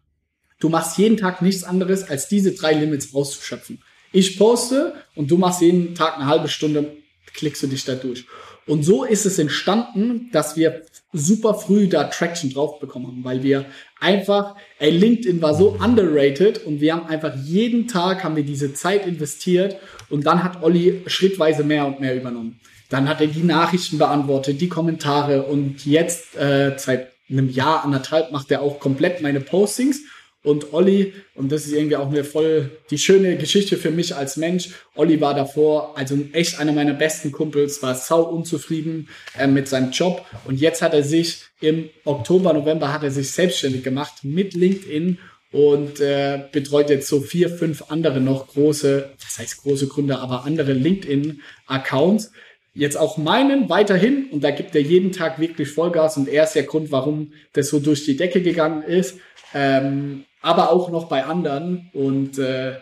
du 0.60 0.68
machst 0.68 0.98
jeden 0.98 1.16
Tag 1.16 1.42
nichts 1.42 1.64
anderes, 1.64 2.08
als 2.08 2.28
diese 2.28 2.52
drei 2.52 2.72
Limits 2.72 3.14
auszuschöpfen. 3.14 3.82
Ich 4.12 4.38
poste 4.38 4.94
und 5.14 5.30
du 5.30 5.36
machst 5.36 5.60
jeden 5.60 5.94
Tag 5.94 6.16
eine 6.16 6.26
halbe 6.26 6.48
Stunde, 6.48 6.96
klickst 7.34 7.62
du 7.62 7.66
dich 7.66 7.84
da 7.84 7.94
durch. 7.94 8.24
Und 8.66 8.82
so 8.82 9.04
ist 9.04 9.24
es 9.24 9.38
entstanden, 9.38 10.28
dass 10.32 10.56
wir 10.56 10.82
super 11.12 11.54
früh 11.54 11.88
da 11.88 12.04
Traction 12.04 12.52
drauf 12.52 12.80
bekommen 12.80 13.06
haben, 13.06 13.24
weil 13.24 13.42
wir 13.42 13.64
einfach, 13.98 14.56
ey, 14.78 14.90
LinkedIn 14.90 15.40
war 15.40 15.54
so 15.54 15.70
underrated 15.70 16.66
und 16.66 16.80
wir 16.80 16.94
haben 16.94 17.06
einfach 17.06 17.34
jeden 17.44 17.88
Tag 17.88 18.24
haben 18.24 18.36
wir 18.36 18.42
diese 18.42 18.74
Zeit 18.74 19.06
investiert 19.06 19.76
und 20.10 20.26
dann 20.26 20.44
hat 20.44 20.62
Olli 20.62 21.02
schrittweise 21.06 21.64
mehr 21.64 21.86
und 21.86 22.00
mehr 22.00 22.14
übernommen. 22.14 22.60
Dann 22.90 23.08
hat 23.08 23.22
er 23.22 23.26
die 23.26 23.42
Nachrichten 23.42 23.96
beantwortet, 23.96 24.60
die 24.60 24.68
Kommentare 24.68 25.44
und 25.44 25.86
jetzt 25.86 26.36
äh, 26.36 26.74
seit 26.76 27.12
einem 27.30 27.48
Jahr, 27.48 27.84
anderthalb 27.84 28.32
macht 28.32 28.50
er 28.50 28.62
auch 28.62 28.80
komplett 28.80 29.22
meine 29.22 29.40
Postings 29.40 30.02
und 30.44 30.72
Olli, 30.72 31.14
und 31.34 31.50
das 31.50 31.66
ist 31.66 31.72
irgendwie 31.72 31.96
auch 31.96 32.10
mir 32.10 32.24
voll 32.24 32.70
die 32.90 32.98
schöne 32.98 33.36
Geschichte 33.36 33.76
für 33.76 33.90
mich 33.90 34.14
als 34.14 34.36
Mensch, 34.36 34.70
Olli 34.94 35.20
war 35.20 35.34
davor, 35.34 35.98
also 35.98 36.16
echt 36.32 36.60
einer 36.60 36.72
meiner 36.72 36.94
besten 36.94 37.32
Kumpels, 37.32 37.82
war 37.82 37.94
sau 37.94 38.22
unzufrieden 38.22 39.08
äh, 39.36 39.48
mit 39.48 39.66
seinem 39.68 39.90
Job. 39.90 40.24
Und 40.46 40.60
jetzt 40.60 40.80
hat 40.80 40.94
er 40.94 41.02
sich 41.02 41.42
im 41.60 41.90
Oktober, 42.04 42.52
November 42.52 42.92
hat 42.92 43.02
er 43.02 43.10
sich 43.10 43.30
selbstständig 43.32 43.82
gemacht 43.82 44.22
mit 44.22 44.54
LinkedIn 44.54 45.18
und 45.50 46.00
äh, 46.00 46.44
betreut 46.52 46.90
jetzt 46.90 47.08
so 47.08 47.20
vier, 47.20 47.50
fünf 47.50 47.84
andere 47.88 48.20
noch 48.20 48.48
große, 48.48 49.10
das 49.20 49.38
heißt 49.38 49.62
große 49.62 49.88
Gründer, 49.88 50.20
aber 50.20 50.44
andere 50.44 50.72
LinkedIn-Accounts. 50.72 52.32
Jetzt 52.74 52.96
auch 52.96 53.16
meinen 53.16 53.68
weiterhin 53.68 54.28
und 54.30 54.44
da 54.44 54.52
gibt 54.52 54.76
er 54.76 54.82
jeden 54.82 55.10
Tag 55.10 55.40
wirklich 55.40 55.68
Vollgas 55.68 56.16
und 56.16 56.28
er 56.28 56.44
ist 56.44 56.52
der 56.52 56.62
Grund, 56.62 56.92
warum 56.92 57.32
das 57.54 57.70
so 57.70 57.80
durch 57.80 58.04
die 58.04 58.16
Decke 58.16 58.40
gegangen 58.40 58.82
ist. 58.82 59.16
Ähm, 59.52 60.24
aber 60.42 60.70
auch 60.70 60.90
noch 60.90 61.08
bei 61.08 61.24
anderen. 61.24 61.90
Und 61.92 62.38
äh, 62.38 62.76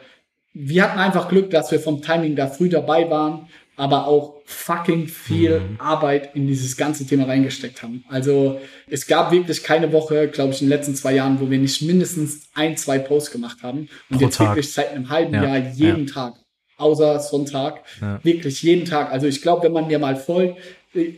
wir 0.52 0.84
hatten 0.84 0.98
einfach 0.98 1.28
Glück, 1.28 1.50
dass 1.50 1.70
wir 1.70 1.80
vom 1.80 2.02
Timing 2.02 2.36
da 2.36 2.46
früh 2.46 2.68
dabei 2.68 3.10
waren, 3.10 3.48
aber 3.76 4.06
auch 4.06 4.36
fucking 4.46 5.06
viel 5.06 5.60
mhm. 5.60 5.80
Arbeit 5.80 6.34
in 6.34 6.46
dieses 6.46 6.76
ganze 6.76 7.06
Thema 7.06 7.24
reingesteckt 7.24 7.82
haben. 7.82 8.04
Also 8.08 8.60
es 8.88 9.06
gab 9.06 9.32
wirklich 9.32 9.62
keine 9.62 9.92
Woche, 9.92 10.28
glaube 10.28 10.52
ich, 10.52 10.62
in 10.62 10.68
den 10.68 10.78
letzten 10.78 10.94
zwei 10.94 11.14
Jahren, 11.14 11.40
wo 11.40 11.50
wir 11.50 11.58
nicht 11.58 11.82
mindestens 11.82 12.48
ein, 12.54 12.76
zwei 12.76 12.98
Posts 12.98 13.32
gemacht 13.32 13.58
haben. 13.62 13.88
Und 14.08 14.18
Pro 14.18 14.24
jetzt 14.24 14.36
Tag. 14.36 14.50
wirklich 14.50 14.72
seit 14.72 14.92
einem 14.92 15.10
halben 15.10 15.34
ja. 15.34 15.44
Jahr 15.44 15.58
jeden 15.72 16.06
ja. 16.06 16.14
Tag. 16.14 16.34
Außer 16.78 17.20
Sonntag. 17.20 17.82
Ja. 18.00 18.20
Wirklich 18.22 18.62
jeden 18.62 18.84
Tag. 18.84 19.10
Also 19.10 19.26
ich 19.26 19.42
glaube, 19.42 19.64
wenn 19.64 19.72
man 19.72 19.88
mir 19.88 19.98
mal 19.98 20.16
folgt, 20.16 20.58
äh, 20.94 21.12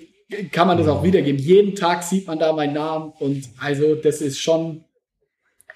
kann 0.50 0.66
man 0.66 0.78
das 0.78 0.88
auch 0.88 1.02
wiedergeben. 1.02 1.40
Jeden 1.40 1.74
Tag 1.74 2.02
sieht 2.02 2.26
man 2.26 2.38
da 2.38 2.52
meinen 2.52 2.74
Namen 2.74 3.12
und 3.18 3.48
also 3.58 3.94
das 3.94 4.20
ist 4.20 4.38
schon 4.38 4.84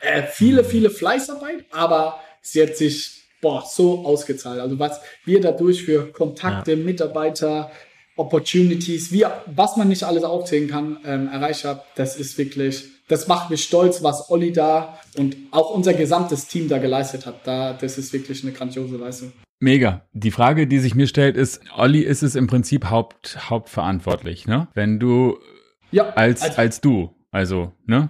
äh, 0.02 0.22
viele, 0.24 0.64
viele 0.64 0.90
Fleißarbeit, 0.90 1.64
aber 1.70 2.20
sie 2.42 2.62
hat 2.62 2.76
sich 2.76 3.22
boah, 3.40 3.64
so 3.66 4.04
ausgezahlt. 4.04 4.60
Also 4.60 4.78
was 4.78 5.00
wir 5.24 5.40
dadurch 5.40 5.84
für 5.84 6.10
Kontakte, 6.12 6.72
ja. 6.72 6.76
Mitarbeiter, 6.76 7.70
Opportunities, 8.16 9.12
wie, 9.12 9.24
was 9.46 9.76
man 9.76 9.88
nicht 9.88 10.04
alles 10.04 10.22
aufzählen 10.22 10.68
kann, 10.68 10.98
ähm, 11.04 11.28
erreicht 11.28 11.64
hat, 11.64 11.84
das 11.96 12.16
ist 12.16 12.38
wirklich, 12.38 12.84
das 13.08 13.26
macht 13.26 13.50
mich 13.50 13.64
stolz, 13.64 14.02
was 14.02 14.30
Olli 14.30 14.52
da 14.52 14.98
und 15.16 15.36
auch 15.50 15.74
unser 15.74 15.94
gesamtes 15.94 16.46
Team 16.46 16.68
da 16.68 16.78
geleistet 16.78 17.26
hat. 17.26 17.46
Da, 17.46 17.72
das 17.72 17.98
ist 17.98 18.12
wirklich 18.12 18.42
eine 18.42 18.52
grandiose 18.52 18.96
Leistung. 18.96 19.32
Mega. 19.60 20.06
Die 20.12 20.30
Frage, 20.30 20.66
die 20.66 20.78
sich 20.78 20.94
mir 20.94 21.06
stellt, 21.06 21.36
ist, 21.36 21.60
Olli 21.76 22.00
ist 22.00 22.22
es 22.22 22.34
im 22.34 22.48
Prinzip 22.48 22.90
Haupt, 22.90 23.48
hauptverantwortlich, 23.48 24.46
ne? 24.46 24.68
Wenn 24.74 24.98
du 24.98 25.38
ja, 25.90 26.10
als, 26.10 26.42
als, 26.42 26.58
als 26.58 26.80
du, 26.80 27.14
also, 27.30 27.72
ne? 27.86 28.08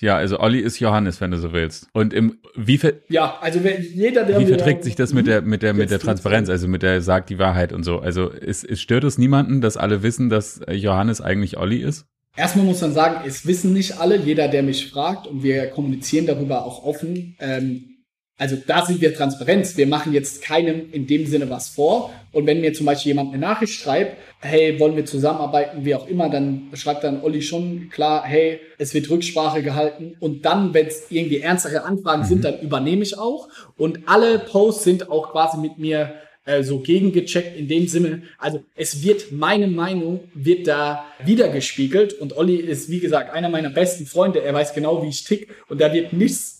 Ja, 0.00 0.16
also 0.16 0.40
Olli 0.40 0.58
ist 0.58 0.80
Johannes, 0.80 1.20
wenn 1.20 1.30
du 1.30 1.38
so 1.38 1.52
willst. 1.52 1.88
Und 1.92 2.12
im 2.12 2.38
wie 2.56 2.78
ver 2.78 2.94
Ja, 3.08 3.38
also 3.40 3.62
wenn 3.62 3.82
jeder 3.82 4.24
der 4.24 4.40
Wie 4.40 4.46
verträgt 4.46 4.84
sich 4.84 4.96
das 4.96 5.12
mit 5.12 5.26
der 5.26 5.42
mit 5.42 5.62
der 5.62 5.74
mit 5.74 5.90
der 5.90 6.00
Transparenz, 6.00 6.48
also 6.48 6.66
mit 6.68 6.82
der 6.82 7.00
sagt 7.00 7.30
die 7.30 7.38
Wahrheit 7.38 7.72
und 7.72 7.84
so. 7.84 8.00
Also 8.00 8.28
ist, 8.28 8.64
ist 8.64 8.80
stört 8.80 9.04
es 9.04 9.18
niemanden, 9.18 9.60
dass 9.60 9.76
alle 9.76 10.02
wissen, 10.02 10.30
dass 10.30 10.60
Johannes 10.70 11.20
eigentlich 11.20 11.56
Olli 11.58 11.80
ist? 11.82 12.06
Erstmal 12.36 12.64
muss 12.64 12.80
man 12.80 12.92
sagen, 12.92 13.24
es 13.26 13.46
wissen 13.46 13.72
nicht 13.72 14.00
alle, 14.00 14.16
jeder, 14.16 14.48
der 14.48 14.64
mich 14.64 14.90
fragt 14.90 15.28
und 15.28 15.44
wir 15.44 15.66
kommunizieren 15.66 16.26
darüber 16.26 16.64
auch 16.64 16.82
offen. 16.82 17.36
Ähm, 17.38 17.93
also 18.36 18.56
da 18.66 18.84
sind 18.84 19.00
wir 19.00 19.14
Transparenz. 19.14 19.76
Wir 19.76 19.86
machen 19.86 20.12
jetzt 20.12 20.42
keinem 20.42 20.92
in 20.92 21.06
dem 21.06 21.26
Sinne 21.26 21.48
was 21.50 21.68
vor. 21.68 22.12
Und 22.32 22.46
wenn 22.46 22.60
mir 22.60 22.72
zum 22.72 22.86
Beispiel 22.86 23.10
jemand 23.10 23.28
eine 23.28 23.38
Nachricht 23.38 23.74
schreibt, 23.74 24.16
hey, 24.40 24.78
wollen 24.80 24.96
wir 24.96 25.06
zusammenarbeiten, 25.06 25.84
wie 25.84 25.94
auch 25.94 26.08
immer, 26.08 26.28
dann 26.28 26.68
schreibt 26.74 27.04
dann 27.04 27.22
Olli 27.22 27.42
schon 27.42 27.90
klar, 27.90 28.24
hey, 28.24 28.58
es 28.76 28.92
wird 28.92 29.08
Rücksprache 29.08 29.62
gehalten. 29.62 30.16
Und 30.18 30.44
dann, 30.44 30.74
wenn 30.74 30.86
es 30.86 31.04
irgendwie 31.10 31.38
ernstere 31.38 31.84
Anfragen 31.84 32.22
mhm. 32.22 32.26
sind, 32.26 32.44
dann 32.44 32.60
übernehme 32.60 33.04
ich 33.04 33.16
auch. 33.16 33.48
Und 33.76 34.00
alle 34.06 34.40
Posts 34.40 34.84
sind 34.84 35.10
auch 35.10 35.30
quasi 35.30 35.58
mit 35.58 35.78
mir 35.78 36.14
äh, 36.44 36.62
so 36.62 36.80
gegengecheckt 36.80 37.56
in 37.56 37.68
dem 37.68 37.86
Sinne. 37.86 38.24
Also 38.38 38.62
es 38.74 39.02
wird 39.02 39.32
meine 39.32 39.66
Meinung 39.68 40.20
wird 40.34 40.66
da 40.66 41.06
wiedergespiegelt 41.24 42.12
und 42.14 42.36
Olli 42.36 42.56
ist 42.56 42.90
wie 42.90 43.00
gesagt 43.00 43.32
einer 43.32 43.48
meiner 43.48 43.70
besten 43.70 44.06
Freunde. 44.06 44.42
Er 44.42 44.52
weiß 44.52 44.74
genau, 44.74 45.02
wie 45.02 45.08
ich 45.08 45.24
tick 45.24 45.48
und 45.68 45.80
da 45.80 45.92
wird 45.92 46.12
nichts 46.12 46.53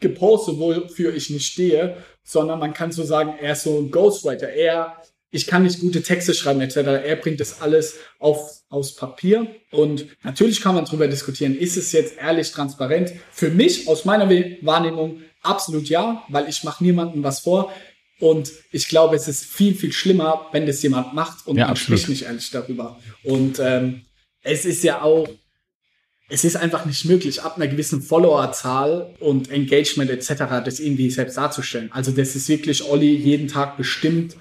gepostet, 0.00 0.58
wofür 0.58 1.14
ich 1.14 1.30
nicht 1.30 1.46
stehe, 1.46 1.96
sondern 2.22 2.58
man 2.58 2.74
kann 2.74 2.92
so 2.92 3.02
sagen, 3.04 3.34
er 3.40 3.52
ist 3.52 3.64
so 3.64 3.78
ein 3.78 3.90
Ghostwriter. 3.90 4.48
Er, 4.48 4.96
ich 5.30 5.46
kann 5.46 5.64
nicht 5.64 5.80
gute 5.80 6.02
Texte 6.02 6.34
schreiben 6.34 6.60
etc. 6.60 6.76
Er 6.76 7.16
bringt 7.16 7.40
das 7.40 7.60
alles 7.60 7.96
auf, 8.18 8.50
aufs 8.68 8.94
Papier. 8.94 9.46
Und 9.70 10.06
natürlich 10.22 10.60
kann 10.60 10.74
man 10.74 10.84
darüber 10.84 11.08
diskutieren, 11.08 11.56
ist 11.56 11.76
es 11.76 11.92
jetzt 11.92 12.18
ehrlich, 12.18 12.50
transparent? 12.52 13.12
Für 13.32 13.50
mich, 13.50 13.88
aus 13.88 14.04
meiner 14.04 14.28
Wahrnehmung, 14.62 15.22
absolut 15.42 15.88
ja, 15.88 16.24
weil 16.28 16.48
ich 16.48 16.64
mache 16.64 16.84
niemandem 16.84 17.22
was 17.22 17.40
vor. 17.40 17.72
Und 18.20 18.50
ich 18.72 18.88
glaube, 18.88 19.16
es 19.16 19.28
ist 19.28 19.44
viel, 19.44 19.74
viel 19.74 19.92
schlimmer, 19.92 20.46
wenn 20.52 20.66
das 20.66 20.82
jemand 20.82 21.14
macht 21.14 21.46
und 21.46 21.56
ja, 21.56 21.64
man 21.64 21.70
absolut. 21.72 22.00
spricht 22.00 22.08
nicht 22.08 22.22
ehrlich 22.22 22.50
darüber. 22.50 22.98
Und 23.22 23.60
ähm, 23.60 24.02
es 24.42 24.64
ist 24.64 24.82
ja 24.82 25.02
auch, 25.02 25.28
es 26.28 26.44
ist 26.44 26.56
einfach 26.56 26.84
nicht 26.84 27.04
möglich, 27.06 27.42
ab 27.42 27.56
einer 27.56 27.68
gewissen 27.68 28.02
Followerzahl 28.02 29.14
und 29.18 29.50
Engagement 29.50 30.10
etc. 30.10 30.62
das 30.64 30.78
irgendwie 30.78 31.10
selbst 31.10 31.38
darzustellen. 31.38 31.90
Also 31.92 32.12
das 32.12 32.36
ist 32.36 32.48
wirklich 32.48 32.84
Olli 32.84 33.14
jeden 33.14 33.48
Tag 33.48 33.76
bestimmt. 33.76 34.36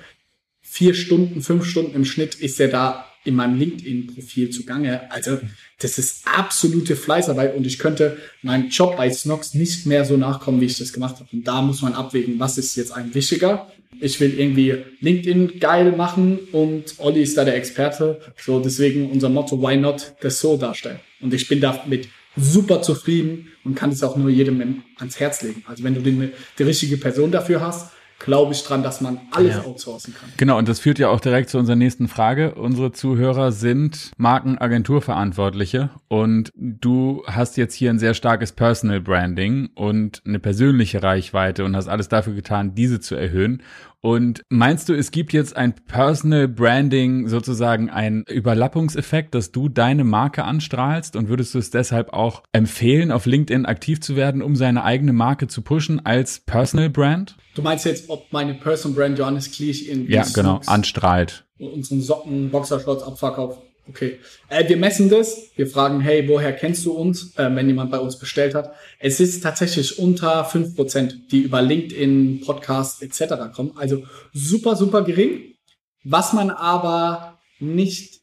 Vier 0.62 0.94
Stunden, 0.94 1.42
fünf 1.42 1.66
Stunden 1.66 1.96
im 1.96 2.04
Schnitt 2.04 2.36
ist 2.36 2.60
er 2.60 2.68
da 2.68 3.06
in 3.24 3.36
meinem 3.36 3.58
LinkedIn-Profil 3.58 4.50
zugange. 4.50 5.12
Also 5.12 5.40
das 5.80 5.98
ist 5.98 6.26
absolute 6.26 6.96
Fleißarbeit 6.96 7.56
und 7.56 7.66
ich 7.66 7.80
könnte 7.80 8.18
meinem 8.42 8.70
Job 8.70 8.98
bei 8.98 9.10
Snox 9.10 9.54
nicht 9.54 9.86
mehr 9.86 10.06
so 10.06 10.18
nachkommen, 10.18 10.62
wie 10.62 10.66
ich 10.66 10.78
das 10.78 10.94
gemacht 10.94 11.16
habe. 11.16 11.30
Und 11.32 11.48
da 11.48 11.62
muss 11.62 11.82
man 11.82 11.94
abwägen, 11.94 12.40
was 12.40 12.58
ist 12.58 12.76
jetzt 12.76 12.92
eigentlich 12.92 13.16
wichtiger. 13.16 13.72
Ich 14.00 14.20
will 14.20 14.38
irgendwie 14.38 14.84
LinkedIn 15.00 15.60
geil 15.60 15.94
machen 15.94 16.40
und 16.52 16.96
Olli 16.98 17.22
ist 17.22 17.38
da 17.38 17.46
der 17.46 17.56
Experte. 17.56 18.20
So 18.38 18.60
deswegen 18.60 19.10
unser 19.10 19.30
Motto, 19.30 19.62
why 19.62 19.78
not, 19.78 20.14
das 20.22 20.40
so 20.40 20.58
darstellen. 20.58 21.00
Und 21.22 21.34
ich 21.34 21.48
bin 21.48 21.62
damit 21.62 22.10
super 22.36 22.82
zufrieden 22.82 23.48
und 23.64 23.76
kann 23.76 23.90
es 23.90 24.04
auch 24.04 24.16
nur 24.16 24.30
jedem 24.30 24.84
ans 24.98 25.20
Herz 25.20 25.42
legen. 25.42 25.64
Also 25.68 25.84
wenn 25.84 25.96
du 25.96 26.02
die, 26.02 26.32
die 26.58 26.64
richtige 26.64 26.98
Person 26.98 27.32
dafür 27.32 27.62
hast, 27.62 27.92
glaube 28.20 28.54
ich 28.54 28.64
dran, 28.64 28.82
dass 28.84 29.02
man 29.02 29.20
alles 29.32 29.56
ja. 29.56 29.64
outsourcen 29.64 30.14
kann. 30.14 30.30
Genau, 30.38 30.58
und 30.58 30.68
das 30.68 30.80
führt 30.80 30.98
ja 31.00 31.10
auch 31.10 31.20
direkt 31.20 31.50
zu 31.50 31.58
unserer 31.58 31.76
nächsten 31.76 32.08
Frage. 32.08 32.56
Unsere 32.56 32.92
Zuhörer 32.92 33.52
sind 33.52 34.12
Markenagenturverantwortliche 34.18 35.92
und 36.08 36.52
du 36.56 37.24
hast 37.28 37.58
jetzt 37.58 37.76
hier 37.76 37.90
ein 37.90 38.00
sehr 38.00 38.14
starkes 38.14 38.52
Personal 38.52 39.02
Branding 39.02 39.70
und 39.76 40.22
eine 40.26 40.40
persönliche 40.40 41.04
Reichweite 41.04 41.64
und 41.64 41.76
hast 41.76 41.88
alles 41.88 42.10
dafür 42.10 42.34
getan, 42.34 42.74
diese 42.74 43.00
zu 43.00 43.16
erhöhen. 43.16 43.62
Und 44.02 44.44
meinst 44.50 44.90
du, 44.90 44.94
es 44.94 45.12
gibt 45.12 45.34
jetzt 45.34 45.58
ein 45.58 45.74
Personal 45.74 46.48
Branding, 46.48 47.28
sozusagen 47.28 47.90
ein 47.90 48.24
Überlappungseffekt, 48.30 49.34
dass 49.34 49.52
du 49.52 49.70
deine 49.70 50.04
Marke 50.04 50.44
anstrahlst 50.44 51.16
und 51.16 51.30
würdest 51.30 51.54
du 51.54 51.60
es 51.60 51.72
deshalb 51.72 52.14
auch 52.14 52.44
empfehlen, 52.52 53.12
auf 53.12 53.26
LinkedIn 53.26 53.66
aktiv 53.66 54.00
zu 54.00 54.16
werden, 54.16 54.42
um 54.42 54.56
seine 54.56 54.84
eigene 54.84 55.14
Marke 55.14 55.48
zu 55.48 55.62
pushen 55.62 56.06
als 56.06 56.40
Personal 56.42 56.90
Brand? 56.90 57.38
Du 57.56 57.62
meinst 57.64 57.86
jetzt, 57.86 58.10
ob 58.10 58.32
meine 58.32 58.54
Personal 58.54 58.96
Brand 58.96 59.20
Johannes 59.20 59.52
Kliech 59.52 59.90
in 59.90 60.08
ja, 60.10 60.24
genau, 60.34 60.62
anstrahlt. 60.68 61.46
Unseren 61.58 62.02
Socken, 62.02 62.52
Boxershorts 62.52 63.04
abverkauft. 63.04 63.62
Okay. 63.90 64.20
Äh, 64.50 64.68
wir 64.68 64.78
messen 64.78 65.10
das. 65.10 65.52
Wir 65.56 65.68
fragen, 65.68 66.02
hey, 66.02 66.28
woher 66.28 66.54
kennst 66.54 66.86
du 66.86 66.92
uns, 66.92 67.36
äh, 67.38 67.56
wenn 67.56 67.68
jemand 67.68 67.92
bei 67.92 68.00
uns 68.00 68.20
bestellt 68.20 68.54
hat. 68.54 68.74
Es 69.00 69.20
ist 69.20 69.42
tatsächlich 69.42 69.98
unter 69.98 70.44
fünf 70.46 70.76
Prozent, 70.76 71.32
die 71.32 71.42
über 71.42 71.62
LinkedIn, 71.62 72.42
Podcast 72.46 73.02
etc. 73.02 73.54
kommen. 73.56 73.72
Also 73.76 74.04
super, 74.34 74.76
super 74.76 75.04
gering. 75.04 75.56
Was 76.04 76.34
man 76.34 76.50
aber 76.50 77.40
nicht, 77.60 78.22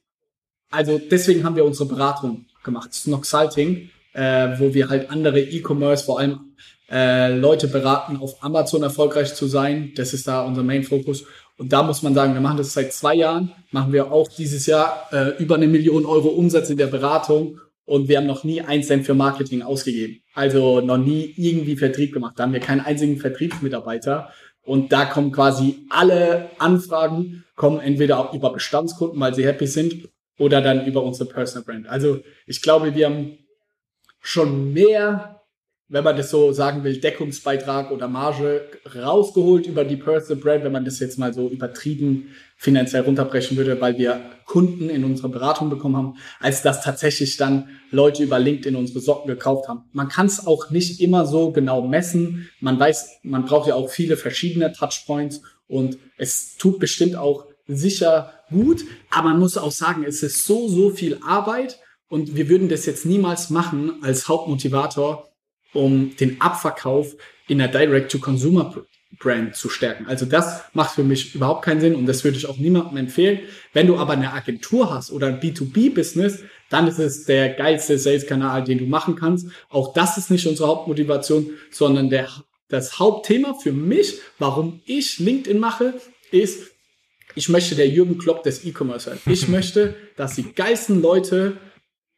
also 0.70 0.98
deswegen 0.98 1.44
haben 1.44 1.56
wir 1.56 1.64
unsere 1.64 1.88
Beratung 1.88 2.46
gemacht, 2.62 2.92
Snoxalting, 2.94 3.90
äh, 4.12 4.58
wo 4.58 4.74
wir 4.74 4.88
halt 4.88 5.10
andere 5.10 5.40
E-Commerce, 5.40 6.04
vor 6.04 6.20
allem 6.20 6.54
äh, 6.90 7.36
Leute 7.36 7.68
beraten, 7.68 8.16
auf 8.16 8.42
Amazon 8.42 8.82
erfolgreich 8.82 9.34
zu 9.34 9.46
sein. 9.46 9.92
Das 9.96 10.12
ist 10.12 10.28
da 10.28 10.42
unser 10.42 10.62
Main-Fokus. 10.62 11.24
Und 11.56 11.72
da 11.72 11.82
muss 11.82 12.02
man 12.02 12.14
sagen, 12.14 12.34
wir 12.34 12.40
machen 12.40 12.58
das 12.58 12.72
seit 12.72 12.92
zwei 12.92 13.14
Jahren, 13.14 13.52
machen 13.70 13.92
wir 13.92 14.10
auch 14.10 14.28
dieses 14.28 14.66
Jahr 14.66 15.08
äh, 15.12 15.42
über 15.42 15.54
eine 15.54 15.68
Million 15.68 16.04
Euro 16.04 16.28
Umsatz 16.28 16.70
in 16.70 16.76
der 16.76 16.88
Beratung 16.88 17.60
und 17.84 18.08
wir 18.08 18.18
haben 18.18 18.26
noch 18.26 18.44
nie 18.44 18.60
ein 18.60 18.82
Cent 18.82 19.06
für 19.06 19.14
Marketing 19.14 19.62
ausgegeben. 19.62 20.20
Also 20.34 20.80
noch 20.80 20.96
nie 20.96 21.32
irgendwie 21.36 21.76
Vertrieb 21.76 22.12
gemacht. 22.12 22.34
Da 22.36 22.44
haben 22.44 22.52
wir 22.52 22.60
keinen 22.60 22.80
einzigen 22.80 23.18
Vertriebsmitarbeiter. 23.18 24.30
Und 24.62 24.92
da 24.92 25.04
kommen 25.04 25.30
quasi 25.30 25.86
alle 25.90 26.50
Anfragen, 26.58 27.44
kommen 27.54 27.80
entweder 27.80 28.18
auch 28.18 28.32
über 28.32 28.52
Bestandskunden, 28.52 29.20
weil 29.20 29.34
sie 29.34 29.44
happy 29.44 29.66
sind, 29.66 30.08
oder 30.38 30.60
dann 30.60 30.86
über 30.86 31.02
unsere 31.02 31.28
Personal 31.28 31.64
Brand. 31.64 31.86
Also 31.88 32.20
ich 32.46 32.62
glaube, 32.62 32.94
wir 32.94 33.06
haben 33.06 33.38
schon 34.20 34.72
mehr 34.72 35.33
wenn 35.94 36.02
man 36.02 36.16
das 36.16 36.28
so 36.28 36.50
sagen 36.50 36.82
will, 36.82 36.98
Deckungsbeitrag 36.98 37.92
oder 37.92 38.08
Marge 38.08 38.68
rausgeholt 38.96 39.68
über 39.68 39.84
die 39.84 39.94
Personal 39.94 40.42
Brand, 40.42 40.64
wenn 40.64 40.72
man 40.72 40.84
das 40.84 40.98
jetzt 40.98 41.20
mal 41.20 41.32
so 41.32 41.48
übertrieben 41.48 42.34
finanziell 42.56 43.02
runterbrechen 43.02 43.56
würde, 43.56 43.80
weil 43.80 43.96
wir 43.96 44.20
Kunden 44.44 44.90
in 44.90 45.04
unserer 45.04 45.28
Beratung 45.28 45.70
bekommen 45.70 45.96
haben, 45.96 46.14
als 46.40 46.62
dass 46.62 46.82
tatsächlich 46.82 47.36
dann 47.36 47.68
Leute 47.92 48.24
über 48.24 48.40
LinkedIn 48.40 48.74
unsere 48.74 48.98
Socken 48.98 49.28
gekauft 49.28 49.68
haben. 49.68 49.84
Man 49.92 50.08
kann 50.08 50.26
es 50.26 50.44
auch 50.44 50.70
nicht 50.70 51.00
immer 51.00 51.26
so 51.26 51.52
genau 51.52 51.82
messen. 51.82 52.50
Man 52.58 52.76
weiß, 52.76 53.20
man 53.22 53.44
braucht 53.44 53.68
ja 53.68 53.76
auch 53.76 53.88
viele 53.88 54.16
verschiedene 54.16 54.72
Touchpoints 54.72 55.42
und 55.68 55.98
es 56.16 56.56
tut 56.56 56.80
bestimmt 56.80 57.14
auch 57.14 57.46
sicher 57.68 58.32
gut, 58.50 58.84
aber 59.12 59.28
man 59.28 59.38
muss 59.38 59.56
auch 59.56 59.70
sagen, 59.70 60.02
es 60.04 60.24
ist 60.24 60.44
so, 60.44 60.66
so 60.66 60.90
viel 60.90 61.20
Arbeit 61.24 61.78
und 62.08 62.34
wir 62.34 62.48
würden 62.48 62.68
das 62.68 62.84
jetzt 62.84 63.06
niemals 63.06 63.48
machen 63.48 64.02
als 64.02 64.26
Hauptmotivator, 64.26 65.30
um 65.74 66.16
den 66.16 66.40
Abverkauf 66.40 67.14
in 67.48 67.58
der 67.58 67.68
Direct-to-Consumer-Brand 67.68 69.54
zu 69.54 69.68
stärken. 69.68 70.06
Also 70.06 70.24
das 70.24 70.62
macht 70.72 70.94
für 70.94 71.04
mich 71.04 71.34
überhaupt 71.34 71.64
keinen 71.64 71.80
Sinn 71.80 71.94
und 71.94 72.06
das 72.06 72.24
würde 72.24 72.38
ich 72.38 72.46
auch 72.46 72.56
niemandem 72.56 72.96
empfehlen. 72.96 73.40
Wenn 73.72 73.86
du 73.86 73.96
aber 73.98 74.14
eine 74.14 74.32
Agentur 74.32 74.92
hast 74.92 75.10
oder 75.10 75.26
ein 75.26 75.40
B2B-Business, 75.40 76.40
dann 76.70 76.86
ist 76.86 76.98
es 76.98 77.26
der 77.26 77.50
geilste 77.50 77.98
Sales-Kanal, 77.98 78.64
den 78.64 78.78
du 78.78 78.86
machen 78.86 79.16
kannst. 79.16 79.48
Auch 79.68 79.92
das 79.92 80.16
ist 80.16 80.30
nicht 80.30 80.46
unsere 80.46 80.68
Hauptmotivation, 80.68 81.50
sondern 81.70 82.08
der, 82.08 82.28
das 82.68 82.98
Hauptthema 82.98 83.54
für 83.54 83.72
mich, 83.72 84.18
warum 84.38 84.80
ich 84.86 85.18
LinkedIn 85.18 85.58
mache, 85.58 85.94
ist, 86.30 86.70
ich 87.36 87.48
möchte 87.48 87.74
der 87.74 87.88
Jürgen 87.88 88.18
Klopp 88.18 88.42
des 88.42 88.64
E-Commerce 88.64 89.10
sein. 89.10 89.18
Ich 89.26 89.48
möchte, 89.48 89.94
dass 90.16 90.36
die 90.36 90.52
geilsten 90.52 91.02
Leute 91.02 91.58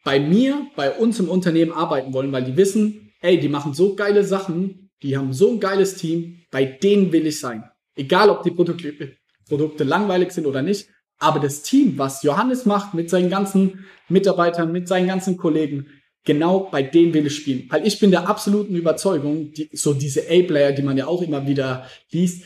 bei 0.05 0.21
mir, 0.21 0.67
bei 0.77 0.93
uns 0.93 1.19
im 1.19 1.29
Unternehmen 1.29 1.73
arbeiten 1.73 2.13
wollen, 2.13 2.31
weil 2.31 2.45
die 2.45 2.57
wissen, 2.57 3.06
ey, 3.21 3.39
die 3.39 3.49
machen 3.49 3.75
so 3.75 3.95
geile 3.95 4.25
Sachen, 4.25 4.91
die 5.03 5.17
haben 5.17 5.33
so 5.33 5.51
ein 5.51 5.61
geiles 5.61 5.97
Team, 5.97 6.43
bei 6.51 6.65
denen 6.65 7.13
will 7.13 7.27
ich 7.27 7.41
sein. 7.41 7.65
Egal, 7.95 8.31
ob 8.31 8.43
die 8.43 8.51
Produkte, 8.51 9.17
Produkte 9.49 9.85
langweilig 9.85 10.33
sind 10.33 10.47
oder 10.47 10.63
nicht, 10.63 10.89
aber 11.19 11.41
das 11.41 11.63
Team, 11.63 11.97
was 11.97 12.23
Johannes 12.23 12.67
macht 12.67 12.95
mit 12.95 13.09
seinen 13.09 13.31
ganzen 13.31 13.87
Mitarbeitern, 14.09 14.73
mit 14.73 14.87
seinen 14.89 15.07
ganzen 15.07 15.37
Kollegen, 15.37 15.87
genau 16.25 16.69
bei 16.71 16.83
denen 16.83 17.15
will 17.15 17.27
ich 17.27 17.37
spielen. 17.37 17.67
Weil 17.71 17.87
ich 17.87 17.99
bin 17.99 18.11
der 18.11 18.29
absoluten 18.29 18.77
Überzeugung, 18.77 19.53
die, 19.53 19.71
so 19.73 19.95
diese 19.95 20.23
A-Player, 20.23 20.73
die 20.73 20.83
man 20.83 20.99
ja 20.99 21.07
auch 21.07 21.23
immer 21.23 21.47
wieder 21.47 21.87
liest, 22.11 22.45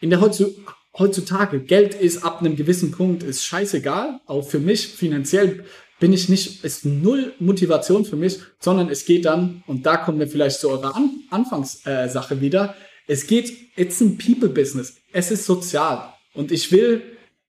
in 0.00 0.10
der 0.10 0.20
heutzutage, 0.20 1.60
Geld 1.60 1.94
ist 1.94 2.24
ab 2.24 2.40
einem 2.40 2.56
gewissen 2.56 2.92
Punkt, 2.92 3.22
ist 3.22 3.44
scheißegal, 3.44 4.20
auch 4.26 4.42
für 4.42 4.58
mich 4.58 4.86
finanziell 4.86 5.64
bin 6.02 6.12
ich 6.12 6.28
nicht, 6.28 6.64
ist 6.64 6.84
null 6.84 7.32
Motivation 7.38 8.04
für 8.04 8.16
mich, 8.16 8.40
sondern 8.58 8.88
es 8.88 9.04
geht 9.04 9.24
dann, 9.24 9.62
und 9.68 9.86
da 9.86 9.96
kommen 9.96 10.18
wir 10.18 10.26
vielleicht 10.26 10.58
zu 10.58 10.68
eurer 10.68 10.96
An 10.96 11.22
Anfangssache 11.30 12.34
äh, 12.34 12.40
wieder, 12.40 12.74
es 13.06 13.28
geht, 13.28 13.52
it's 13.76 14.00
ein 14.00 14.18
People-Business. 14.18 14.96
Es 15.12 15.30
ist 15.30 15.46
sozial. 15.46 16.12
Und 16.34 16.50
ich 16.50 16.72
will 16.72 17.02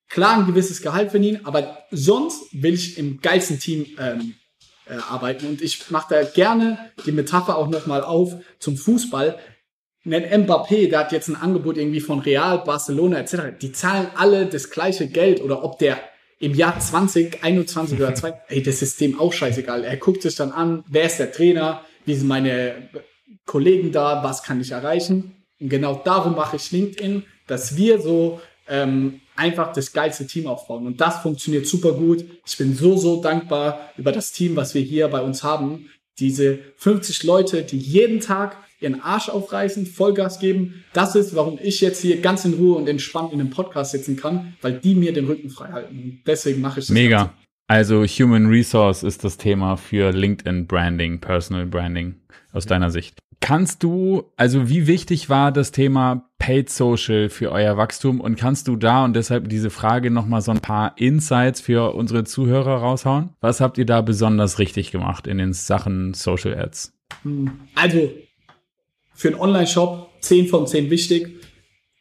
klar 0.07 0.37
ein 0.37 0.45
gewisses 0.45 0.83
Gehalt 0.83 1.09
verdienen, 1.09 1.43
aber 1.45 1.79
sonst 1.89 2.43
will 2.51 2.75
ich 2.75 2.99
im 2.99 3.21
geilsten 3.21 3.57
Team 3.57 3.87
ähm, 3.97 4.35
äh, 4.85 4.97
arbeiten. 4.97 5.47
Und 5.47 5.63
ich 5.63 5.89
mache 5.89 6.13
da 6.13 6.23
gerne 6.23 6.91
die 7.07 7.11
Metapher 7.11 7.57
auch 7.57 7.69
nochmal 7.69 8.03
auf 8.03 8.35
zum 8.59 8.77
Fußball. 8.77 9.39
Ein 10.05 10.45
Mbappé, 10.45 10.89
der 10.89 10.99
hat 10.99 11.11
jetzt 11.11 11.27
ein 11.27 11.37
Angebot 11.37 11.77
irgendwie 11.77 12.01
von 12.01 12.19
Real, 12.19 12.59
Barcelona 12.59 13.17
etc. 13.17 13.57
Die 13.59 13.71
zahlen 13.71 14.09
alle 14.15 14.45
das 14.45 14.69
gleiche 14.69 15.07
Geld 15.07 15.41
oder 15.41 15.63
ob 15.63 15.79
der 15.79 15.97
im 16.39 16.53
Jahr 16.53 16.79
2021 16.79 17.97
oder 17.97 18.13
2, 18.13 18.33
ey, 18.49 18.63
das 18.63 18.81
ist 18.81 18.99
dem 18.99 19.19
auch 19.19 19.33
scheißegal. 19.33 19.83
Er 19.83 19.97
guckt 19.97 20.21
sich 20.21 20.35
dann 20.35 20.51
an, 20.51 20.83
wer 20.87 21.05
ist 21.05 21.17
der 21.17 21.31
Trainer, 21.31 21.85
wie 22.05 22.15
sind 22.15 22.27
meine 22.27 22.89
Kollegen 23.45 23.91
da, 23.91 24.23
was 24.23 24.43
kann 24.43 24.61
ich 24.61 24.71
erreichen. 24.71 25.35
Und 25.59 25.69
genau 25.69 26.01
darum 26.03 26.35
mache 26.35 26.57
ich 26.57 26.71
LinkedIn, 26.71 27.23
dass 27.47 27.77
wir 27.77 28.01
so 28.01 28.41
ähm, 28.67 29.21
einfach 29.35 29.73
das 29.73 29.91
geilste 29.93 30.27
Team 30.27 30.47
aufbauen. 30.47 30.85
Und 30.85 31.01
das 31.01 31.21
funktioniert 31.21 31.67
super 31.67 31.93
gut. 31.93 32.25
Ich 32.45 32.57
bin 32.57 32.75
so, 32.75 32.97
so 32.97 33.21
dankbar 33.21 33.91
über 33.97 34.11
das 34.11 34.31
Team, 34.31 34.55
was 34.55 34.73
wir 34.73 34.81
hier 34.81 35.07
bei 35.07 35.21
uns 35.21 35.43
haben. 35.43 35.89
Diese 36.19 36.59
50 36.77 37.23
Leute, 37.23 37.63
die 37.63 37.77
jeden 37.77 38.19
Tag 38.19 38.57
ihren 38.83 39.01
Arsch 39.01 39.29
aufreißen, 39.29 39.85
Vollgas 39.85 40.39
geben. 40.39 40.83
Das 40.93 41.15
ist, 41.15 41.35
warum 41.35 41.57
ich 41.61 41.81
jetzt 41.81 42.01
hier 42.01 42.21
ganz 42.21 42.45
in 42.45 42.53
Ruhe 42.53 42.75
und 42.77 42.87
entspannt 42.87 43.33
in 43.33 43.39
einem 43.39 43.49
Podcast 43.49 43.91
sitzen 43.91 44.17
kann, 44.17 44.53
weil 44.61 44.73
die 44.73 44.95
mir 44.95 45.13
den 45.13 45.25
Rücken 45.25 45.49
frei 45.49 45.71
halten. 45.71 45.97
Und 45.97 46.21
deswegen 46.27 46.61
mache 46.61 46.79
ich 46.79 46.87
das. 46.87 46.93
Mega. 46.93 47.17
Ganze. 47.17 47.33
Also 47.67 48.03
Human 48.03 48.47
Resource 48.47 49.03
ist 49.03 49.23
das 49.23 49.37
Thema 49.37 49.77
für 49.77 50.11
LinkedIn 50.11 50.67
Branding, 50.67 51.19
Personal 51.19 51.65
Branding 51.65 52.15
aus 52.51 52.65
deiner 52.65 52.91
Sicht. 52.91 53.17
Kannst 53.39 53.83
du, 53.83 54.31
also 54.37 54.69
wie 54.69 54.87
wichtig 54.87 55.29
war 55.29 55.51
das 55.51 55.71
Thema 55.71 56.29
Paid 56.37 56.69
Social 56.69 57.29
für 57.29 57.51
euer 57.51 57.75
Wachstum 57.75 58.21
und 58.21 58.37
kannst 58.37 58.67
du 58.69 58.77
da 58.77 59.03
und 59.03 59.15
deshalb 59.15 59.49
diese 59.49 59.69
Frage 59.69 60.11
nochmal 60.11 60.41
so 60.41 60.51
ein 60.51 60.61
paar 60.61 60.97
Insights 60.97 61.59
für 61.59 61.93
unsere 61.93 62.23
Zuhörer 62.23 62.77
raushauen? 62.77 63.31
Was 63.41 63.59
habt 63.59 63.77
ihr 63.77 63.85
da 63.85 64.01
besonders 64.01 64.59
richtig 64.59 64.91
gemacht 64.91 65.27
in 65.27 65.39
den 65.39 65.51
Sachen 65.51 66.13
Social 66.13 66.57
Ads? 66.57 66.93
Hm. 67.23 67.51
Also 67.75 68.11
für 69.15 69.29
einen 69.29 69.39
Online-Shop 69.39 70.09
10 70.21 70.47
von 70.47 70.67
10 70.67 70.89
wichtig. 70.89 71.41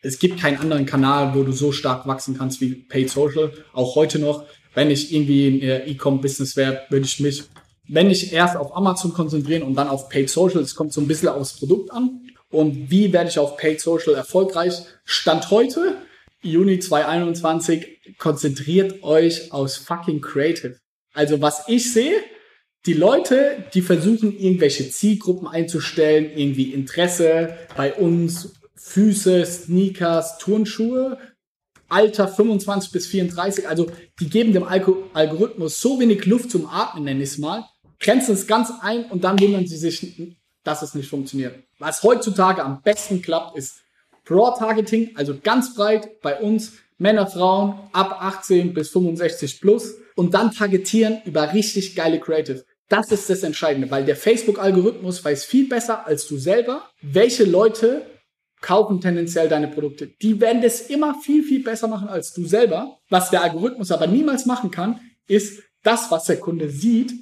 Es 0.03 0.19
gibt 0.19 0.41
keinen 0.41 0.59
anderen 0.59 0.87
Kanal, 0.87 1.35
wo 1.35 1.43
du 1.43 1.53
so 1.53 1.73
stark 1.73 2.07
wachsen 2.07 2.37
kannst 2.37 2.61
wie 2.61 2.75
Paid 2.75 3.11
Social. 3.11 3.53
Auch 3.73 3.95
heute 3.95 4.19
noch, 4.19 4.45
wenn 4.75 4.91
ich 4.91 5.13
irgendwie 5.13 5.47
in 5.47 5.89
E-Com-Business 5.89 6.57
wäre, 6.57 6.83
würde 6.91 7.07
ich 7.07 7.21
mich 7.21 7.45
wenn 7.89 8.11
ich 8.11 8.33
erst 8.33 8.57
auf 8.57 8.77
Amazon 8.77 9.13
konzentrieren 9.13 9.63
und 9.63 9.75
dann 9.75 9.89
auf 9.89 10.09
Paid 10.09 10.31
Social, 10.31 10.63
es 10.63 10.75
kommt 10.75 10.93
so 10.93 11.01
ein 11.01 11.09
bisschen 11.09 11.29
aufs 11.29 11.59
Produkt 11.59 11.93
an. 11.93 12.21
Und 12.51 12.91
wie 12.91 13.13
werde 13.13 13.31
ich 13.31 13.39
auf 13.39 13.57
Paid 13.57 13.81
Social 13.81 14.15
erfolgreich? 14.15 14.75
Stand 15.05 15.51
heute, 15.51 15.97
Juni 16.43 16.79
2021, 16.79 18.17
konzentriert 18.19 19.03
euch 19.03 19.53
aus 19.53 19.77
fucking 19.77 20.21
Creative. 20.21 20.77
Also 21.15 21.41
was 21.41 21.65
ich 21.69 21.93
sehe, 21.93 22.17
die 22.87 22.95
Leute, 22.95 23.65
die 23.75 23.83
versuchen, 23.83 24.37
irgendwelche 24.37 24.91
Zielgruppen 24.91 25.47
einzustellen, 25.47 26.31
irgendwie 26.35 26.73
Interesse 26.73 27.57
bei 27.77 27.95
uns, 27.95 28.55
Füße, 28.75 29.47
Sneakers, 29.47 30.39
Turnschuhe, 30.39 31.19
Alter 31.89 32.27
25 32.27 32.91
bis 32.91 33.07
34, 33.07 33.69
also 33.69 33.87
die 34.19 34.29
geben 34.29 34.53
dem 34.53 34.65
Algorithmus 34.65 35.81
so 35.81 36.01
wenig 36.01 36.25
Luft 36.27 36.51
zum 36.51 36.67
Atmen, 36.67 37.05
nenne 37.05 37.23
ich 37.23 37.31
es 37.31 37.39
mal, 37.39 37.65
grenzen 38.01 38.33
es 38.33 38.47
ganz 38.47 38.73
ein 38.81 39.05
und 39.05 39.23
dann 39.25 39.39
wundern 39.39 39.67
sie 39.67 39.77
sich, 39.77 40.37
dass 40.65 40.83
es 40.83 40.95
nicht 40.95 41.09
funktioniert. 41.09 41.55
Was 41.79 42.03
heutzutage 42.03 42.65
am 42.65 42.83
besten 42.83 43.23
klappt, 43.23 43.57
ist 43.57 43.83
Broad-Targeting, 44.25 45.17
also 45.17 45.37
ganz 45.41 45.75
breit 45.75 46.21
bei 46.23 46.41
uns, 46.41 46.73
Männer, 46.99 47.27
Frauen 47.27 47.79
ab 47.93 48.17
18 48.21 48.75
bis 48.75 48.91
65 48.91 49.61
plus 49.61 49.95
und 50.17 50.35
dann 50.35 50.53
targetieren 50.53 51.21
über 51.25 51.53
richtig 51.53 51.95
geile 51.95 52.21
Creative. 52.21 52.65
Das 52.93 53.11
ist 53.11 53.31
das 53.31 53.43
Entscheidende, 53.43 53.91
weil 53.91 54.05
der 54.05 54.17
Facebook-Algorithmus 54.17 55.25
weiß 55.25 55.47
viel 55.47 55.67
besser 55.67 56.07
als 56.07 56.27
du 56.27 56.37
selber, 56.37 56.91
welche 57.01 57.45
Leute 57.45 58.05
kaufen 58.61 59.01
tendenziell 59.01 59.49
deine 59.49 59.69
Produkte. 59.69 60.09
Die 60.21 60.39
werden 60.43 60.61
das 60.61 60.83
immer 60.83 61.15
viel, 61.15 61.43
viel 61.43 61.65
besser 61.65 61.89
machen 61.89 62.09
als 62.09 62.35
du 62.35 62.45
selber. 62.45 62.99
Was 63.09 63.31
der 63.31 63.45
Algorithmus 63.45 63.93
aber 63.93 64.07
niemals 64.07 64.45
machen 64.45 64.71
kann, 64.71 65.01
ist 65.27 65.63
das, 65.83 66.11
was 66.11 66.27
der 66.27 66.39
Kunde 66.39 66.69
sieht, 66.69 67.15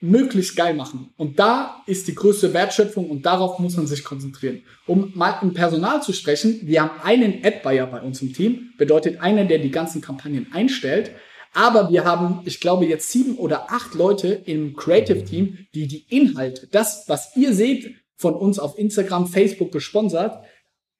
möglichst 0.00 0.54
geil 0.54 0.74
machen. 0.74 1.08
Und 1.16 1.38
da 1.38 1.82
ist 1.86 2.06
die 2.08 2.14
größte 2.14 2.52
Wertschöpfung 2.52 3.08
und 3.08 3.24
darauf 3.24 3.58
muss 3.58 3.78
man 3.78 3.86
sich 3.86 4.04
konzentrieren. 4.04 4.64
Um 4.86 5.12
mal 5.14 5.38
im 5.40 5.54
Personal 5.54 6.02
zu 6.02 6.12
sprechen, 6.12 6.60
wir 6.64 6.82
haben 6.82 7.00
einen 7.02 7.42
Ad-Buyer 7.42 7.86
bei 7.86 8.02
uns 8.02 8.20
im 8.20 8.34
Team, 8.34 8.74
bedeutet 8.76 9.18
einer, 9.22 9.46
der 9.46 9.60
die 9.60 9.70
ganzen 9.70 10.02
Kampagnen 10.02 10.52
einstellt. 10.52 11.12
Aber 11.56 11.88
wir 11.88 12.04
haben, 12.04 12.42
ich 12.44 12.60
glaube, 12.60 12.84
jetzt 12.84 13.10
sieben 13.10 13.38
oder 13.38 13.72
acht 13.72 13.94
Leute 13.94 14.28
im 14.28 14.76
Creative 14.76 15.24
Team, 15.24 15.66
die 15.72 15.86
die 15.86 16.04
Inhalte, 16.14 16.66
das, 16.70 17.04
was 17.06 17.34
ihr 17.34 17.54
seht 17.54 17.94
von 18.18 18.34
uns 18.34 18.58
auf 18.58 18.76
Instagram, 18.76 19.26
Facebook 19.26 19.72
gesponsert, 19.72 20.44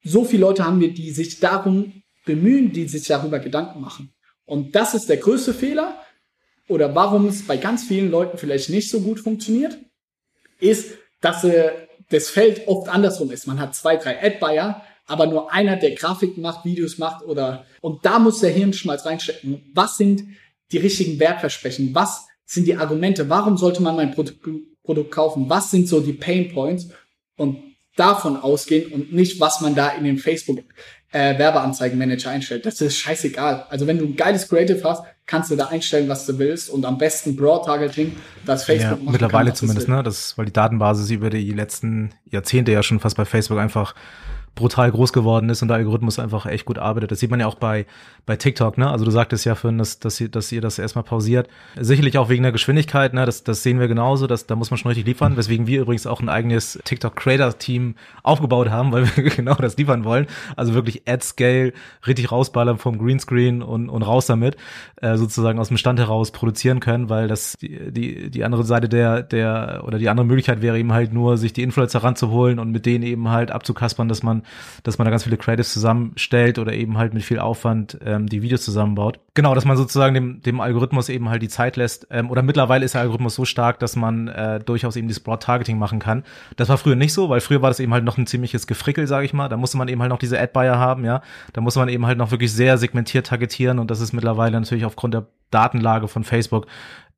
so 0.03 0.25
viele 0.25 0.41
Leute 0.41 0.65
haben 0.65 0.79
wir, 0.79 0.91
die 0.91 1.11
sich 1.11 1.39
darum 1.39 2.01
bemühen, 2.25 2.71
die 2.73 2.87
sich 2.87 3.05
darüber 3.05 3.37
Gedanken 3.37 3.81
machen. 3.81 4.15
Und 4.45 4.75
das 4.75 4.95
ist 4.95 5.09
der 5.09 5.17
größte 5.17 5.53
Fehler 5.53 5.95
oder 6.67 6.95
warum 6.95 7.27
es 7.27 7.45
bei 7.45 7.57
ganz 7.57 7.83
vielen 7.83 8.09
Leuten 8.09 8.39
vielleicht 8.39 8.71
nicht 8.71 8.89
so 8.89 9.01
gut 9.01 9.19
funktioniert, 9.19 9.77
ist, 10.59 10.89
dass 11.21 11.43
äh, 11.43 11.69
das 12.09 12.29
Feld 12.29 12.67
oft 12.67 12.89
andersrum 12.89 13.29
ist. 13.29 13.45
Man 13.45 13.59
hat 13.59 13.75
zwei, 13.75 13.95
drei 13.97 14.23
Ad-Buyer, 14.23 14.81
aber 15.05 15.27
nur 15.27 15.53
einer, 15.53 15.75
der 15.75 15.91
Grafiken 15.91 16.41
macht, 16.41 16.65
Videos 16.65 16.97
macht 16.97 17.23
oder, 17.23 17.63
und 17.81 18.07
da 18.07 18.17
muss 18.17 18.39
der 18.39 18.49
Hirnschmalz 18.49 19.05
reinstecken. 19.05 19.69
Was 19.75 19.97
sind 19.97 20.23
die 20.71 20.77
richtigen 20.77 21.19
Wertversprechen? 21.19 21.93
Was 21.93 22.27
sind 22.45 22.67
die 22.67 22.75
Argumente? 22.75 23.29
Warum 23.29 23.57
sollte 23.57 23.81
man 23.81 23.95
mein 23.95 24.11
Produkt, 24.11 24.47
Produkt 24.83 25.11
kaufen? 25.11 25.49
Was 25.49 25.71
sind 25.71 25.87
so 25.87 25.99
die 25.99 26.13
Pain 26.13 26.51
Points? 26.51 26.89
Und 27.35 27.67
davon 27.97 28.37
ausgehen 28.37 28.91
und 28.93 29.11
nicht, 29.11 29.39
was 29.39 29.59
man 29.61 29.75
da 29.75 29.89
in 29.89 30.03
den 30.03 30.17
Facebook 30.17 30.59
äh, 31.11 31.37
Werbeanzeigenmanager 31.37 32.29
einstellt. 32.29 32.65
Das 32.65 32.79
ist 32.79 32.97
scheißegal. 32.97 33.65
Also 33.69 33.87
wenn 33.87 33.97
du 33.97 34.05
ein 34.05 34.15
geiles 34.15 34.47
Creative 34.47 34.81
hast, 34.83 35.03
kannst 35.25 35.51
du 35.51 35.55
da 35.55 35.67
einstellen, 35.67 36.07
was 36.07 36.25
du 36.25 36.37
willst 36.37 36.69
und 36.69 36.85
am 36.85 36.97
besten 36.97 37.35
Broad 37.35 37.65
Targeting, 37.65 38.15
das 38.45 38.63
Facebook 38.63 38.99
ja, 39.03 39.11
mittlerweile 39.11 39.49
kann, 39.49 39.55
zumindest, 39.55 39.87
ne? 39.87 40.03
Das, 40.03 40.37
weil 40.37 40.45
die 40.45 40.53
Datenbasis 40.53 41.09
über 41.09 41.29
die 41.29 41.51
letzten 41.51 42.11
Jahrzehnte 42.25 42.71
ja 42.71 42.83
schon 42.83 42.99
fast 42.99 43.17
bei 43.17 43.25
Facebook 43.25 43.57
einfach 43.57 43.95
brutal 44.55 44.91
groß 44.91 45.13
geworden 45.13 45.49
ist 45.49 45.61
und 45.61 45.67
der 45.67 45.77
Algorithmus 45.77 46.19
einfach 46.19 46.45
echt 46.45 46.65
gut 46.65 46.79
arbeitet. 46.79 47.11
Das 47.11 47.19
sieht 47.19 47.29
man 47.29 47.39
ja 47.39 47.47
auch 47.47 47.55
bei, 47.55 47.85
bei 48.27 48.35
TikTok, 48.35 48.77
ne? 48.77 48.91
Also 48.91 49.05
du 49.05 49.11
sagtest 49.11 49.45
ja 49.45 49.55
vorhin, 49.55 49.79
dass, 49.79 49.97
dass, 49.97 50.21
ihr, 50.21 50.29
dass 50.29 50.51
ihr 50.51 50.61
das 50.61 50.77
erstmal 50.77 51.03
pausiert. 51.03 51.47
Sicherlich 51.75 52.19
auch 52.19 52.29
wegen 52.29 52.43
der 52.43 52.51
Geschwindigkeit, 52.51 53.13
ne? 53.13 53.25
Das, 53.25 53.43
das 53.43 53.63
sehen 53.63 53.79
wir 53.79 53.87
genauso, 53.87 54.27
dass, 54.27 54.45
da 54.45 54.55
muss 54.55 54.69
man 54.69 54.77
schon 54.77 54.89
richtig 54.89 55.07
liefern, 55.07 55.35
weswegen 55.35 55.65
wir 55.65 55.81
übrigens 55.81 56.05
auch 56.05 56.21
ein 56.21 56.29
eigenes 56.29 56.79
TikTok-Creator-Team 56.83 57.95
aufgebaut 58.21 58.69
haben, 58.69 58.91
weil 58.91 59.07
wir 59.15 59.23
genau 59.35 59.55
das 59.55 59.77
liefern 59.77 60.03
wollen. 60.03 60.27
Also 60.55 60.75
wirklich 60.75 61.07
Ad-Scale 61.07 61.73
richtig 62.05 62.31
rausballern 62.31 62.77
vom 62.77 62.99
Greenscreen 62.99 63.63
und, 63.63 63.89
und 63.89 64.03
raus 64.03 64.27
damit, 64.27 64.57
äh, 64.97 65.17
sozusagen 65.17 65.57
aus 65.57 65.69
dem 65.69 65.77
Stand 65.77 65.97
heraus 65.97 66.31
produzieren 66.31 66.79
können, 66.79 67.09
weil 67.09 67.27
das 67.27 67.55
die, 67.59 67.91
die, 67.91 68.29
die 68.29 68.43
andere 68.43 68.63
Seite 68.63 68.89
der, 68.89 69.23
der, 69.23 69.81
oder 69.85 69.97
die 69.97 70.09
andere 70.09 70.27
Möglichkeit 70.27 70.61
wäre 70.61 70.77
eben 70.77 70.93
halt 70.93 71.13
nur, 71.13 71.37
sich 71.37 71.53
die 71.53 71.63
Influencer 71.63 72.03
ranzuholen 72.03 72.59
und 72.59 72.71
mit 72.71 72.85
denen 72.85 73.03
eben 73.03 73.29
halt 73.29 73.51
abzukaspern, 73.51 74.07
dass 74.07 74.21
man 74.21 74.43
dass 74.83 74.97
man 74.97 75.05
da 75.05 75.11
ganz 75.11 75.23
viele 75.23 75.37
Creatives 75.37 75.73
zusammenstellt 75.73 76.59
oder 76.59 76.73
eben 76.73 76.97
halt 76.97 77.13
mit 77.13 77.23
viel 77.23 77.39
Aufwand 77.39 77.99
ähm, 78.17 78.27
die 78.27 78.41
Videos 78.41 78.63
zusammenbaut. 78.63 79.19
Genau, 79.33 79.55
dass 79.55 79.65
man 79.65 79.77
sozusagen 79.77 80.13
dem, 80.13 80.41
dem 80.41 80.59
Algorithmus 80.59 81.09
eben 81.09 81.29
halt 81.29 81.41
die 81.41 81.47
Zeit 81.47 81.77
lässt. 81.77 82.07
Ähm, 82.09 82.29
oder 82.29 82.41
mittlerweile 82.41 82.83
ist 82.85 82.93
der 82.93 83.01
Algorithmus 83.01 83.35
so 83.35 83.45
stark, 83.45 83.79
dass 83.79 83.95
man 83.95 84.27
äh, 84.27 84.59
durchaus 84.59 84.95
eben 84.95 85.07
dieses 85.07 85.23
Broad-Targeting 85.23 85.77
machen 85.77 85.99
kann. 85.99 86.23
Das 86.55 86.69
war 86.69 86.77
früher 86.77 86.95
nicht 86.95 87.13
so, 87.13 87.29
weil 87.29 87.41
früher 87.41 87.61
war 87.61 87.69
das 87.69 87.79
eben 87.79 87.93
halt 87.93 88.03
noch 88.03 88.17
ein 88.17 88.27
ziemliches 88.27 88.67
Gefrickel, 88.67 89.07
sage 89.07 89.25
ich 89.25 89.33
mal. 89.33 89.47
Da 89.47 89.57
musste 89.57 89.77
man 89.77 89.87
eben 89.87 90.01
halt 90.01 90.09
noch 90.09 90.19
diese 90.19 90.39
Ad-Buyer 90.39 90.77
haben, 90.77 91.05
ja. 91.05 91.21
Da 91.53 91.61
musste 91.61 91.79
man 91.79 91.89
eben 91.89 92.05
halt 92.05 92.17
noch 92.17 92.31
wirklich 92.31 92.51
sehr 92.51 92.77
segmentiert 92.77 93.27
targetieren 93.27 93.79
und 93.79 93.91
das 93.91 94.01
ist 94.01 94.13
mittlerweile 94.13 94.59
natürlich 94.59 94.85
aufgrund 94.85 95.13
der 95.13 95.27
Datenlage 95.51 96.07
von 96.07 96.23
Facebook 96.23 96.67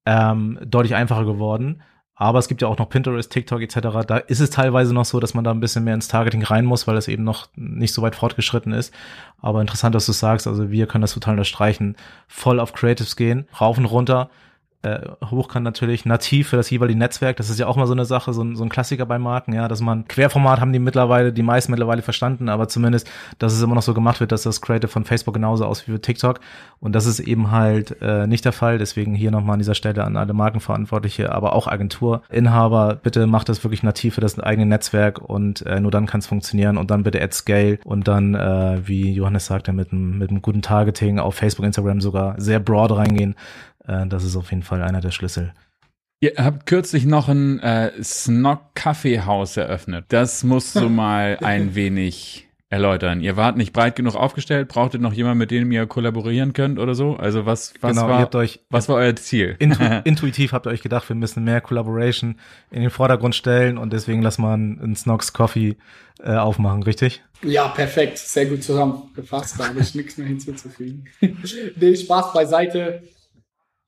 ähm, 0.05 0.59
deutlich 0.65 0.95
einfacher 0.95 1.25
geworden. 1.25 1.81
Aber 2.21 2.37
es 2.37 2.49
gibt 2.49 2.61
ja 2.61 2.67
auch 2.67 2.77
noch 2.77 2.89
Pinterest, 2.89 3.31
TikTok 3.31 3.61
etc. 3.61 4.05
Da 4.05 4.17
ist 4.17 4.41
es 4.41 4.49
teilweise 4.49 4.93
noch 4.93 5.05
so, 5.05 5.21
dass 5.21 5.33
man 5.33 5.45
da 5.45 5.51
ein 5.51 5.61
bisschen 5.61 5.85
mehr 5.85 5.93
ins 5.93 6.09
Targeting 6.09 6.43
rein 6.43 6.65
muss, 6.65 6.85
weil 6.85 6.97
es 6.97 7.07
eben 7.07 7.23
noch 7.23 7.47
nicht 7.55 7.93
so 7.93 8.01
weit 8.01 8.13
fortgeschritten 8.13 8.73
ist. 8.73 8.93
Aber 9.41 9.61
interessant, 9.61 9.95
dass 9.95 10.05
du 10.05 10.11
sagst, 10.11 10.45
also 10.45 10.69
wir 10.69 10.85
können 10.85 11.01
das 11.01 11.13
total 11.13 11.35
unterstreichen. 11.35 11.95
Voll 12.27 12.59
auf 12.59 12.73
Creatives 12.73 13.15
gehen, 13.15 13.47
rauf 13.59 13.77
und 13.77 13.85
runter 13.85 14.29
äh, 14.81 14.99
hochkant 15.29 15.65
natürlich 15.65 16.05
nativ 16.05 16.49
für 16.49 16.55
das 16.55 16.69
jeweilige 16.69 16.97
Netzwerk. 16.97 17.35
Das 17.37 17.49
ist 17.49 17.59
ja 17.59 17.67
auch 17.67 17.75
mal 17.75 17.87
so 17.87 17.93
eine 17.93 18.05
Sache, 18.05 18.31
so 18.31 18.41
ein, 18.43 18.55
so 18.55 18.63
ein 18.63 18.69
Klassiker 18.69 19.05
bei 19.05 19.19
Marken, 19.19 19.53
ja, 19.53 19.67
dass 19.67 19.81
man 19.81 20.07
Querformat 20.07 20.61
haben 20.61 20.71
die 20.71 20.79
mittlerweile, 20.79 21.33
die 21.33 21.43
meisten 21.43 21.71
mittlerweile 21.71 22.01
verstanden, 22.01 22.47
aber 22.47 22.69
zumindest, 22.69 23.09
dass 23.39 23.53
es 23.53 23.61
immer 23.61 23.75
noch 23.75 23.81
so 23.81 23.93
gemacht 23.93 24.21
wird, 24.21 24.31
dass 24.31 24.43
das 24.43 24.61
Creative 24.61 24.87
von 24.87 25.03
Facebook 25.03 25.33
genauso 25.33 25.65
aussieht 25.65 25.89
wie 25.89 25.91
für 25.93 26.01
TikTok. 26.01 26.39
Und 26.79 26.93
das 26.93 27.05
ist 27.05 27.19
eben 27.19 27.51
halt 27.51 27.97
äh, 28.01 28.25
nicht 28.25 28.45
der 28.45 28.53
Fall. 28.53 28.77
Deswegen 28.77 29.15
hier 29.15 29.31
nochmal 29.31 29.55
an 29.55 29.59
dieser 29.59 29.75
Stelle 29.75 30.05
an 30.05 30.15
alle 30.15 30.33
Markenverantwortliche, 30.33 31.31
aber 31.33 31.53
auch 31.53 31.67
Agenturinhaber, 31.67 32.99
bitte 33.01 33.27
macht 33.27 33.49
das 33.49 33.63
wirklich 33.65 33.83
nativ 33.83 34.15
für 34.15 34.21
das 34.21 34.39
eigene 34.39 34.65
Netzwerk 34.65 35.19
und 35.19 35.65
äh, 35.65 35.81
nur 35.81 35.91
dann 35.91 36.05
kann 36.05 36.19
es 36.19 36.27
funktionieren 36.27 36.77
und 36.77 36.89
dann 36.89 37.03
bitte 37.03 37.21
at 37.21 37.33
scale 37.33 37.79
und 37.83 38.07
dann, 38.07 38.33
äh, 38.33 38.79
wie 38.85 39.11
Johannes 39.11 39.45
sagte, 39.45 39.73
mit 39.73 39.91
einem 39.91 40.17
mit 40.19 40.29
einem 40.29 40.41
guten 40.41 40.61
Targeting 40.61 41.19
auf 41.19 41.35
Facebook, 41.35 41.65
Instagram 41.65 41.99
sogar 41.99 42.39
sehr 42.39 42.59
broad 42.59 42.95
reingehen, 42.95 43.35
äh, 43.89 44.07
das 44.07 44.23
ist 44.23 44.35
auf 44.35 44.51
jeden 44.51 44.63
Fall 44.63 44.81
einer 44.83 45.01
der 45.01 45.11
Schlüssel. 45.11 45.53
Ihr 46.21 46.33
habt 46.37 46.65
kürzlich 46.65 47.05
noch 47.05 47.29
ein 47.29 47.59
äh, 47.59 47.91
Snock 48.03 48.75
Kaffeehaus 48.75 49.55
eröffnet. 49.55 50.05
Das 50.09 50.43
musst 50.43 50.75
du 50.75 50.89
mal 50.89 51.37
ein 51.41 51.75
wenig 51.75 52.49
erläutern. 52.71 53.21
Ihr 53.21 53.35
wart 53.35 53.57
nicht 53.57 53.73
breit 53.73 53.95
genug 53.95 54.15
aufgestellt, 54.15 54.67
brauchtet 54.67 55.01
noch 55.01 55.13
jemanden, 55.13 55.39
mit 55.39 55.49
dem 55.49 55.71
ihr 55.71 55.87
kollaborieren 55.87 56.53
könnt 56.53 56.77
oder 56.77 56.93
so? 56.93 57.15
Also 57.15 57.45
was, 57.45 57.73
was 57.81 57.95
genau, 57.95 58.09
war, 58.09 58.35
euch, 58.35 58.59
was 58.69 58.87
war 58.89 58.97
euer 58.97 59.15
Ziel? 59.15 59.55
Intu 59.59 59.83
intuitiv 60.03 60.51
habt 60.51 60.67
ihr 60.67 60.71
euch 60.71 60.81
gedacht, 60.81 61.07
wir 61.09 61.15
müssen 61.15 61.43
mehr 61.43 61.61
Collaboration 61.61 62.35
in 62.69 62.81
den 62.81 62.91
Vordergrund 62.91 63.33
stellen 63.33 63.77
und 63.77 63.91
deswegen 63.91 64.21
lass 64.21 64.37
mal 64.37 64.53
einen 64.53 64.95
Snox 64.95 65.33
Coffee 65.33 65.77
äh, 66.21 66.35
aufmachen, 66.35 66.83
richtig? 66.83 67.23
Ja, 67.41 67.69
perfekt. 67.69 68.17
Sehr 68.19 68.45
gut 68.45 68.61
zusammengefasst. 68.61 69.59
Da 69.59 69.69
habe 69.69 69.79
ich 69.79 69.95
nichts 69.95 70.17
mehr 70.17 70.27
hinzuzufügen. 70.27 71.05
nee, 71.21 71.95
Spaß 71.95 72.33
beiseite 72.33 73.01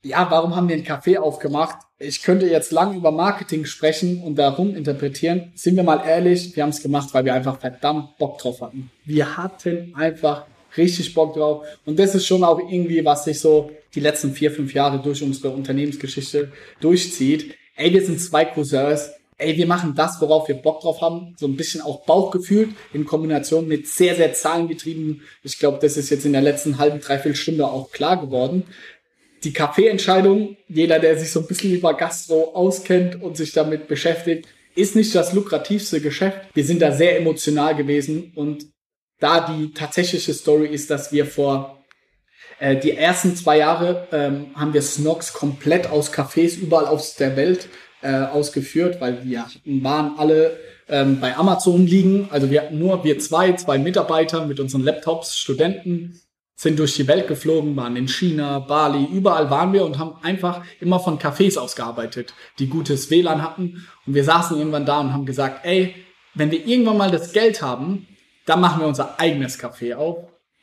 ja, 0.04 0.28
warum 0.30 0.56
haben 0.56 0.68
wir 0.68 0.76
einen 0.76 0.86
Café 0.86 1.18
aufgemacht? 1.18 1.78
Ich 2.00 2.24
könnte 2.24 2.48
jetzt 2.48 2.72
lang 2.72 2.96
über 2.96 3.12
Marketing 3.12 3.66
sprechen 3.66 4.24
und 4.24 4.36
darum 4.36 4.76
interpretieren. 4.76 5.52
Sind 5.54 5.76
wir 5.76 5.84
mal 5.84 6.04
ehrlich, 6.06 6.56
wir 6.56 6.64
haben 6.64 6.72
es 6.72 6.82
gemacht, 6.82 7.10
weil 7.14 7.26
wir 7.26 7.36
einfach 7.36 7.60
verdammt 7.60 8.18
Bock 8.18 8.40
drauf 8.40 8.62
hatten. 8.62 8.90
Wir 9.06 9.38
hatten 9.38 9.94
einfach 9.96 10.46
richtig 10.76 11.14
Bock 11.14 11.36
drauf. 11.36 11.66
Und 11.86 12.00
das 12.00 12.16
ist 12.16 12.26
schon 12.26 12.44
auch 12.44 12.60
irgendwie, 12.60 13.06
was 13.06 13.26
sich 13.26 13.40
so 13.40 13.72
die 13.94 14.00
letzten 14.00 14.34
vier, 14.34 14.52
fünf 14.52 14.74
Jahre 14.74 15.00
durch 15.00 15.22
unsere 15.22 15.50
Unternehmensgeschichte 15.52 16.52
durchzieht. 16.80 17.56
Ey, 17.76 17.94
wir 17.94 18.04
sind 18.04 18.20
zwei 18.20 18.46
Cousins. 18.46 19.12
Ey, 19.38 19.58
wir 19.58 19.68
machen 19.68 19.94
das, 19.96 20.20
worauf 20.22 20.48
wir 20.48 20.56
Bock 20.56 20.82
drauf 20.82 21.02
haben. 21.02 21.36
So 21.38 21.46
ein 21.46 21.58
bisschen 21.58 21.82
auch 21.82 22.06
Bauchgefühl 22.06 22.70
in 22.94 23.06
Kombination 23.06 23.68
mit 23.68 23.88
sehr, 23.88 24.16
sehr 24.16 24.34
zahlengetrieben. 24.34 25.22
Ich 25.44 25.60
glaube, 25.60 25.78
das 25.80 25.98
ist 25.98 26.10
jetzt 26.10 26.26
in 26.26 26.34
der 26.34 26.42
letzten 26.42 26.80
halben, 26.80 27.00
dreiviertel 27.02 27.36
Stunde 27.36 27.68
auch 27.68 27.92
klar 27.92 28.20
geworden 28.20 28.64
die 29.44 29.54
Kaffeeentscheidung, 29.54 30.58
jeder, 30.68 31.00
der 31.00 31.18
sich 31.18 31.32
so 31.32 31.40
ein 31.40 31.48
bisschen 31.48 31.74
über 31.74 31.96
Gastro 31.96 32.54
auskennt 32.54 33.22
und 33.22 33.38
sich 33.38 33.54
damit 33.54 33.88
beschäftigt, 33.88 34.48
ist 34.76 34.96
nicht 34.96 35.14
das 35.16 35.34
lukrativste 35.34 36.00
Geschäft. 36.00 36.40
Wir 36.54 36.64
sind 36.64 36.82
da 36.82 36.92
sehr 36.92 37.18
emotional 37.18 37.76
gewesen 37.76 38.32
und 38.36 38.66
da 39.20 39.52
die 39.52 39.74
tatsächliche 39.74 40.34
Story 40.34 40.68
ist, 40.68 40.90
dass 40.90 41.12
wir 41.12 41.26
vor 41.26 41.84
äh, 42.60 42.76
die 42.78 42.92
ersten 42.92 43.36
zwei 43.36 43.58
Jahre 43.58 44.08
ähm, 44.12 44.48
haben 44.56 44.74
wir 44.74 44.82
Snox 44.82 45.34
komplett 45.34 45.88
aus 45.88 46.14
Cafés 46.14 46.58
überall 46.60 46.86
aus 46.86 47.16
der 47.16 47.36
Welt 47.36 47.68
äh, 48.02 48.14
ausgeführt, 48.14 49.02
weil 49.02 49.24
wir 49.26 49.46
waren 49.66 50.18
alle 50.18 50.60
ähm, 50.88 51.20
bei 51.20 51.36
Amazon 51.36 51.86
liegen. 51.86 52.28
Also 52.32 52.50
wir 52.50 52.62
hatten 52.62 52.80
nur 52.80 53.04
wir 53.04 53.20
zwei, 53.20 53.54
zwei 53.54 53.78
Mitarbeiter 53.78 54.46
mit 54.46 54.60
unseren 54.60 54.84
Laptops, 54.84 55.38
Studenten, 55.38 56.20
sind 56.62 56.78
durch 56.78 56.96
die 56.96 57.08
Welt 57.08 57.28
geflogen, 57.28 57.76
waren 57.76 57.96
in 57.96 58.08
China, 58.08 58.60
Bali, 58.60 59.08
überall 59.12 59.50
waren 59.50 59.74
wir 59.74 59.84
und 59.84 59.98
haben 59.98 60.14
einfach 60.22 60.64
immer 60.80 61.00
von 61.00 61.18
Cafés 61.18 61.58
ausgearbeitet, 61.58 62.36
die 62.60 62.68
gutes 62.68 63.10
WLAN 63.10 63.42
hatten. 63.42 63.88
Und 64.06 64.14
wir 64.14 64.24
saßen 64.24 64.56
irgendwann 64.60 64.86
da 64.86 65.00
und 65.00 65.12
haben 65.12 65.26
gesagt, 65.26 65.66
ey, 65.66 65.96
wenn 66.36 66.52
wir 66.52 66.64
irgendwann 66.64 66.98
mal 66.98 67.10
das 67.10 67.34
Geld 67.34 67.64
haben, 67.64 68.06
dann 68.46 68.62
machen 68.62 68.82
wir 68.82 68.88
unser 68.88 69.20
eigenes 69.20 69.60
Café 69.60 69.96
auf. 69.96 70.20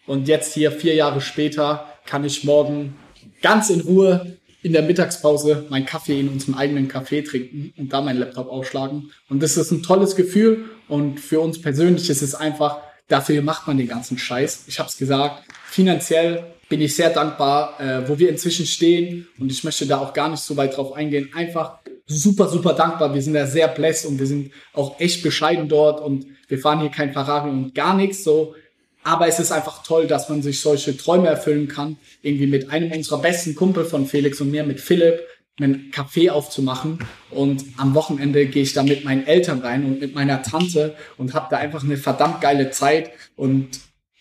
Und 0.06 0.28
jetzt 0.28 0.54
hier 0.54 0.70
vier 0.70 0.94
Jahre 0.94 1.20
später 1.20 1.92
kann 2.06 2.22
ich 2.22 2.44
morgen 2.44 2.94
ganz 3.42 3.68
in 3.68 3.80
Ruhe 3.80 4.38
in 4.62 4.72
der 4.74 4.82
Mittagspause 4.82 5.66
meinen 5.68 5.84
Kaffee 5.84 6.20
in 6.20 6.28
unserem 6.28 6.54
eigenen 6.54 6.88
Café 6.88 7.28
trinken 7.28 7.72
und 7.76 7.92
da 7.92 8.02
meinen 8.02 8.20
Laptop 8.20 8.48
aufschlagen. 8.48 9.10
Und 9.28 9.42
das 9.42 9.56
ist 9.56 9.72
ein 9.72 9.82
tolles 9.82 10.14
Gefühl. 10.14 10.66
Und 10.86 11.18
für 11.18 11.40
uns 11.40 11.60
persönlich 11.60 12.08
ist 12.08 12.22
es 12.22 12.36
einfach, 12.36 12.82
dafür 13.08 13.42
macht 13.42 13.66
man 13.66 13.78
den 13.78 13.88
ganzen 13.88 14.18
Scheiß. 14.18 14.64
Ich 14.66 14.78
habe 14.78 14.88
es 14.88 14.96
gesagt, 14.96 15.42
finanziell 15.66 16.44
bin 16.68 16.80
ich 16.80 16.94
sehr 16.94 17.10
dankbar, 17.10 17.80
äh, 17.80 18.08
wo 18.08 18.18
wir 18.18 18.28
inzwischen 18.28 18.66
stehen. 18.66 19.26
Und 19.38 19.50
ich 19.50 19.64
möchte 19.64 19.86
da 19.86 19.98
auch 19.98 20.12
gar 20.12 20.28
nicht 20.28 20.42
so 20.42 20.56
weit 20.56 20.76
drauf 20.76 20.92
eingehen. 20.92 21.30
Einfach 21.34 21.78
super, 22.06 22.48
super 22.48 22.74
dankbar. 22.74 23.14
Wir 23.14 23.22
sind 23.22 23.34
da 23.34 23.46
sehr 23.46 23.68
blessed 23.68 24.06
und 24.06 24.18
wir 24.18 24.26
sind 24.26 24.52
auch 24.74 25.00
echt 25.00 25.22
bescheiden 25.22 25.68
dort 25.68 26.00
und 26.00 26.26
wir 26.48 26.58
fahren 26.58 26.80
hier 26.80 26.90
kein 26.90 27.12
Ferrari 27.12 27.50
und 27.50 27.74
gar 27.74 27.94
nichts. 27.94 28.22
So, 28.22 28.54
aber 29.02 29.26
es 29.26 29.38
ist 29.38 29.52
einfach 29.52 29.82
toll, 29.82 30.06
dass 30.06 30.28
man 30.28 30.42
sich 30.42 30.60
solche 30.60 30.96
Träume 30.96 31.28
erfüllen 31.28 31.68
kann. 31.68 31.96
Irgendwie 32.22 32.46
mit 32.46 32.70
einem 32.70 32.92
unserer 32.92 33.20
besten 33.20 33.54
Kumpel 33.54 33.84
von 33.84 34.06
Felix 34.06 34.40
und 34.40 34.50
mir, 34.50 34.64
mit 34.64 34.80
Philipp, 34.80 35.20
einen 35.58 35.90
Café 35.90 36.30
aufzumachen. 36.30 36.98
Und 37.30 37.64
am 37.76 37.94
Wochenende 37.94 38.46
gehe 38.46 38.62
ich 38.62 38.72
da 38.72 38.82
mit 38.82 39.04
meinen 39.04 39.26
Eltern 39.26 39.60
rein 39.60 39.84
und 39.84 40.00
mit 40.00 40.14
meiner 40.14 40.42
Tante 40.42 40.96
und 41.16 41.34
habe 41.34 41.48
da 41.50 41.58
einfach 41.58 41.84
eine 41.84 41.96
verdammt 41.96 42.40
geile 42.40 42.70
Zeit. 42.70 43.10
Und 43.36 43.68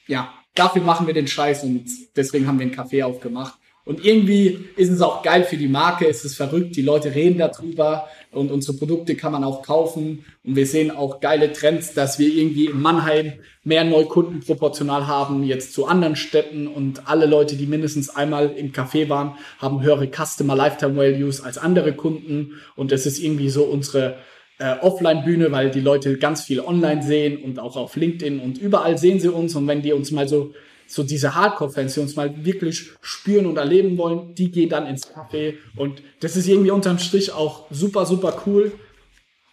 ja, 0.08 0.34
dafür 0.56 0.82
machen 0.82 1.08
wir 1.08 1.14
den 1.14 1.28
Scheiß 1.28 1.64
und 1.64 1.86
deswegen 2.16 2.48
haben 2.48 2.60
wir 2.60 2.66
einen 2.66 2.76
Café 2.76 3.04
aufgemacht. 3.04 3.58
Und 3.88 4.04
irgendwie 4.04 4.66
ist 4.76 4.90
es 4.90 5.02
auch 5.02 5.24
geil 5.24 5.46
für 5.46 5.56
die 5.56 5.70
Marke, 5.70 6.08
es 6.10 6.26
ist 6.26 6.36
verrückt, 6.36 6.76
die 6.76 6.82
Leute 6.82 7.16
reden 7.16 7.38
darüber 7.38 8.10
und 8.34 8.52
unsere 8.52 8.78
Produkte 8.78 9.16
kann 9.16 9.32
man 9.32 9.46
auch 9.46 9.64
kaufen. 9.64 10.26
Und 10.44 10.58
wir 10.58 10.68
sehen 10.68 10.92
auch 10.92 11.22
geile 11.22 11.54
Trends, 11.54 11.94
dass 11.94 12.20
wir 12.20 12.28
irgendwie 12.28 12.66
in 12.66 12.82
Mannheim 12.82 13.32
mehr 13.64 13.86
Neukunden 13.86 14.42
proportional 14.42 15.08
haben, 15.08 15.42
jetzt 15.46 15.74
zu 15.74 15.86
anderen 15.86 16.18
Städten 16.18 16.68
und 16.68 17.08
alle 17.08 17.28
Leute, 17.28 17.56
die 17.56 17.66
mindestens 17.66 18.10
einmal 18.10 18.52
im 18.58 18.74
Café 18.74 19.08
waren, 19.08 19.38
haben 19.58 19.82
höhere 19.82 20.10
Customer 20.10 20.58
Lifetime 20.58 20.98
Values 20.98 21.40
als 21.40 21.58
andere 21.58 21.94
Kunden. 21.94 22.56
Und 22.76 22.92
es 22.92 23.06
ist 23.06 23.20
irgendwie 23.20 23.50
so 23.50 23.64
unsere 23.64 24.18
äh, 24.60 24.76
Offline-Bühne, 24.82 25.54
weil 25.54 25.72
die 25.72 25.80
Leute 25.80 26.18
ganz 26.18 26.44
viel 26.44 26.60
online 26.60 27.04
sehen 27.04 27.42
und 27.42 27.58
auch 27.58 27.78
auf 27.78 27.96
LinkedIn 27.96 28.42
und 28.42 28.58
überall 28.58 28.98
sehen 28.98 29.22
sie 29.22 29.32
uns. 29.32 29.56
Und 29.56 29.66
wenn 29.66 29.82
die 29.82 29.94
uns 29.94 30.12
mal 30.12 30.28
so 30.28 30.52
so 30.88 31.04
diese 31.04 31.36
Hardcore-Fans, 31.36 31.94
die 31.94 32.00
uns 32.00 32.16
mal 32.16 32.46
wirklich 32.46 32.92
spüren 33.02 33.46
und 33.46 33.58
erleben 33.58 33.98
wollen, 33.98 34.34
die 34.36 34.52
gehen 34.52 34.70
dann 34.70 34.88
ins 34.88 35.08
Café. 35.08 35.56
Und 35.76 36.02
das 36.22 36.36
ist 36.36 36.48
irgendwie 36.48 36.72
unterm 36.72 37.00
Strich 37.00 37.32
auch 37.32 37.68
super, 37.70 38.06
super 38.06 38.42
cool. 38.46 38.72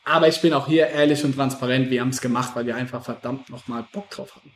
Aber 0.05 0.29
ich 0.29 0.41
bin 0.41 0.53
auch 0.53 0.67
hier 0.67 0.89
ehrlich 0.89 1.25
und 1.25 1.35
transparent. 1.35 1.91
Wir 1.91 2.01
haben 2.01 2.11
es 2.11 2.21
gemacht, 2.21 2.55
weil 2.55 2.67
wir 2.67 2.77
einfach 2.77 3.03
verdammt 3.03 3.51
nochmal 3.51 3.87
Bock 3.93 4.11
drauf 4.11 4.37
hatten. 4.37 4.51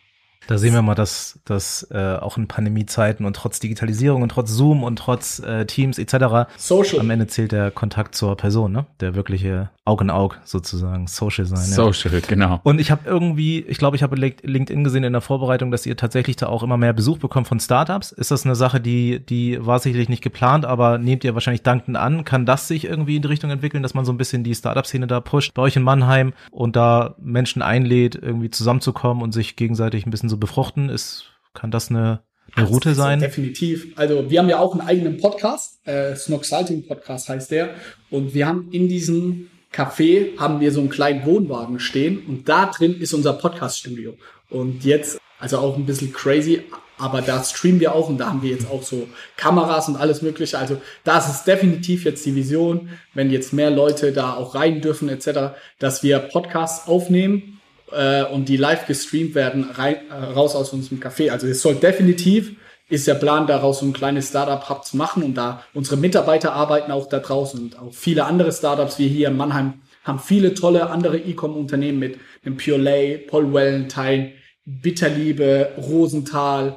Da 0.46 0.56
sehen 0.56 0.72
wir 0.72 0.82
mal, 0.82 0.94
dass, 0.94 1.38
dass 1.44 1.86
äh, 1.90 2.16
auch 2.16 2.38
in 2.38 2.48
Pandemiezeiten 2.48 3.26
und 3.26 3.36
trotz 3.36 3.60
Digitalisierung 3.60 4.22
und 4.22 4.30
trotz 4.30 4.50
Zoom 4.50 4.82
und 4.82 4.96
trotz 4.96 5.40
äh, 5.40 5.66
Teams 5.66 5.98
etc. 5.98 6.48
Social. 6.56 7.00
am 7.00 7.10
Ende 7.10 7.26
zählt 7.26 7.52
der 7.52 7.70
Kontakt 7.70 8.14
zur 8.14 8.36
Person, 8.36 8.72
ne? 8.72 8.86
Der 9.00 9.14
wirkliche 9.14 9.70
Aug 9.84 10.02
in 10.02 10.10
Aug 10.10 10.36
sozusagen, 10.44 11.06
Social 11.06 11.46
sein. 11.46 11.58
Social, 11.58 12.12
ja. 12.12 12.20
genau. 12.26 12.60
Und 12.62 12.80
ich 12.80 12.90
habe 12.90 13.02
irgendwie, 13.06 13.60
ich 13.60 13.78
glaube, 13.78 13.96
ich 13.96 14.02
habe 14.02 14.16
LinkedIn 14.16 14.84
gesehen 14.84 15.04
in 15.04 15.12
der 15.12 15.22
Vorbereitung, 15.22 15.70
dass 15.70 15.86
ihr 15.86 15.96
tatsächlich 15.96 16.36
da 16.36 16.46
auch 16.46 16.62
immer 16.62 16.76
mehr 16.76 16.92
Besuch 16.92 17.18
bekommt 17.18 17.48
von 17.48 17.58
Startups. 17.58 18.12
Ist 18.12 18.30
das 18.30 18.44
eine 18.44 18.54
Sache, 18.54 18.80
die, 18.80 19.24
die 19.24 19.64
war 19.64 19.78
sicherlich 19.78 20.08
nicht 20.08 20.22
geplant, 20.22 20.64
aber 20.64 20.98
nehmt 20.98 21.24
ihr 21.24 21.34
wahrscheinlich 21.34 21.62
dankend 21.62 21.96
an? 21.96 22.24
Kann 22.24 22.46
das 22.46 22.68
sich 22.68 22.84
irgendwie 22.84 23.16
in 23.16 23.22
die 23.22 23.28
Richtung 23.28 23.50
entwickeln, 23.50 23.82
dass 23.82 23.94
man 23.94 24.04
so 24.04 24.12
ein 24.12 24.18
bisschen 24.18 24.44
die 24.44 24.54
Startup-Szene 24.54 25.06
da 25.06 25.20
pusht 25.20 25.54
bei 25.54 25.62
euch 25.62 25.76
in 25.76 25.82
Mannheim 25.82 26.32
und 26.50 26.76
da 26.76 27.14
Menschen 27.18 27.62
einlädt, 27.62 28.14
irgendwie 28.14 28.50
zusammenzukommen 28.50 29.22
und 29.22 29.32
sich 29.32 29.56
gegenseitig 29.56 30.06
ein 30.06 30.10
bisschen 30.10 30.27
so 30.28 30.36
befruchten? 30.36 30.88
Ist, 30.88 31.26
kann 31.54 31.70
das 31.70 31.90
eine, 31.90 32.22
eine 32.54 32.66
Route 32.66 32.94
sein? 32.94 33.20
Definitiv. 33.20 33.92
Also 33.96 34.30
wir 34.30 34.38
haben 34.38 34.48
ja 34.48 34.58
auch 34.58 34.72
einen 34.72 34.86
eigenen 34.86 35.18
Podcast, 35.18 35.86
äh, 35.86 36.14
Snoxalting 36.14 36.86
Podcast 36.86 37.28
heißt 37.28 37.50
der. 37.50 37.70
Und 38.10 38.34
wir 38.34 38.46
haben 38.46 38.68
in 38.72 38.88
diesem 38.88 39.48
Café 39.72 40.38
haben 40.38 40.60
wir 40.60 40.72
so 40.72 40.80
einen 40.80 40.88
kleinen 40.88 41.26
Wohnwagen 41.26 41.78
stehen 41.78 42.24
und 42.26 42.48
da 42.48 42.66
drin 42.66 42.98
ist 43.00 43.12
unser 43.12 43.34
Podcast-Studio. 43.34 44.14
Und 44.50 44.84
jetzt, 44.84 45.20
also 45.38 45.58
auch 45.58 45.76
ein 45.76 45.84
bisschen 45.84 46.12
crazy, 46.12 46.62
aber 46.96 47.22
da 47.22 47.42
streamen 47.44 47.80
wir 47.80 47.94
auch 47.94 48.08
und 48.08 48.18
da 48.18 48.28
haben 48.28 48.42
wir 48.42 48.50
jetzt 48.50 48.68
auch 48.68 48.82
so 48.82 49.08
Kameras 49.36 49.88
und 49.88 49.96
alles 49.96 50.22
Mögliche. 50.22 50.58
Also 50.58 50.80
das 51.04 51.28
ist 51.30 51.44
definitiv 51.44 52.04
jetzt 52.04 52.26
die 52.26 52.34
Vision, 52.34 52.88
wenn 53.14 53.30
jetzt 53.30 53.52
mehr 53.52 53.70
Leute 53.70 54.12
da 54.12 54.34
auch 54.34 54.54
rein 54.54 54.80
dürfen 54.80 55.08
etc., 55.08 55.54
dass 55.78 56.02
wir 56.02 56.18
Podcasts 56.18 56.88
aufnehmen 56.88 57.57
äh, 57.92 58.24
und 58.24 58.48
die 58.48 58.56
live 58.56 58.86
gestreamt 58.86 59.34
werden, 59.34 59.64
rein, 59.70 59.96
äh, 60.10 60.14
raus 60.14 60.54
aus 60.54 60.72
unserem 60.72 61.00
Café. 61.00 61.30
Also 61.30 61.46
es 61.46 61.62
soll 61.62 61.76
definitiv, 61.76 62.56
ist 62.88 63.06
der 63.06 63.14
Plan, 63.14 63.46
daraus 63.46 63.80
so 63.80 63.86
ein 63.86 63.92
kleines 63.92 64.28
Startup-Hub 64.28 64.84
zu 64.84 64.96
machen 64.96 65.22
und 65.22 65.34
da 65.34 65.62
unsere 65.74 65.96
Mitarbeiter 65.96 66.52
arbeiten 66.52 66.90
auch 66.90 67.08
da 67.08 67.18
draußen 67.18 67.60
und 67.60 67.78
auch 67.78 67.92
viele 67.92 68.24
andere 68.24 68.52
Startups, 68.52 68.98
wie 68.98 69.08
hier 69.08 69.28
in 69.28 69.36
Mannheim, 69.36 69.82
haben 70.04 70.18
viele 70.18 70.54
tolle 70.54 70.88
andere 70.90 71.18
E-Com-Unternehmen 71.18 71.98
mit 71.98 72.18
dem 72.44 72.56
Pure 72.56 72.78
Lay, 72.78 73.18
Paul 73.18 73.52
Wellentine, 73.52 74.32
Bitterliebe, 74.64 75.72
Rosenthal. 75.76 76.76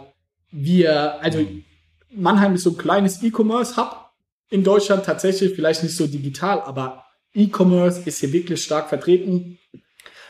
Wir, 0.52 1.22
also 1.22 1.46
Mannheim 2.14 2.56
ist 2.56 2.64
so 2.64 2.72
ein 2.72 2.78
kleines 2.78 3.24
E-Commerce-Hub 3.24 4.12
in 4.50 4.64
Deutschland 4.66 5.06
tatsächlich, 5.06 5.56
vielleicht 5.56 5.82
nicht 5.82 5.96
so 5.96 6.08
digital, 6.08 6.62
aber 6.62 7.06
E-Commerce 7.34 8.02
ist 8.06 8.20
hier 8.20 8.34
wirklich 8.34 8.62
stark 8.62 8.90
vertreten. 8.90 9.58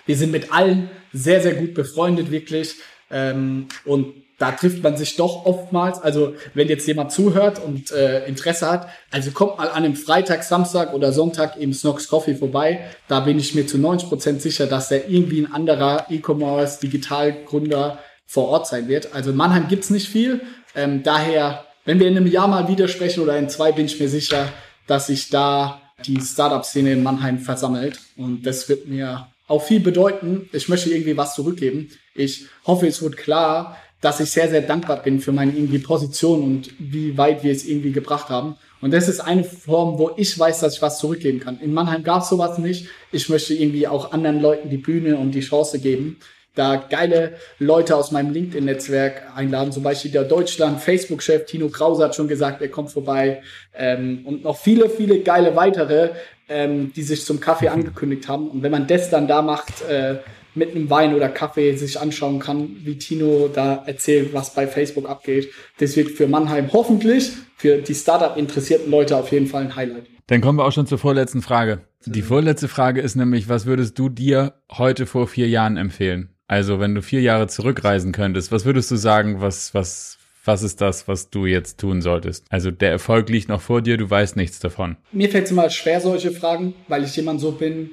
Wir 0.06 0.18
sind 0.18 0.32
mit 0.32 0.52
allen 0.52 0.89
sehr, 1.14 1.41
sehr 1.41 1.56
gut 1.56 1.74
befreundet, 1.74 2.32
wirklich. 2.32 2.76
Ähm, 3.10 3.68
und 3.86 4.14
da 4.41 4.52
trifft 4.52 4.82
man 4.82 4.97
sich 4.97 5.18
doch 5.18 5.45
oftmals. 5.45 6.02
Also 6.02 6.34
wenn 6.56 6.68
jetzt 6.68 6.88
jemand 6.88 7.12
zuhört 7.12 7.64
und 7.64 7.91
äh, 7.91 8.26
Interesse 8.26 8.70
hat, 8.72 8.88
also 9.12 9.30
kommt 9.30 9.60
mal 9.60 9.70
an 9.70 9.84
einem 9.84 9.95
Freitag, 9.95 10.43
Samstag 10.43 10.95
oder 10.95 11.14
Sonntag 11.14 11.58
im 11.58 11.74
Snox 11.74 12.08
Coffee 12.08 12.34
vorbei. 12.34 12.80
Da 13.08 13.20
bin 13.20 13.38
ich 13.38 13.54
mir 13.54 13.68
zu 13.68 13.78
90 13.78 14.10
Prozent 14.10 14.41
sicher, 14.41 14.66
dass 14.66 14.89
da 14.89 14.95
irgendwie 14.95 15.41
ein 15.41 15.54
anderer 15.54 16.08
E-Commerce, 16.10 16.80
Digitalgründer 16.80 17.99
vor 18.26 18.47
Ort 18.47 18.66
sein 18.66 18.88
wird. 18.88 19.14
Also 19.14 19.30
in 19.30 19.36
Mannheim 19.36 19.68
gibt's 19.68 19.91
nicht 19.91 20.10
viel. 20.10 20.41
Ähm, 20.74 21.04
daher, 21.04 21.66
wenn 21.86 21.99
wir 21.99 22.08
in 22.08 22.18
einem 22.18 22.26
Jahr 22.26 22.47
mal 22.47 22.68
wieder 22.68 22.88
sprechen 22.88 23.22
oder 23.22 23.38
in 23.38 23.47
zwei, 23.47 23.72
bin 23.72 23.86
ich 23.86 23.99
mir 23.99 24.10
sicher, 24.10 24.52
dass 24.88 25.08
sich 25.08 25.30
da 25.30 25.82
die 26.06 26.20
Startup-Szene 26.20 26.93
in 26.93 27.04
Mannheim 27.04 27.38
versammelt. 27.38 27.99
Und 28.18 28.43
das 28.43 28.68
wird 28.70 28.88
mir 28.88 29.28
auch 29.52 29.64
viel 29.64 29.80
bedeuten. 29.80 30.49
Ich 30.54 30.70
möchte 30.70 30.89
irgendwie 30.89 31.18
was 31.18 31.36
zurückgeben. 31.36 31.89
Ich 32.16 32.45
hoffe, 32.66 32.88
es 32.88 33.02
wird 33.02 33.18
klar, 33.18 33.78
dass 34.02 34.20
ich 34.20 34.32
sehr, 34.32 34.49
sehr 34.49 34.62
dankbar 34.62 35.04
bin 35.04 35.20
für 35.20 35.32
meine 35.32 35.52
irgendwie 35.52 35.78
Position 35.78 36.41
und 36.41 36.72
wie 36.80 37.18
weit 37.18 37.43
wir 37.43 37.52
es 37.52 37.66
irgendwie 37.66 37.91
gebracht 37.91 38.30
haben. 38.30 38.56
Und 38.82 38.91
das 38.91 39.08
ist 39.08 39.20
eine 39.20 39.43
Form, 39.43 39.99
wo 39.99 40.12
ich 40.18 40.38
weiß, 40.38 40.62
dass 40.62 40.76
ich 40.76 40.82
was 40.82 40.97
zurückgeben 40.97 41.39
kann. 41.39 41.60
In 41.60 41.72
Mannheim 41.72 42.04
gab 42.04 42.24
es 42.24 42.30
sowas 42.30 42.58
nicht. 42.58 42.88
Ich 43.12 43.30
möchte 43.30 43.54
irgendwie 43.54 43.88
auch 43.88 44.12
anderen 44.12 44.41
Leuten 44.41 44.70
die 44.70 44.78
Bühne 44.78 45.18
und 45.18 45.32
die 45.34 45.41
Chance 45.41 45.80
geben, 45.80 46.18
da 46.56 46.76
geile 46.76 47.36
Leute 47.60 47.95
aus 47.95 48.12
meinem 48.12 48.34
LinkedIn-Netzwerk 48.34 49.32
einladen. 49.36 49.72
Zum 49.72 49.84
Beispiel 49.84 50.12
der 50.12 50.26
Deutschland-Facebook-Chef 50.26 51.45
Tino 51.45 51.70
Krause 51.70 52.04
hat 52.04 52.16
schon 52.16 52.28
gesagt, 52.28 52.62
er 52.62 52.68
kommt 52.68 52.91
vorbei. 52.91 53.41
Ähm, 53.74 54.24
und 54.26 54.43
noch 54.43 54.58
viele, 54.58 54.89
viele 54.89 55.20
geile 55.20 55.56
weitere, 55.56 56.10
ähm, 56.52 56.91
die 56.93 57.04
sich 57.04 57.26
zum 57.26 57.39
Kaffee 57.39 57.70
angekündigt 57.70 58.28
haben. 58.28 58.49
Und 58.49 58.64
wenn 58.64 58.72
man 58.72 58.88
das 58.88 59.10
dann 59.10 59.28
da 59.28 59.41
macht, 59.41 59.82
äh, 59.89 60.18
mit 60.54 60.76
einem 60.76 60.89
Wein 60.89 61.16
oder 61.16 61.30
Kaffee 61.30 61.76
sich 61.76 61.99
anschauen 61.99 62.39
kann, 62.39 62.76
wie 62.84 62.97
Tino 62.97 63.49
da 63.54 63.84
erzählt, 63.86 64.34
was 64.34 64.54
bei 64.54 64.68
Facebook 64.68 65.10
abgeht. 65.10 65.49
Das 65.80 65.95
wird 65.95 66.12
für 66.12 66.28
Mannheim 66.28 66.72
hoffentlich, 66.74 67.32
für 67.56 67.78
die 67.78 67.95
Startup-interessierten 67.95 68.91
Leute 68.91 69.16
auf 69.16 69.32
jeden 69.32 69.47
Fall 69.47 69.64
ein 69.64 69.76
Highlight. 69.76 70.08
Dann 70.28 70.41
kommen 70.41 70.60
wir 70.60 70.66
auch 70.66 70.72
schon 70.72 70.88
zur 70.88 70.97
vorletzten 70.97 71.41
Frage. 71.41 71.82
Die 72.06 72.22
vorletzte 72.22 72.68
Frage 72.68 73.02
ist 73.02 73.16
nämlich, 73.16 73.47
was 73.47 73.66
würdest 73.66 73.97
du 73.97 74.10
dir 74.10 74.56
heute 74.72 75.06
vor 75.06 75.28
vier 75.28 75.47
Jahren 75.47 75.78
empfehlen? 75.78 76.30
Also, 76.47 76.80
wenn 76.80 76.95
du 76.95 77.02
vier 77.02 77.22
Jahre 77.22 77.47
zurückreisen 77.47 78.12
könntest, 78.12 78.52
was 78.52 78.66
würdest 78.66 78.91
du 78.91 78.97
sagen, 78.97 79.39
was, 79.39 79.74
was, 79.74 80.18
was 80.43 80.63
ist 80.63 80.81
das, 80.81 81.07
was 81.07 81.29
du 81.29 81.45
jetzt 81.45 81.79
tun 81.79 82.01
solltest? 82.01 82.45
Also 82.49 82.71
der 82.71 82.89
Erfolg 82.89 83.29
liegt 83.29 83.49
noch 83.49 83.61
vor 83.61 83.81
dir, 83.81 83.97
du 83.97 84.09
weißt 84.09 84.35
nichts 84.35 84.59
davon. 84.59 84.97
Mir 85.11 85.29
fällt 85.29 85.45
es 85.45 85.51
immer 85.51 85.69
schwer, 85.69 86.01
solche 86.01 86.31
Fragen, 86.31 86.73
weil 86.87 87.03
ich 87.03 87.15
jemand 87.15 87.39
so 87.39 87.51
bin, 87.51 87.91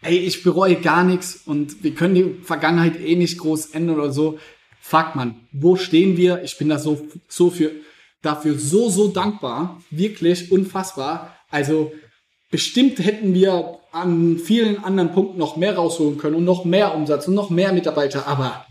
hey, 0.00 0.18
ich 0.18 0.42
bereue 0.42 0.76
gar 0.76 1.04
nichts 1.04 1.42
und 1.46 1.82
wir 1.82 1.94
können 1.94 2.14
die 2.14 2.36
Vergangenheit 2.42 3.00
eh 3.00 3.16
nicht 3.16 3.38
groß 3.38 3.66
ändern 3.66 3.98
oder 3.98 4.12
so. 4.12 4.38
Fuck 4.80 5.14
man, 5.14 5.46
wo 5.52 5.76
stehen 5.76 6.16
wir? 6.16 6.42
Ich 6.42 6.58
bin 6.58 6.68
da 6.68 6.78
so, 6.78 7.06
so 7.28 7.50
für, 7.50 7.70
dafür 8.22 8.58
so, 8.58 8.90
so 8.90 9.08
dankbar. 9.08 9.80
Wirklich 9.90 10.52
unfassbar. 10.52 11.36
Also 11.50 11.92
bestimmt 12.50 12.98
hätten 12.98 13.34
wir 13.34 13.78
an 13.92 14.38
vielen 14.38 14.82
anderen 14.84 15.12
Punkten 15.12 15.38
noch 15.38 15.56
mehr 15.56 15.76
rausholen 15.76 16.18
können 16.18 16.36
und 16.36 16.44
noch 16.44 16.64
mehr 16.64 16.94
Umsatz 16.94 17.28
und 17.28 17.34
noch 17.34 17.50
mehr 17.50 17.72
Mitarbeiter. 17.72 18.26
Aber 18.26 18.66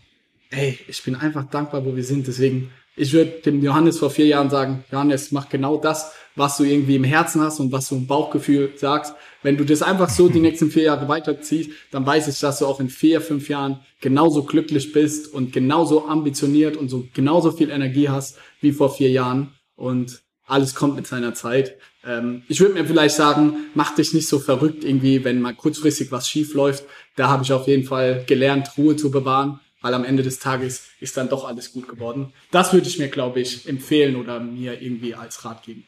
ey, 0.52 0.78
ich 0.88 1.04
bin 1.04 1.16
einfach 1.16 1.46
dankbar, 1.50 1.86
wo 1.86 1.96
wir 1.96 2.04
sind. 2.04 2.28
Deswegen, 2.28 2.72
ich 2.96 3.14
würde 3.14 3.32
dem 3.46 3.64
Johannes 3.64 4.00
vor 4.00 4.10
vier 4.10 4.28
Jahren 4.28 4.50
sagen, 4.50 4.84
Johannes, 4.92 5.32
mach 5.32 5.50
genau 5.50 5.78
das, 5.78 6.12
was 6.36 6.58
du 6.58 6.64
irgendwie 6.64 6.96
im 6.96 7.04
Herzen 7.04 7.42
hast 7.42 7.60
und 7.60 7.72
was 7.72 7.90
du 7.90 7.96
im 7.96 8.08
Bauchgefühl 8.08 8.74
sagst. 8.76 9.14
Wenn 9.42 9.58
du 9.58 9.66
das 9.66 9.82
einfach 9.82 10.10
so 10.10 10.30
die 10.30 10.40
nächsten 10.40 10.72
vier 10.72 10.84
Jahre 10.84 11.08
weiterziehst, 11.08 11.72
dann 11.92 12.06
weiß 12.06 12.28
ich, 12.28 12.40
dass 12.40 12.60
du 12.60 12.66
auch 12.66 12.80
in 12.80 12.90
vier, 12.90 13.22
fünf 13.22 13.50
Jahren 13.50 13.80
genauso 14.02 14.44
glücklich 14.44 14.94
bist 14.94 15.34
und 15.34 15.54
genauso 15.54 16.08
ambitioniert 16.08 16.78
und 16.78 16.90
so 16.90 17.08
genauso 17.14 17.52
viel 17.52 17.70
Energie 17.70 18.10
hast 18.10 18.38
wie 18.62 18.72
vor 18.72 18.94
vier 18.94 19.10
Jahren. 19.10 19.54
Und 19.76 20.22
alles 20.46 20.76
kommt 20.76 20.96
mit 20.96 21.08
seiner 21.08 21.34
Zeit. 21.34 21.78
Ähm, 22.06 22.44
ich 22.48 22.60
würde 22.60 22.74
mir 22.74 22.86
vielleicht 22.86 23.16
sagen, 23.16 23.72
mach 23.76 23.96
dich 23.96 24.14
nicht 24.14 24.28
so 24.28 24.40
verrückt 24.40 24.84
irgendwie, 24.84 25.24
wenn 25.24 25.42
mal 25.42 25.56
kurzfristig 25.56 26.12
was 26.12 26.28
schief 26.28 26.54
läuft. 26.54 26.84
Da 27.16 27.30
habe 27.30 27.44
ich 27.44 27.54
auf 27.54 27.68
jeden 27.68 27.86
Fall 27.86 28.24
gelernt, 28.28 28.72
Ruhe 28.78 28.96
zu 28.96 29.12
bewahren, 29.12 29.60
weil 29.84 29.94
am 29.94 30.06
Ende 30.06 30.24
des 30.24 30.40
Tages 30.40 30.88
ist 31.00 31.18
dann 31.18 31.30
doch 31.30 31.46
alles 31.46 31.74
gut 31.74 31.88
geworden. 31.88 32.34
Das 32.50 32.74
würde 32.74 32.88
ich 32.88 32.98
mir, 32.98 33.10
glaube 33.10 33.42
ich, 33.42 33.70
empfehlen 33.70 34.16
oder 34.16 34.40
mir 34.40 34.82
irgendwie 34.82 35.14
als 35.14 35.46
Rat 35.46 35.64
geben. 35.64 35.84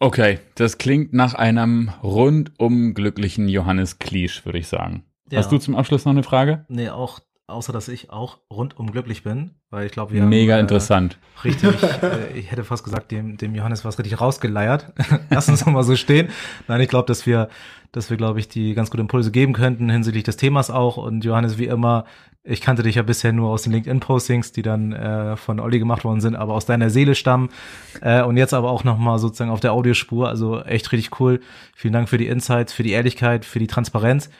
Okay, 0.00 0.40
das 0.56 0.76
klingt 0.78 1.12
nach 1.12 1.34
einem 1.34 1.90
rundum 2.02 2.94
glücklichen 2.94 3.48
Johannes 3.48 3.98
Kliesch, 3.98 4.44
würde 4.44 4.58
ich 4.58 4.68
sagen. 4.68 5.04
Ja. 5.30 5.38
Hast 5.38 5.50
du 5.50 5.58
zum 5.58 5.76
Abschluss 5.76 6.04
noch 6.04 6.12
eine 6.12 6.22
Frage? 6.22 6.66
Nee, 6.68 6.90
auch, 6.90 7.20
außer 7.46 7.72
dass 7.72 7.88
ich 7.88 8.10
auch 8.10 8.38
rundum 8.50 8.90
glücklich 8.90 9.22
bin, 9.22 9.54
weil 9.70 9.86
ich 9.86 9.92
glaube, 9.92 10.12
wir 10.14 10.22
Mega 10.22 10.54
haben, 10.54 10.58
äh, 10.58 10.62
interessant. 10.62 11.18
richtig, 11.44 11.70
äh, 12.02 12.38
ich 12.38 12.50
hätte 12.50 12.64
fast 12.64 12.84
gesagt, 12.84 13.10
dem, 13.10 13.36
dem 13.36 13.54
Johannes 13.54 13.84
was 13.84 13.98
richtig 13.98 14.20
rausgeleiert. 14.20 14.92
Lass 15.30 15.48
uns 15.48 15.64
mal 15.66 15.82
so 15.82 15.96
stehen. 15.96 16.28
Nein, 16.68 16.80
ich 16.80 16.88
glaube, 16.88 17.06
dass 17.06 17.26
wir, 17.26 17.48
dass 17.92 18.10
wir, 18.10 18.16
glaube 18.16 18.40
ich, 18.40 18.48
die 18.48 18.74
ganz 18.74 18.90
gute 18.90 19.02
Impulse 19.02 19.30
geben 19.30 19.52
könnten 19.52 19.90
hinsichtlich 19.90 20.24
des 20.24 20.36
Themas 20.36 20.70
auch. 20.70 20.96
Und 20.96 21.24
Johannes, 21.24 21.58
wie 21.58 21.66
immer, 21.66 22.04
ich 22.48 22.62
kannte 22.62 22.82
dich 22.82 22.94
ja 22.94 23.02
bisher 23.02 23.32
nur 23.32 23.50
aus 23.50 23.62
den 23.62 23.72
LinkedIn-Postings, 23.72 24.52
die 24.52 24.62
dann 24.62 24.92
äh, 24.92 25.36
von 25.36 25.60
Olli 25.60 25.78
gemacht 25.78 26.04
worden 26.04 26.20
sind, 26.20 26.34
aber 26.34 26.54
aus 26.54 26.64
deiner 26.64 26.88
Seele 26.88 27.14
stammen. 27.14 27.50
Äh, 28.00 28.22
und 28.22 28.38
jetzt 28.38 28.54
aber 28.54 28.70
auch 28.70 28.84
nochmal 28.84 29.18
sozusagen 29.18 29.50
auf 29.50 29.60
der 29.60 29.72
Audiospur. 29.72 30.28
Also 30.28 30.62
echt 30.62 30.90
richtig 30.92 31.20
cool. 31.20 31.40
Vielen 31.74 31.92
Dank 31.92 32.08
für 32.08 32.16
die 32.16 32.26
Insights, 32.26 32.72
für 32.72 32.82
die 32.82 32.92
Ehrlichkeit, 32.92 33.44
für 33.44 33.58
die 33.58 33.66
Transparenz. 33.66 34.30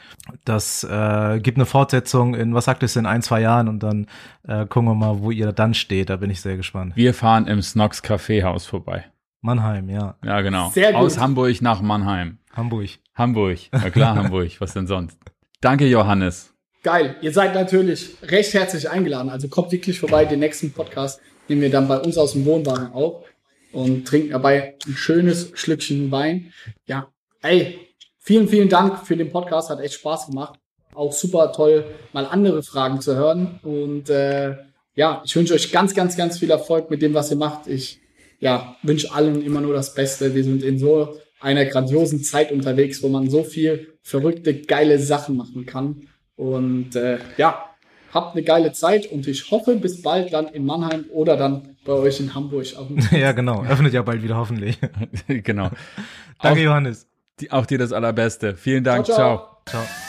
Das 0.43 0.83
äh, 0.83 1.39
gibt 1.39 1.57
eine 1.57 1.67
Fortsetzung 1.67 2.33
in, 2.33 2.55
was 2.55 2.65
sagt 2.65 2.81
es, 2.81 2.95
in 2.95 3.05
ein, 3.05 3.21
zwei 3.21 3.41
Jahren 3.41 3.67
und 3.67 3.83
dann 3.83 4.07
äh, 4.47 4.65
gucken 4.65 4.89
wir 4.89 4.95
mal, 4.95 5.18
wo 5.21 5.31
ihr 5.31 5.51
dann 5.51 5.73
steht. 5.73 6.09
Da 6.09 6.17
bin 6.17 6.29
ich 6.29 6.41
sehr 6.41 6.57
gespannt. 6.57 6.95
Wir 6.95 7.13
fahren 7.13 7.47
im 7.47 7.61
Snox 7.61 8.01
Kaffeehaus 8.01 8.65
vorbei. 8.65 9.05
Mannheim, 9.41 9.89
ja. 9.89 10.17
Ja, 10.23 10.41
genau. 10.41 10.69
Sehr 10.71 10.91
gut. 10.91 11.01
Aus 11.01 11.17
Hamburg 11.17 11.61
nach 11.61 11.81
Mannheim. 11.81 12.39
Hamburg. 12.53 12.89
Hamburg. 13.15 13.59
Na 13.71 13.89
klar, 13.89 14.15
Hamburg. 14.23 14.59
Was 14.59 14.73
denn 14.73 14.87
sonst? 14.87 15.17
Danke, 15.61 15.87
Johannes. 15.87 16.53
Geil. 16.83 17.15
Ihr 17.21 17.33
seid 17.33 17.53
natürlich 17.53 18.15
recht 18.23 18.53
herzlich 18.53 18.89
eingeladen. 18.89 19.29
Also 19.29 19.47
kommt 19.47 19.71
wirklich 19.71 19.99
vorbei. 19.99 20.25
Den 20.25 20.39
nächsten 20.39 20.71
Podcast 20.71 21.21
nehmen 21.47 21.61
wir 21.61 21.69
dann 21.69 21.87
bei 21.87 21.97
uns 21.97 22.17
aus 22.17 22.33
dem 22.33 22.45
Wohnwagen 22.45 22.93
auf 22.93 23.25
und 23.71 24.07
trinken 24.07 24.31
dabei 24.31 24.75
ein 24.87 24.93
schönes 24.93 25.51
Schlückchen 25.55 26.11
Wein. 26.11 26.53
Ja, 26.85 27.07
ey, 27.41 27.79
vielen, 28.17 28.47
vielen 28.47 28.69
Dank 28.69 29.05
für 29.05 29.17
den 29.17 29.31
Podcast. 29.31 29.69
Hat 29.69 29.79
echt 29.79 29.95
Spaß 29.95 30.27
gemacht. 30.27 30.59
Auch 30.93 31.11
super 31.11 31.51
toll, 31.51 31.85
mal 32.13 32.25
andere 32.25 32.63
Fragen 32.63 32.99
zu 33.01 33.15
hören. 33.15 33.59
Und 33.63 34.09
äh, 34.09 34.55
ja, 34.99 35.21
ich 35.23 35.33
wünsche 35.33 35.53
euch 35.53 35.71
ganz, 35.71 35.95
ganz, 35.95 36.17
ganz 36.17 36.39
viel 36.39 36.51
Erfolg 36.51 36.89
mit 36.89 37.01
dem, 37.01 37.13
was 37.13 37.31
ihr 37.31 37.37
macht. 37.37 37.67
Ich 37.67 38.01
ja, 38.41 38.75
wünsche 38.83 39.13
allen 39.13 39.41
immer 39.41 39.61
nur 39.61 39.73
das 39.73 39.93
Beste. 39.93 40.35
Wir 40.35 40.43
sind 40.43 40.61
in 40.61 40.77
so 40.77 41.15
einer 41.39 41.63
grandiosen 41.63 42.21
Zeit 42.21 42.51
unterwegs, 42.51 43.01
wo 43.01 43.07
man 43.07 43.29
so 43.29 43.45
viel 43.45 43.93
verrückte, 44.01 44.53
geile 44.53 44.99
Sachen 44.99 45.37
machen 45.37 45.65
kann. 45.65 46.09
Und 46.35 46.97
äh, 46.97 47.17
ja, 47.37 47.63
habt 48.13 48.35
eine 48.35 48.43
geile 48.43 48.73
Zeit 48.73 49.09
und 49.09 49.25
ich 49.25 49.49
hoffe, 49.51 49.77
bis 49.77 50.01
bald 50.01 50.33
dann 50.33 50.47
in 50.49 50.65
Mannheim 50.65 51.05
oder 51.13 51.37
dann 51.37 51.77
bei 51.85 51.93
euch 51.93 52.19
in 52.19 52.35
Hamburg. 52.35 52.65
Auf 52.75 52.87
dem 52.89 52.99
ja, 53.17 53.31
genau. 53.31 53.63
Öffnet 53.63 53.93
ja 53.93 54.01
bald 54.01 54.21
wieder 54.21 54.35
hoffentlich. 54.35 54.79
genau. 55.27 55.69
Danke, 56.41 56.59
Auch, 56.59 56.63
Johannes. 56.65 57.07
die, 57.39 57.53
auch 57.53 57.65
dir 57.65 57.77
das 57.77 57.93
Allerbeste. 57.93 58.57
Vielen 58.57 58.83
Dank. 58.83 59.05
Ciao, 59.05 59.15
ciao. 59.15 59.37
ciao. 59.65 59.85
Ciao. 59.85 60.08